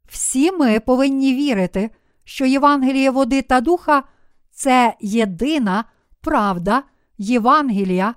Всі 0.09 0.53
ми 0.53 0.81
повинні 0.81 1.35
вірити, 1.35 1.91
що 2.25 2.47
Євангеліє 2.47 3.11
води 3.11 3.43
та 3.43 3.61
духа 3.61 4.03
це 4.51 4.97
єдина 5.01 5.85
правда 6.21 6.83
Євангелія, 7.19 8.15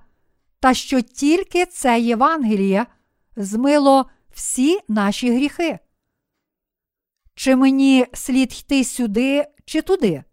та 0.59 0.73
що 0.73 1.01
тільки 1.01 1.65
це 1.65 1.99
Євангеліє 1.99 2.85
змило 3.35 4.09
всі 4.29 4.79
наші 4.87 5.35
гріхи. 5.35 5.79
Чи 7.35 7.55
мені 7.55 8.05
слід 8.13 8.59
йти 8.59 8.83
сюди 8.83 9.45
чи 9.65 9.81
туди? 9.81 10.23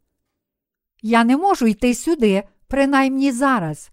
Я 1.03 1.25
не 1.25 1.37
можу 1.37 1.67
йти 1.67 1.95
сюди, 1.95 2.43
принаймні 2.67 3.33
зараз. 3.33 3.91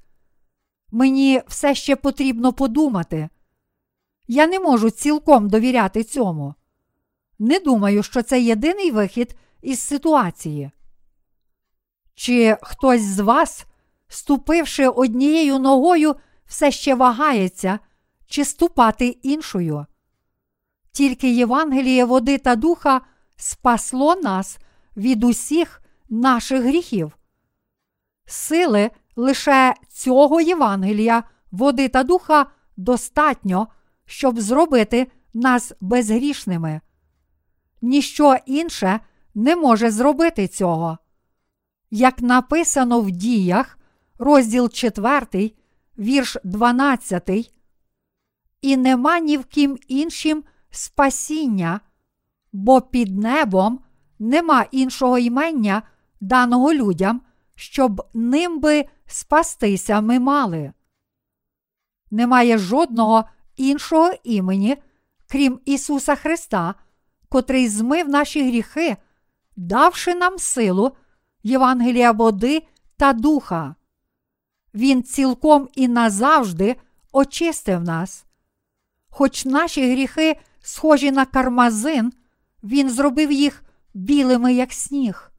Мені 0.92 1.42
все 1.48 1.76
ще 1.76 1.96
потрібно 1.96 2.54
подумати. 2.54 3.30
Я 4.34 4.48
не 4.48 4.60
можу 4.60 4.90
цілком 4.90 5.50
довіряти 5.50 6.04
цьому. 6.04 6.56
Не 7.40 7.60
думаю, 7.60 8.04
що 8.04 8.22
це 8.22 8.42
єдиний 8.42 8.92
вихід 8.92 9.36
із 9.62 9.80
ситуації. 9.80 10.72
Чи 12.16 12.58
хтось 12.62 13.02
з 13.02 13.20
вас, 13.20 13.66
ступивши 14.08 14.88
однією 14.88 15.60
ногою, 15.60 16.16
все 16.46 16.72
ще 16.72 16.96
вагається, 16.96 17.80
чи 18.28 18.46
ступати 18.46 19.08
іншою? 19.08 19.86
Тільки 20.92 21.34
Євангеліє 21.34 22.06
води 22.06 22.38
та 22.38 22.56
духа 22.56 23.02
спасло 23.36 24.16
нас 24.16 24.58
від 24.98 25.24
усіх 25.24 25.82
наших 26.10 26.64
гріхів. 26.64 27.18
Сили 28.26 28.92
лише 29.16 29.74
цього 29.90 30.42
Євангелія, 30.42 31.24
води 31.52 31.88
та 31.88 32.04
духа 32.04 32.46
достатньо, 32.78 33.68
щоб 34.12 34.40
зробити 34.40 35.08
нас 35.34 35.74
безгрішними. 35.82 36.82
Ніщо 37.82 38.36
інше 38.46 39.00
не 39.36 39.56
може 39.56 39.92
зробити 39.92 40.48
цього. 40.48 40.98
Як 41.92 42.22
написано 42.22 43.02
в 43.02 43.12
діях, 43.12 43.80
розділ 44.20 44.70
4, 44.70 45.52
вірш 46.00 46.38
12, 46.44 47.54
і 48.62 48.78
нема 48.78 49.20
ні 49.20 49.38
в 49.38 49.46
ким 49.46 49.78
іншим 49.88 50.44
спасіння, 50.70 51.80
бо 52.54 52.82
під 52.82 53.18
небом 53.18 53.80
нема 54.20 54.66
іншого 54.72 55.18
імення, 55.18 55.82
даного 56.22 56.74
людям, 56.74 57.22
щоб 57.56 58.08
ним 58.14 58.60
би 58.60 58.86
спастися 59.06 60.02
ми 60.02 60.20
мали. 60.20 60.74
Немає 62.12 62.58
жодного 62.58 63.26
іншого 63.62 64.14
імені, 64.24 64.78
крім 65.28 65.60
Ісуса 65.66 66.16
Христа, 66.16 66.76
котрий 67.30 67.70
змив 67.70 68.10
наші 68.10 68.48
гріхи, 68.48 68.98
давши 69.56 70.16
нам 70.16 70.40
силу 70.40 70.92
Євангелія 71.44 72.12
води 72.12 72.64
та 72.98 73.14
духа. 73.14 73.76
Він 74.74 75.04
цілком 75.04 75.70
і 75.76 75.88
назавжди 75.88 76.76
очистив 77.12 77.84
нас. 77.84 78.26
Хоч 79.10 79.46
наші 79.46 79.92
гріхи 79.92 80.40
схожі 80.62 81.12
на 81.12 81.26
кармазин, 81.26 82.14
Він 82.64 82.90
зробив 82.90 83.32
їх 83.32 83.64
білими, 83.94 84.54
як 84.54 84.74
сніг. 84.74 85.32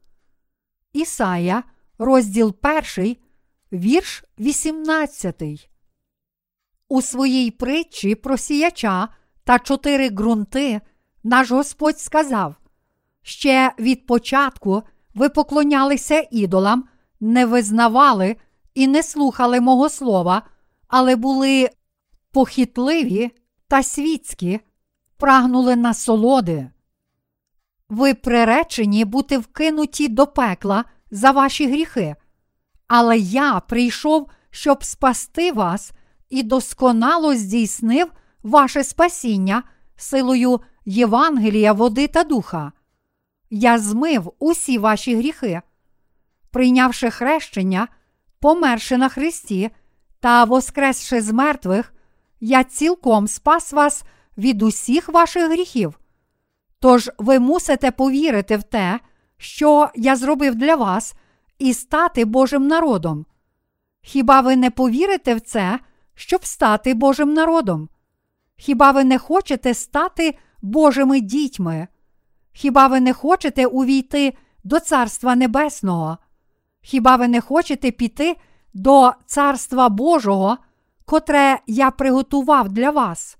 Ісая, 0.93 1.63
розділ 1.97 2.55
1, 2.97 3.17
вірш 3.73 4.23
18. 4.39 5.72
У 6.93 7.01
своїй 7.01 7.51
притчі 7.51 8.15
про 8.15 8.37
сіяча 8.37 9.07
та 9.43 9.59
чотири 9.59 10.09
ґрунти 10.09 10.81
наш 11.23 11.51
Господь 11.51 11.99
сказав: 11.99 12.55
ще 13.21 13.71
від 13.79 14.05
початку 14.05 14.83
ви 15.15 15.29
поклонялися 15.29 16.27
ідолам, 16.31 16.83
не 17.19 17.45
визнавали 17.45 18.35
і 18.73 18.87
не 18.87 19.03
слухали 19.03 19.61
мого 19.61 19.89
слова, 19.89 20.41
але 20.87 21.15
були 21.15 21.69
похитливі 22.31 23.31
та 23.67 23.83
світські, 23.83 24.59
прагнули 25.17 25.75
насолоди. 25.75 26.69
Ви 27.89 28.13
приречені 28.13 29.05
бути 29.05 29.37
вкинуті 29.37 30.07
до 30.07 30.27
пекла 30.27 30.85
за 31.11 31.31
ваші 31.31 31.67
гріхи, 31.67 32.15
але 32.87 33.17
я 33.17 33.59
прийшов, 33.59 34.29
щоб 34.49 34.83
спасти 34.83 35.51
вас 35.51 35.91
і 36.33 36.43
досконало 36.43 37.35
здійснив 37.35 38.11
ваше 38.43 38.83
спасіння 38.83 39.63
силою 39.95 40.61
Євангелія, 40.85 41.73
води 41.73 42.07
та 42.07 42.23
духа. 42.23 42.71
Я 43.49 43.79
змив 43.79 44.33
усі 44.39 44.77
ваші 44.77 45.15
гріхи, 45.15 45.61
прийнявши 46.51 47.09
хрещення, 47.09 47.87
померши 48.39 48.97
на 48.97 49.09
Христі 49.09 49.69
та 50.19 50.43
воскресши 50.43 51.21
з 51.21 51.31
мертвих, 51.31 51.93
я 52.39 52.63
цілком 52.63 53.27
спас 53.27 53.73
вас 53.73 54.03
від 54.37 54.61
усіх 54.61 55.09
ваших 55.09 55.51
гріхів. 55.51 55.99
Тож 56.79 57.11
ви 57.17 57.39
мусите 57.39 57.91
повірити 57.91 58.57
в 58.57 58.63
те, 58.63 58.99
що 59.37 59.89
я 59.95 60.15
зробив 60.15 60.55
для 60.55 60.75
вас, 60.75 61.13
і 61.59 61.73
стати 61.73 62.25
Божим 62.25 62.67
народом. 62.67 63.25
Хіба 64.01 64.41
ви 64.41 64.55
не 64.55 64.71
повірите 64.71 65.35
в 65.35 65.41
це, 65.41 65.79
щоб 66.15 66.45
стати 66.45 66.93
Божим 66.93 67.33
народом? 67.33 67.89
Хіба 68.55 68.91
ви 68.91 69.03
не 69.03 69.17
хочете 69.17 69.73
стати 69.73 70.37
Божими 70.61 71.19
дітьми? 71.19 71.87
Хіба 72.53 72.87
ви 72.87 72.99
не 72.99 73.13
хочете 73.13 73.65
увійти 73.65 74.37
до 74.63 74.79
Царства 74.79 75.35
Небесного? 75.35 76.17
Хіба 76.81 77.15
ви 77.15 77.27
не 77.27 77.41
хочете 77.41 77.91
піти 77.91 78.37
до 78.73 79.11
Царства 79.25 79.89
Божого, 79.89 80.57
котре 81.05 81.59
я 81.67 81.91
приготував 81.91 82.69
для 82.69 82.89
вас? 82.89 83.37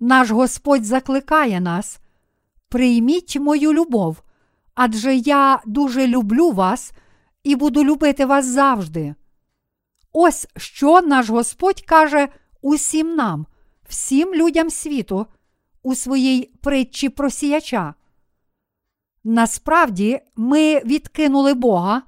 Наш 0.00 0.30
Господь 0.30 0.84
закликає 0.84 1.60
нас, 1.60 2.00
прийміть 2.68 3.36
мою 3.36 3.72
любов, 3.72 4.22
адже 4.74 5.14
я 5.14 5.60
дуже 5.66 6.06
люблю 6.06 6.50
вас 6.50 6.92
і 7.44 7.56
буду 7.56 7.84
любити 7.84 8.26
вас 8.26 8.46
завжди. 8.46 9.14
Ось 10.16 10.48
що 10.56 11.02
наш 11.02 11.28
Господь 11.28 11.80
каже 11.82 12.28
усім 12.62 13.14
нам, 13.14 13.46
всім 13.88 14.34
людям 14.34 14.70
світу, 14.70 15.26
у 15.82 15.94
своїй 15.94 16.54
притчі 16.62 17.08
про 17.08 17.30
сіяча. 17.30 17.94
Насправді 19.24 20.20
ми 20.36 20.80
відкинули 20.84 21.54
Бога, 21.54 22.02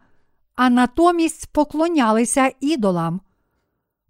а 0.55 0.71
натомість 0.71 1.53
поклонялися 1.53 2.53
ідолам. 2.61 3.21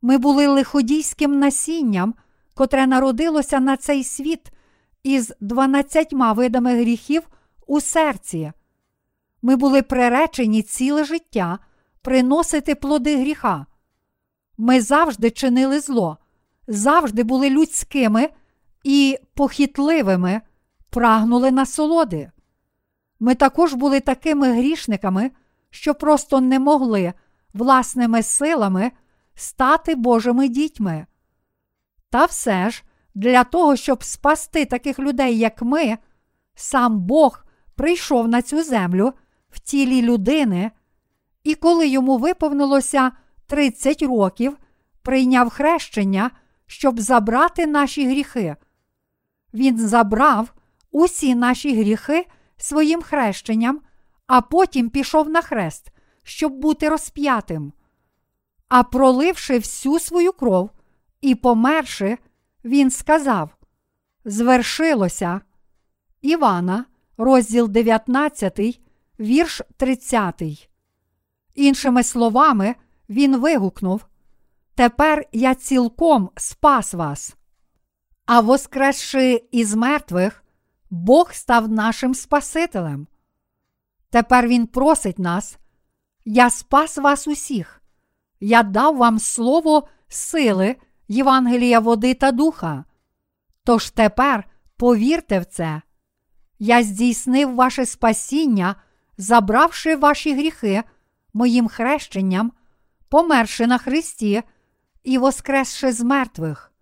Ми 0.02 0.18
були 0.18 0.46
лиходійським 0.46 1.38
насінням, 1.38 2.14
котре 2.54 2.86
народилося 2.86 3.60
на 3.60 3.76
цей 3.76 4.04
світ 4.04 4.52
із 5.02 5.32
дванадцятьма 5.40 6.32
видами 6.32 6.80
гріхів 6.80 7.22
у 7.66 7.80
серці. 7.80 8.52
Ми 9.42 9.56
були 9.56 9.82
приречені 9.82 10.62
ціле 10.62 11.04
життя 11.04 11.58
приносити 12.02 12.74
плоди 12.74 13.16
гріха. 13.20 13.66
Ми 14.58 14.80
завжди 14.80 15.30
чинили 15.30 15.80
зло, 15.80 16.18
завжди 16.68 17.22
були 17.22 17.50
людськими 17.50 18.28
і 18.84 19.18
похитливими, 19.34 20.40
прагнули 20.90 21.50
насолоди. 21.50 22.30
Ми 23.20 23.34
також 23.34 23.74
були 23.74 24.00
такими 24.00 24.52
грішниками, 24.52 25.30
що 25.70 25.94
просто 25.94 26.40
не 26.40 26.58
могли 26.58 27.12
власними 27.54 28.22
силами 28.22 28.92
стати 29.34 29.94
Божими 29.94 30.48
дітьми. 30.48 31.06
Та 32.10 32.24
все 32.24 32.70
ж, 32.70 32.84
для 33.14 33.44
того, 33.44 33.76
щоб 33.76 34.04
спасти 34.04 34.64
таких 34.64 34.98
людей, 34.98 35.38
як 35.38 35.62
ми, 35.62 35.98
сам 36.54 37.00
Бог 37.00 37.44
прийшов 37.74 38.28
на 38.28 38.42
цю 38.42 38.62
землю 38.62 39.12
в 39.50 39.60
тілі 39.60 40.02
людини, 40.02 40.70
і 41.44 41.54
коли 41.54 41.88
йому 41.88 42.18
виповнилося 42.18 43.12
30 43.46 44.02
років, 44.02 44.56
прийняв 45.02 45.50
хрещення, 45.50 46.30
щоб 46.66 47.00
забрати 47.00 47.66
наші 47.66 48.08
гріхи. 48.08 48.56
Він 49.54 49.78
забрав 49.78 50.54
усі 50.90 51.34
наші 51.34 51.80
гріхи 51.80 52.26
своїм 52.56 53.02
хрещенням, 53.02 53.80
а 54.26 54.40
потім 54.40 54.90
пішов 54.90 55.28
на 55.28 55.42
хрест, 55.42 55.92
щоб 56.22 56.52
бути 56.52 56.88
розп'ятим. 56.88 57.72
А 58.68 58.82
проливши 58.82 59.58
всю 59.58 59.98
свою 59.98 60.32
кров 60.32 60.70
і 61.20 61.34
померши, 61.34 62.18
він 62.64 62.90
сказав: 62.90 63.56
Звершилося. 64.24 65.40
Івана, 66.22 66.84
розділ 67.16 67.68
19, 67.68 68.80
вірш 69.20 69.62
30. 69.76 70.68
Іншими 71.54 72.02
словами, 72.02 72.74
він 73.08 73.36
вигукнув: 73.36 74.06
Тепер 74.74 75.24
я 75.32 75.54
цілком 75.54 76.30
спас 76.36 76.94
вас. 76.94 77.36
А 78.26 78.40
воскресши 78.40 79.42
із 79.52 79.74
мертвих, 79.74 80.44
Бог 80.90 81.32
став 81.32 81.68
нашим 81.68 82.14
Спасителем. 82.14 83.06
Тепер 84.10 84.48
Він 84.48 84.66
просить 84.66 85.18
нас, 85.18 85.58
я 86.24 86.50
спас 86.50 86.98
вас 86.98 87.28
усіх, 87.28 87.82
я 88.40 88.62
дав 88.62 88.96
вам 88.96 89.18
слово 89.18 89.88
сили, 90.08 90.76
Євангелія 91.08 91.80
води 91.80 92.14
та 92.14 92.32
духа. 92.32 92.84
Тож 93.64 93.90
тепер 93.90 94.44
повірте 94.76 95.38
в 95.38 95.44
це. 95.44 95.82
Я 96.58 96.82
здійснив 96.82 97.54
ваше 97.54 97.86
спасіння, 97.86 98.76
забравши 99.18 99.96
ваші 99.96 100.34
гріхи 100.34 100.82
моїм 101.32 101.68
хрещенням, 101.68 102.52
померши 103.16 103.66
на 103.66 103.78
Христі 103.78 104.42
і 105.04 105.18
воскресши 105.18 105.92
з 105.92 106.00
мертвих. 106.00 106.72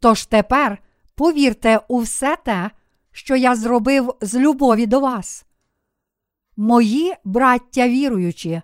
Тож 0.00 0.26
тепер 0.26 0.78
повірте 1.14 1.80
у 1.88 1.98
все 1.98 2.36
те, 2.36 2.70
що 3.12 3.36
я 3.36 3.56
зробив 3.56 4.14
з 4.20 4.34
любові 4.34 4.86
до 4.86 5.00
вас. 5.00 5.46
Мої 6.56 7.14
браття 7.24 7.88
віруючі, 7.88 8.62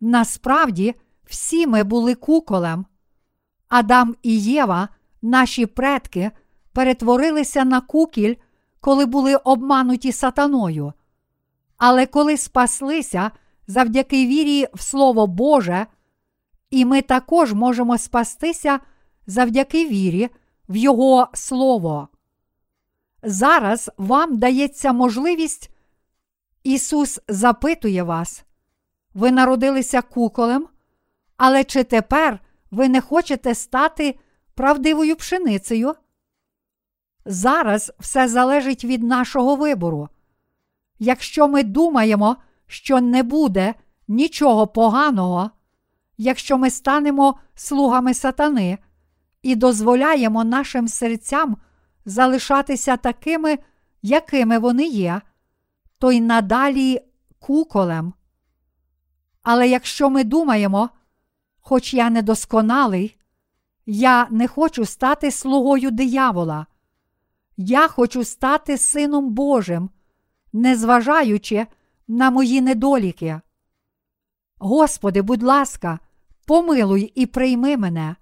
насправді 0.00 0.94
всі 1.24 1.66
ми 1.66 1.84
були 1.84 2.14
куколем. 2.14 2.86
Адам 3.68 4.16
і 4.22 4.40
Єва, 4.40 4.88
наші 5.22 5.66
предки, 5.66 6.30
перетворилися 6.72 7.64
на 7.64 7.80
кукіль, 7.80 8.34
коли 8.80 9.06
були 9.06 9.36
обмануті 9.36 10.12
сатаною. 10.12 10.92
Але 11.76 12.06
коли 12.06 12.36
спаслися 12.36 13.30
завдяки 13.66 14.26
вірі 14.26 14.66
в 14.74 14.80
Слово 14.80 15.26
Боже, 15.26 15.86
і 16.70 16.84
ми 16.84 17.02
також 17.02 17.52
можемо 17.52 17.98
спастися 17.98 18.80
завдяки 19.26 19.88
вірі 19.88 20.28
в 20.68 20.76
Його 20.76 21.28
Слово. 21.34 22.08
Зараз 23.22 23.90
вам 23.96 24.38
дається 24.38 24.92
можливість. 24.92 25.70
Ісус 26.62 27.20
запитує 27.28 28.02
вас, 28.02 28.44
ви 29.14 29.30
народилися 29.30 30.02
куколем, 30.02 30.68
але 31.36 31.64
чи 31.64 31.84
тепер 31.84 32.40
ви 32.70 32.88
не 32.88 33.00
хочете 33.00 33.54
стати 33.54 34.18
правдивою 34.54 35.16
пшеницею? 35.16 35.94
Зараз 37.24 37.92
все 37.98 38.28
залежить 38.28 38.84
від 38.84 39.02
нашого 39.02 39.56
вибору. 39.56 40.08
Якщо 40.98 41.48
ми 41.48 41.62
думаємо, 41.62 42.36
що 42.66 43.00
не 43.00 43.22
буде 43.22 43.74
нічого 44.08 44.66
поганого, 44.66 45.50
якщо 46.18 46.58
ми 46.58 46.70
станемо 46.70 47.38
слугами 47.54 48.14
сатани 48.14 48.78
і 49.42 49.54
дозволяємо 49.54 50.44
нашим 50.44 50.88
серцям 50.88 51.56
залишатися 52.04 52.96
такими, 52.96 53.58
якими 54.02 54.58
вони 54.58 54.86
є, 54.86 55.20
то 55.98 56.12
й 56.12 56.20
надалі 56.20 57.00
куколем. 57.38 58.12
Але 59.42 59.68
якщо 59.68 60.10
ми 60.10 60.24
думаємо, 60.24 60.90
хоч 61.60 61.94
я 61.94 62.10
недосконалий, 62.10 63.16
я 63.86 64.26
не 64.30 64.48
хочу 64.48 64.84
стати 64.84 65.30
слугою 65.30 65.90
диявола, 65.90 66.66
я 67.56 67.88
хочу 67.88 68.24
стати 68.24 68.78
Сином 68.78 69.30
Божим, 69.30 69.90
незважаючи 70.52 71.66
на 72.08 72.30
мої 72.30 72.60
недоліки. 72.60 73.40
Господи, 74.58 75.22
будь 75.22 75.42
ласка, 75.42 75.98
помилуй 76.48 77.12
і 77.14 77.26
прийми 77.26 77.76
мене. 77.76 78.16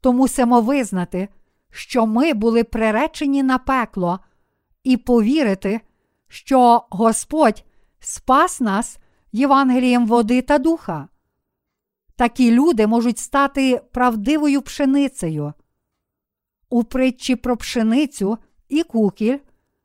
То 0.00 0.12
мусимо 0.12 0.60
визнати, 0.60 1.28
що 1.70 2.06
ми 2.06 2.34
були 2.34 2.64
приречені 2.64 3.42
на 3.42 3.58
пекло, 3.58 4.20
і 4.84 4.96
повірити, 4.96 5.80
що 6.28 6.86
Господь 6.90 7.64
спас 8.00 8.60
нас 8.60 8.98
Євангелієм 9.32 10.06
води 10.06 10.42
та 10.42 10.58
духа. 10.58 11.08
Такі 12.16 12.50
люди 12.50 12.86
можуть 12.86 13.18
стати 13.18 13.82
правдивою 13.92 14.62
пшеницею. 14.62 15.52
У 16.70 16.84
притчі 16.84 17.36
про 17.36 17.56
пшеницю 17.56 18.38
і 18.68 18.82
кукіль 18.82 19.38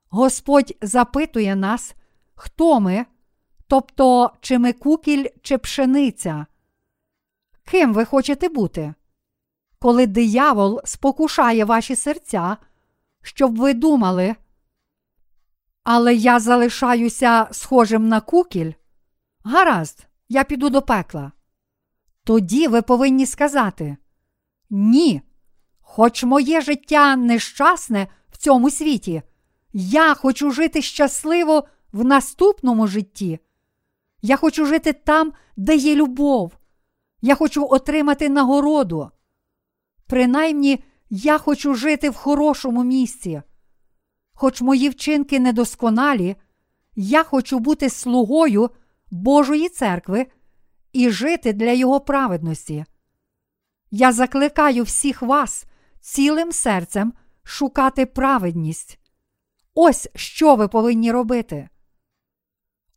Господь 0.10 0.74
запитує 0.82 1.56
нас, 1.56 1.96
хто 2.36 2.80
ми, 2.80 3.06
тобто 3.68 4.32
чи 4.42 4.60
ми 4.60 4.74
кукіль 4.74 5.26
чи 5.42 5.58
пшениця. 5.58 6.46
Ким 7.72 7.94
ви 7.94 8.06
хочете 8.06 8.50
бути? 8.50 8.94
Коли 9.80 10.08
диявол 10.08 10.82
спокушає 10.86 11.66
ваші 11.66 11.96
серця, 11.96 12.58
щоб 13.22 13.56
ви 13.56 13.74
думали, 13.74 14.36
але 15.84 16.16
я 16.16 16.40
залишаюся 16.40 17.48
схожим 17.52 18.08
на 18.08 18.22
кукіль. 18.22 18.74
Гаразд, 19.44 20.08
я 20.30 20.44
піду 20.44 20.70
до 20.70 20.82
пекла. 20.82 21.32
Тоді 22.24 22.68
ви 22.68 22.82
повинні 22.82 23.26
сказати 23.26 23.98
Ні, 24.70 25.22
хоч 25.82 26.24
моє 26.24 26.62
життя 26.62 27.16
нещасне 27.16 28.08
в 28.30 28.38
цьому 28.38 28.70
світі, 28.70 29.22
я 29.74 30.14
хочу 30.14 30.52
жити 30.52 30.82
щасливо 30.82 31.64
в 31.92 32.06
наступному 32.06 32.88
житті. 32.88 33.40
Я 34.22 34.38
хочу 34.38 34.66
жити 34.66 34.94
там, 34.94 35.34
де 35.58 35.76
є 35.76 35.96
любов. 35.96 36.58
Я 37.22 37.36
хочу 37.36 37.68
отримати 37.70 38.30
нагороду. 38.30 39.12
Принаймні, 40.08 40.84
я 41.10 41.38
хочу 41.38 41.74
жити 41.74 42.10
в 42.10 42.16
хорошому 42.16 42.84
місці. 42.84 43.42
Хоч 44.34 44.62
мої 44.62 44.90
вчинки 44.90 45.40
недосконалі, 45.40 46.36
я 46.96 47.24
хочу 47.24 47.60
бути 47.60 47.90
слугою 47.90 48.70
Божої 49.12 49.70
церкви 49.70 50.26
і 50.94 51.10
жити 51.10 51.54
для 51.54 51.72
Його 51.72 52.00
праведності. 52.00 52.86
Я 53.92 54.12
закликаю 54.12 54.84
всіх 54.84 55.22
вас 55.22 55.66
цілим 56.02 56.52
серцем 56.52 57.14
шукати 57.44 58.06
праведність. 58.06 59.00
Ось 59.74 60.10
що 60.16 60.56
ви 60.56 60.68
повинні 60.68 61.12
робити. 61.12 61.70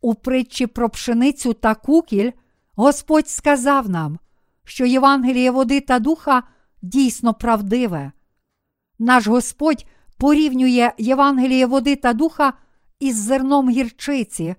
У 0.00 0.14
притчі 0.14 0.66
про 0.66 0.90
пшеницю 0.90 1.54
та 1.54 1.74
кукіль 1.74 2.32
Господь 2.76 3.28
сказав 3.28 3.88
нам, 3.88 4.18
що 4.64 4.86
Євангеліє 4.86 5.50
води 5.50 5.80
та 5.80 5.98
духа 5.98 6.42
дійсно 6.82 7.34
правдиве. 7.34 8.12
Наш 8.98 9.26
Господь 9.26 9.86
порівнює 10.18 10.92
Євангеліє 10.98 11.66
води 11.66 11.96
та 11.96 12.12
духа 12.12 12.52
із 13.00 13.16
зерном 13.16 13.70
гірчиці, 13.70 14.54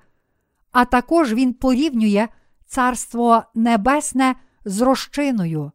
а 0.72 0.86
також 0.86 1.34
Він 1.34 1.54
порівнює 1.54 2.28
Царство 2.66 3.44
Небесне 3.56 4.36
з 4.66 4.82
розчиною. 4.82 5.72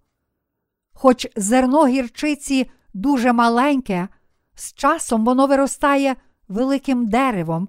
Хоч 0.93 1.27
зерно 1.37 1.87
гірчиці 1.87 2.71
дуже 2.95 3.33
маленьке, 3.33 4.09
з 4.55 4.75
часом 4.75 5.25
воно 5.25 5.47
виростає 5.47 6.17
великим 6.49 7.07
деревом, 7.09 7.69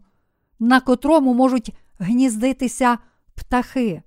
на 0.59 0.79
котрому 0.79 1.33
можуть 1.33 1.71
гніздитися 1.99 2.97
птахи. 3.35 4.01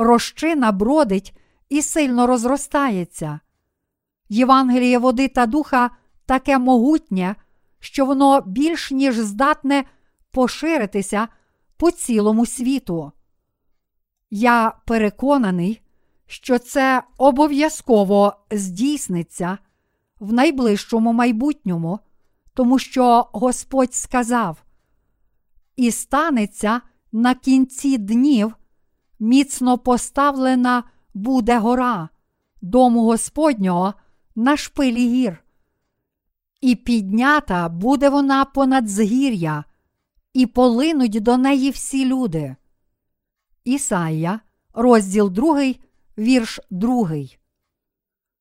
Розчина 0.00 0.72
бродить 0.72 1.36
і 1.68 1.82
сильно 1.82 2.26
розростається. 2.26 3.40
Євангеліє 4.28 4.98
води 4.98 5.28
та 5.28 5.46
духа 5.46 5.90
таке 6.26 6.58
могутнє, 6.58 7.36
що 7.80 8.06
воно 8.06 8.40
більш 8.40 8.90
ніж 8.90 9.16
здатне 9.16 9.84
поширитися 10.30 11.28
по 11.76 11.90
цілому 11.90 12.46
світу. 12.46 13.12
Я 14.30 14.72
переконаний, 14.86 15.82
що 16.26 16.58
це 16.58 17.02
обов'язково 17.16 18.36
здійсниться 18.50 19.58
в 20.20 20.32
найближчому 20.32 21.12
майбутньому, 21.12 21.98
тому 22.54 22.78
що 22.78 23.28
Господь 23.32 23.94
сказав: 23.94 24.62
І 25.76 25.90
станеться 25.90 26.80
на 27.12 27.34
кінці 27.34 27.98
днів, 27.98 28.54
міцно 29.20 29.78
поставлена 29.78 30.84
буде 31.14 31.58
гора, 31.58 32.08
дому 32.62 33.04
Господнього 33.04 33.94
на 34.36 34.56
шпилі 34.56 35.08
гір. 35.08 35.44
І 36.60 36.74
піднята 36.74 37.68
буде 37.68 38.08
вона 38.08 38.44
понад 38.44 38.88
згір'я, 38.88 39.64
і 40.32 40.46
полинуть 40.46 41.22
до 41.22 41.36
неї 41.36 41.70
всі 41.70 42.04
люди. 42.04 42.56
Ісая, 43.64 44.40
розділ 44.74 45.30
2, 45.30 45.74
вірш 46.18 46.60
2. 46.70 47.10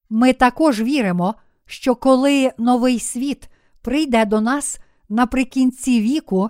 Ми 0.10 0.34
також 0.34 0.82
віримо, 0.82 1.36
що 1.66 1.96
коли 1.96 2.52
новий 2.58 3.00
світ 3.00 3.50
прийде 3.82 4.26
до 4.26 4.42
нас 4.42 4.80
наприкінці 5.10 6.02
віку, 6.02 6.50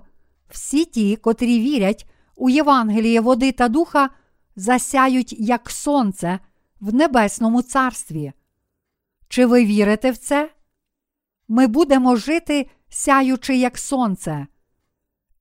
всі 0.50 0.86
ті, 0.86 1.16
котрі 1.16 1.60
вірять 1.60 2.10
у 2.38 2.50
Євангеліє 2.50 3.22
води 3.22 3.52
та 3.52 3.68
духа, 3.68 4.10
засяють 4.56 5.36
як 5.40 5.70
сонце 5.70 6.40
в 6.80 6.94
небесному 6.94 7.62
царстві. 7.62 8.34
Чи 9.28 9.46
ви 9.46 9.66
вірите 9.66 10.12
в 10.12 10.18
це? 10.18 10.50
Ми 11.48 11.68
будемо 11.68 12.16
жити, 12.16 12.70
сяючи 12.90 13.58
як 13.58 13.78
сонце. 13.78 14.48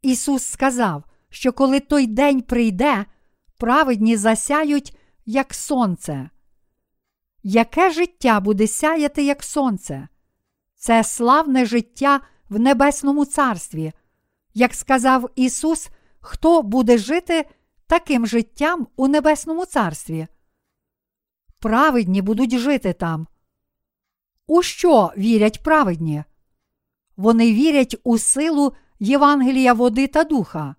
Ісус 0.02 0.44
сказав, 0.44 1.04
що 1.30 1.52
коли 1.52 1.80
той 1.80 2.06
день 2.06 2.42
прийде, 2.42 3.04
праведні 3.58 4.16
засяють, 4.16 4.96
як 5.26 5.54
сонце. 5.54 6.30
Яке 7.42 7.90
життя 7.90 8.40
буде 8.40 8.66
сяяти, 8.66 9.24
як 9.24 9.42
сонце? 9.42 10.08
Це 10.74 11.04
славне 11.04 11.66
життя 11.66 12.20
в 12.48 12.58
Небесному 12.58 13.24
Царстві. 13.24 13.92
Як 14.54 14.74
сказав 14.74 15.30
Ісус, 15.36 15.88
хто 16.26 16.62
буде 16.62 16.98
жити 16.98 17.44
таким 17.86 18.26
життям 18.26 18.86
у 18.96 19.08
Небесному 19.08 19.66
Царстві? 19.66 20.26
Праведні 21.58 22.22
будуть 22.22 22.58
жити 22.58 22.92
там. 22.92 23.26
У 24.46 24.62
що 24.62 25.12
вірять 25.18 25.62
праведні? 25.62 26.24
Вони 27.16 27.52
вірять 27.52 27.96
у 28.04 28.18
силу 28.18 28.72
Євангелія 28.98 29.72
води 29.72 30.06
та 30.06 30.24
духа. 30.24 30.74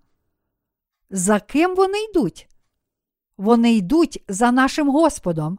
За 1.10 1.40
ким 1.40 1.74
вони 1.74 2.04
йдуть? 2.04 2.48
Вони 3.36 3.74
йдуть 3.74 4.24
за 4.28 4.52
нашим 4.52 4.90
Господом. 4.90 5.58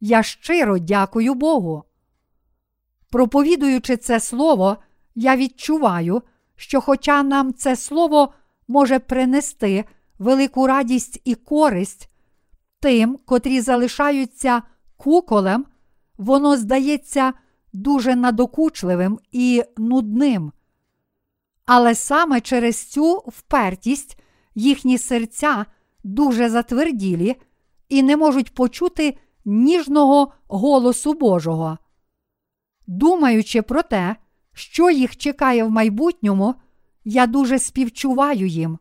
Я 0.00 0.22
щиро 0.22 0.78
дякую 0.78 1.34
Богу. 1.34 1.84
Проповідуючи 3.10 3.96
це 3.96 4.20
слово, 4.20 4.76
я 5.14 5.36
відчуваю, 5.36 6.22
що, 6.56 6.80
хоча 6.80 7.22
нам 7.22 7.54
це 7.54 7.76
слово 7.76 8.32
може 8.68 8.98
принести 8.98 9.84
велику 10.18 10.66
радість 10.66 11.20
і 11.24 11.34
користь 11.34 12.10
тим, 12.80 13.18
котрі 13.24 13.60
залишаються 13.60 14.62
куколем, 14.96 15.66
воно 16.18 16.56
здається 16.56 17.32
дуже 17.72 18.16
надокучливим 18.16 19.18
і 19.32 19.62
нудним. 19.76 20.52
Але 21.66 21.94
саме 21.94 22.40
через 22.40 22.84
цю 22.84 23.22
впертість 23.26 24.18
їхні 24.54 24.98
серця 24.98 25.66
дуже 26.04 26.48
затверділі 26.48 27.36
і 27.88 28.02
не 28.02 28.16
можуть 28.16 28.54
почути 28.54 29.18
ніжного 29.44 30.32
голосу 30.48 31.12
Божого. 31.12 31.78
Думаючи 32.86 33.62
про 33.62 33.82
те, 33.82 34.16
що 34.52 34.90
їх 34.90 35.16
чекає 35.16 35.64
в 35.64 35.70
майбутньому, 35.70 36.54
я 37.08 37.26
дуже 37.26 37.58
співчуваю 37.58 38.46
їм. 38.46 38.78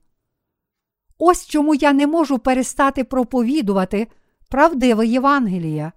Ось 1.17 1.47
чому 1.47 1.75
я 1.75 1.93
не 1.93 2.07
можу 2.07 2.39
перестати 2.39 3.03
проповідувати 3.03 4.07
правдиве 4.49 5.07
Євангеліє. 5.07 5.91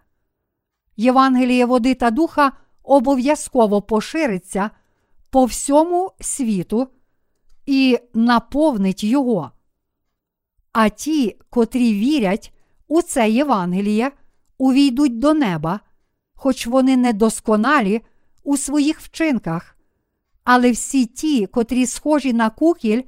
Євангеліє 0.96 1.66
води 1.66 1.94
та 1.94 2.10
духа 2.10 2.52
обов'язково 2.82 3.82
пошириться 3.82 4.70
по 5.30 5.44
всьому 5.44 6.12
світу 6.20 6.88
і 7.66 7.98
наповнить 8.14 9.04
його. 9.04 9.50
А 10.72 10.88
ті, 10.88 11.36
котрі 11.50 11.94
вірять 11.94 12.52
у 12.88 13.02
це 13.02 13.30
Євангеліє, 13.30 14.12
увійдуть 14.58 15.18
до 15.18 15.34
неба, 15.34 15.80
хоч 16.34 16.66
вони 16.66 16.96
недосконалі 16.96 18.02
у 18.42 18.56
своїх 18.56 19.00
вчинках, 19.00 19.77
але 20.50 20.70
всі 20.70 21.06
ті, 21.06 21.46
котрі 21.46 21.86
схожі 21.86 22.32
на 22.32 22.50
кукіль, 22.50 23.02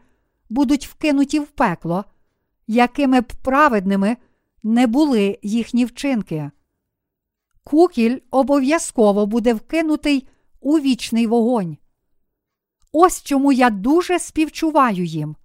будуть 0.51 0.87
вкинуті 0.87 1.39
в 1.39 1.47
пекло, 1.47 2.05
якими 2.67 3.21
б 3.21 3.33
праведними 3.43 4.17
не 4.63 4.87
були 4.87 5.39
їхні 5.43 5.85
вчинки. 5.85 6.51
Кукіль 7.65 8.19
обов'язково 8.31 9.27
буде 9.27 9.55
вкинутий 9.55 10.29
у 10.61 10.79
вічний 10.79 11.27
вогонь. 11.27 11.77
Ось 12.93 13.23
чому 13.23 13.53
я 13.53 13.71
дуже 13.71 14.19
співчуваю 14.19 15.05
їм. 15.05 15.37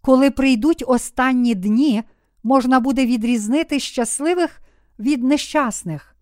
Коли 0.00 0.30
прийдуть 0.30 0.84
останні 0.86 1.54
дні, 1.54 2.02
можна 2.42 2.80
буде 2.80 3.06
відрізнити 3.06 3.80
щасливих 3.80 4.60
від 4.98 5.24
нещасних. 5.24 6.16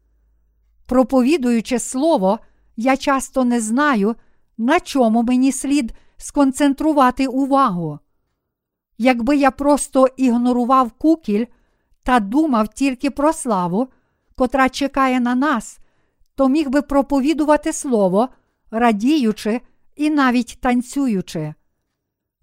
Проповідуючи 0.87 1.79
слово, 1.79 2.39
я 2.77 2.97
часто 2.97 3.45
не 3.45 3.61
знаю, 3.61 4.17
на 4.61 4.81
чому 4.81 5.23
мені 5.23 5.53
слід 5.53 5.93
сконцентрувати 6.17 7.27
увагу. 7.27 7.99
Якби 8.99 9.37
я 9.37 9.51
просто 9.51 10.09
ігнорував 10.17 10.93
кукіль 10.93 11.47
та 12.03 12.21
думав 12.21 12.69
тільки 12.69 13.11
про 13.11 13.33
славу, 13.33 13.89
котра 14.35 14.69
чекає 14.69 15.21
на 15.21 15.35
нас, 15.35 15.79
то 16.35 16.49
міг 16.49 16.71
би 16.71 16.83
проповідувати 16.83 17.73
слово, 17.73 18.29
радіючи 18.71 19.61
і 19.97 20.11
навіть 20.11 20.59
танцюючи. 20.61 21.55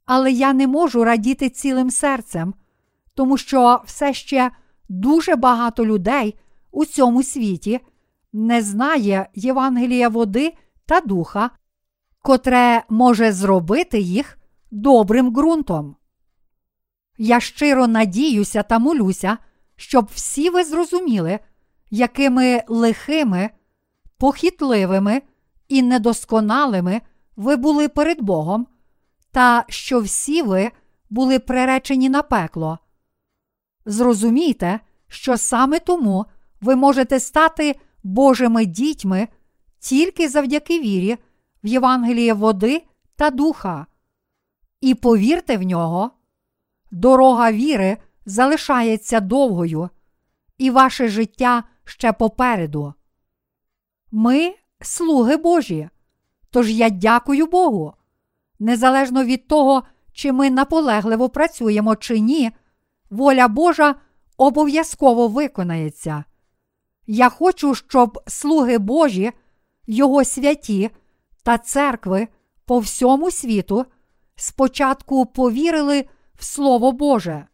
Але 0.05 0.31
я 0.31 0.53
не 0.53 0.67
можу 0.67 1.03
радіти 1.03 1.49
цілим 1.49 1.91
серцем, 1.91 2.53
тому 3.13 3.37
що 3.37 3.81
все 3.85 4.13
ще 4.13 4.51
дуже 4.89 5.35
багато 5.35 5.85
людей 5.85 6.39
у 6.71 6.85
цьому 6.85 7.23
світі 7.23 7.79
не 8.33 8.61
знає 8.61 9.29
Євангелія 9.33 10.09
води 10.09 10.53
та 10.85 11.01
духа, 11.01 11.49
котре 12.21 12.83
може 12.89 13.31
зробити 13.31 13.99
їх 13.99 14.37
добрим 14.71 15.33
ґрунтом. 15.33 15.95
Я 17.17 17.39
щиро 17.39 17.87
надіюся 17.87 18.63
та 18.63 18.79
молюся, 18.79 19.37
щоб 19.75 20.09
всі 20.13 20.49
ви 20.49 20.63
зрозуміли, 20.63 21.39
якими 21.89 22.63
лихими, 22.67 23.49
похитливими 24.17 25.21
і 25.67 25.81
недосконалими 25.81 27.01
ви 27.35 27.55
були 27.55 27.89
перед 27.89 28.21
Богом, 28.21 28.67
та 29.31 29.65
що 29.69 30.01
всі 30.01 30.41
ви 30.41 30.71
були 31.09 31.39
приречені 31.39 32.09
на 32.09 32.21
пекло. 32.21 32.79
Зрозумійте, 33.85 34.79
що 35.07 35.37
саме 35.37 35.79
тому 35.79 36.25
ви 36.61 36.75
можете 36.75 37.19
стати 37.19 37.75
Божими 38.03 38.65
дітьми 38.65 39.27
тільки 39.79 40.29
завдяки 40.29 40.79
вірі 40.79 41.17
в 41.67 41.69
Євангеліє 41.69 42.33
води 42.33 42.83
та 43.15 43.29
духа. 43.29 43.85
І 44.81 44.95
повірте 44.95 45.57
в 45.57 45.63
нього, 45.63 46.11
дорога 46.91 47.51
віри 47.51 47.97
залишається 48.25 49.19
довгою, 49.19 49.89
і 50.57 50.69
ваше 50.69 51.07
життя 51.07 51.63
ще 51.83 52.13
попереду. 52.13 52.93
Ми 54.11 54.55
слуги 54.81 55.37
Божі. 55.37 55.89
Тож 56.51 56.71
я 56.71 56.89
дякую 56.89 57.45
Богу. 57.45 57.93
Незалежно 58.59 59.23
від 59.23 59.47
того, 59.47 59.83
чи 60.13 60.31
ми 60.31 60.49
наполегливо 60.49 61.29
працюємо 61.29 61.95
чи 61.95 62.19
ні, 62.19 62.51
воля 63.09 63.47
Божа 63.47 63.95
обов'язково 64.37 65.27
виконається. 65.27 66.23
Я 67.07 67.29
хочу, 67.29 67.75
щоб 67.75 68.19
слуги 68.27 68.77
Божі, 68.77 69.31
Його 69.87 70.23
святі 70.23 70.91
та 71.43 71.57
церкви 71.57 72.27
по 72.65 72.79
всьому 72.79 73.31
світу 73.31 73.85
спочатку 74.35 75.25
повірили 75.25 76.05
в 76.35 76.43
Слово 76.43 76.91
Боже. 76.91 77.47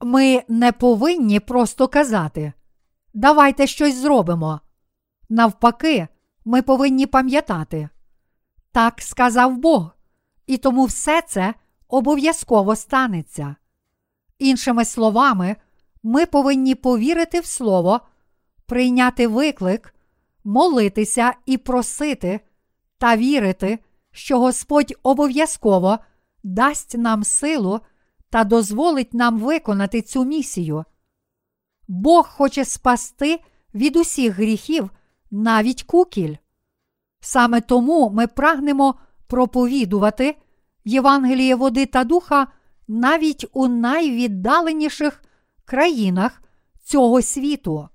Ми 0.00 0.42
не 0.48 0.72
повинні 0.72 1.40
просто 1.40 1.88
казати 1.88 2.52
давайте 3.14 3.66
щось 3.66 3.94
зробимо. 3.94 4.60
Навпаки, 5.28 6.08
ми 6.44 6.62
повинні 6.62 7.06
пам'ятати. 7.06 7.88
Так 8.72 9.02
сказав 9.02 9.56
Бог, 9.56 9.90
і 10.46 10.56
тому 10.56 10.84
все 10.84 11.22
це 11.22 11.54
обов'язково 11.88 12.76
станеться. 12.76 13.56
Іншими 14.38 14.84
словами, 14.84 15.56
ми 16.02 16.26
повинні 16.26 16.74
повірити 16.74 17.40
в 17.40 17.46
Слово, 17.46 18.00
прийняти 18.66 19.26
виклик, 19.26 19.94
молитися 20.44 21.34
і 21.46 21.58
просити 21.58 22.40
та 23.00 23.16
вірити, 23.16 23.78
що 24.12 24.38
Господь 24.38 24.94
обов'язково 25.02 25.98
дасть 26.42 26.98
нам 26.98 27.24
силу 27.24 27.80
та 28.30 28.44
дозволить 28.44 29.14
нам 29.14 29.38
виконати 29.38 30.02
цю 30.02 30.24
місію. 30.24 30.84
Бог 31.88 32.28
хоче 32.28 32.64
спасти 32.64 33.40
від 33.74 33.96
усіх 33.96 34.34
гріхів 34.34 34.90
навіть 35.30 35.82
кукіль. 35.82 36.36
Саме 37.20 37.60
тому 37.60 38.10
ми 38.10 38.26
прагнемо 38.26 38.94
проповідувати 39.26 40.36
Євангеліє 40.84 41.54
води 41.54 41.86
та 41.86 42.04
духа 42.04 42.46
навіть 42.88 43.46
у 43.52 43.68
найвіддаленіших 43.68 45.22
країнах 45.64 46.42
цього 46.84 47.22
світу. 47.22 47.88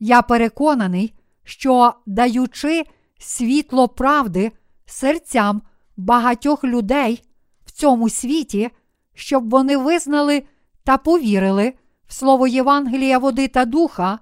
Я 0.00 0.22
переконаний, 0.22 1.14
що 1.44 1.94
даючи 2.06 2.84
світло 3.20 3.88
правди 3.88 4.52
серцям 4.86 5.62
багатьох 5.96 6.64
людей 6.64 7.22
в 7.66 7.70
цьому 7.70 8.08
світі, 8.08 8.70
щоб 9.14 9.50
вони 9.50 9.76
визнали 9.76 10.42
та 10.84 10.96
повірили 10.96 11.74
в 12.06 12.12
слово 12.12 12.46
Євангелія 12.46 13.18
води 13.18 13.48
та 13.48 13.64
духа, 13.64 14.18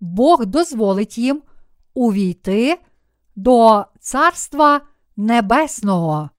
Бог 0.00 0.46
дозволить 0.46 1.18
їм 1.18 1.42
увійти 1.94 2.78
до 3.36 3.84
Царства 4.00 4.80
Небесного. 5.16 6.30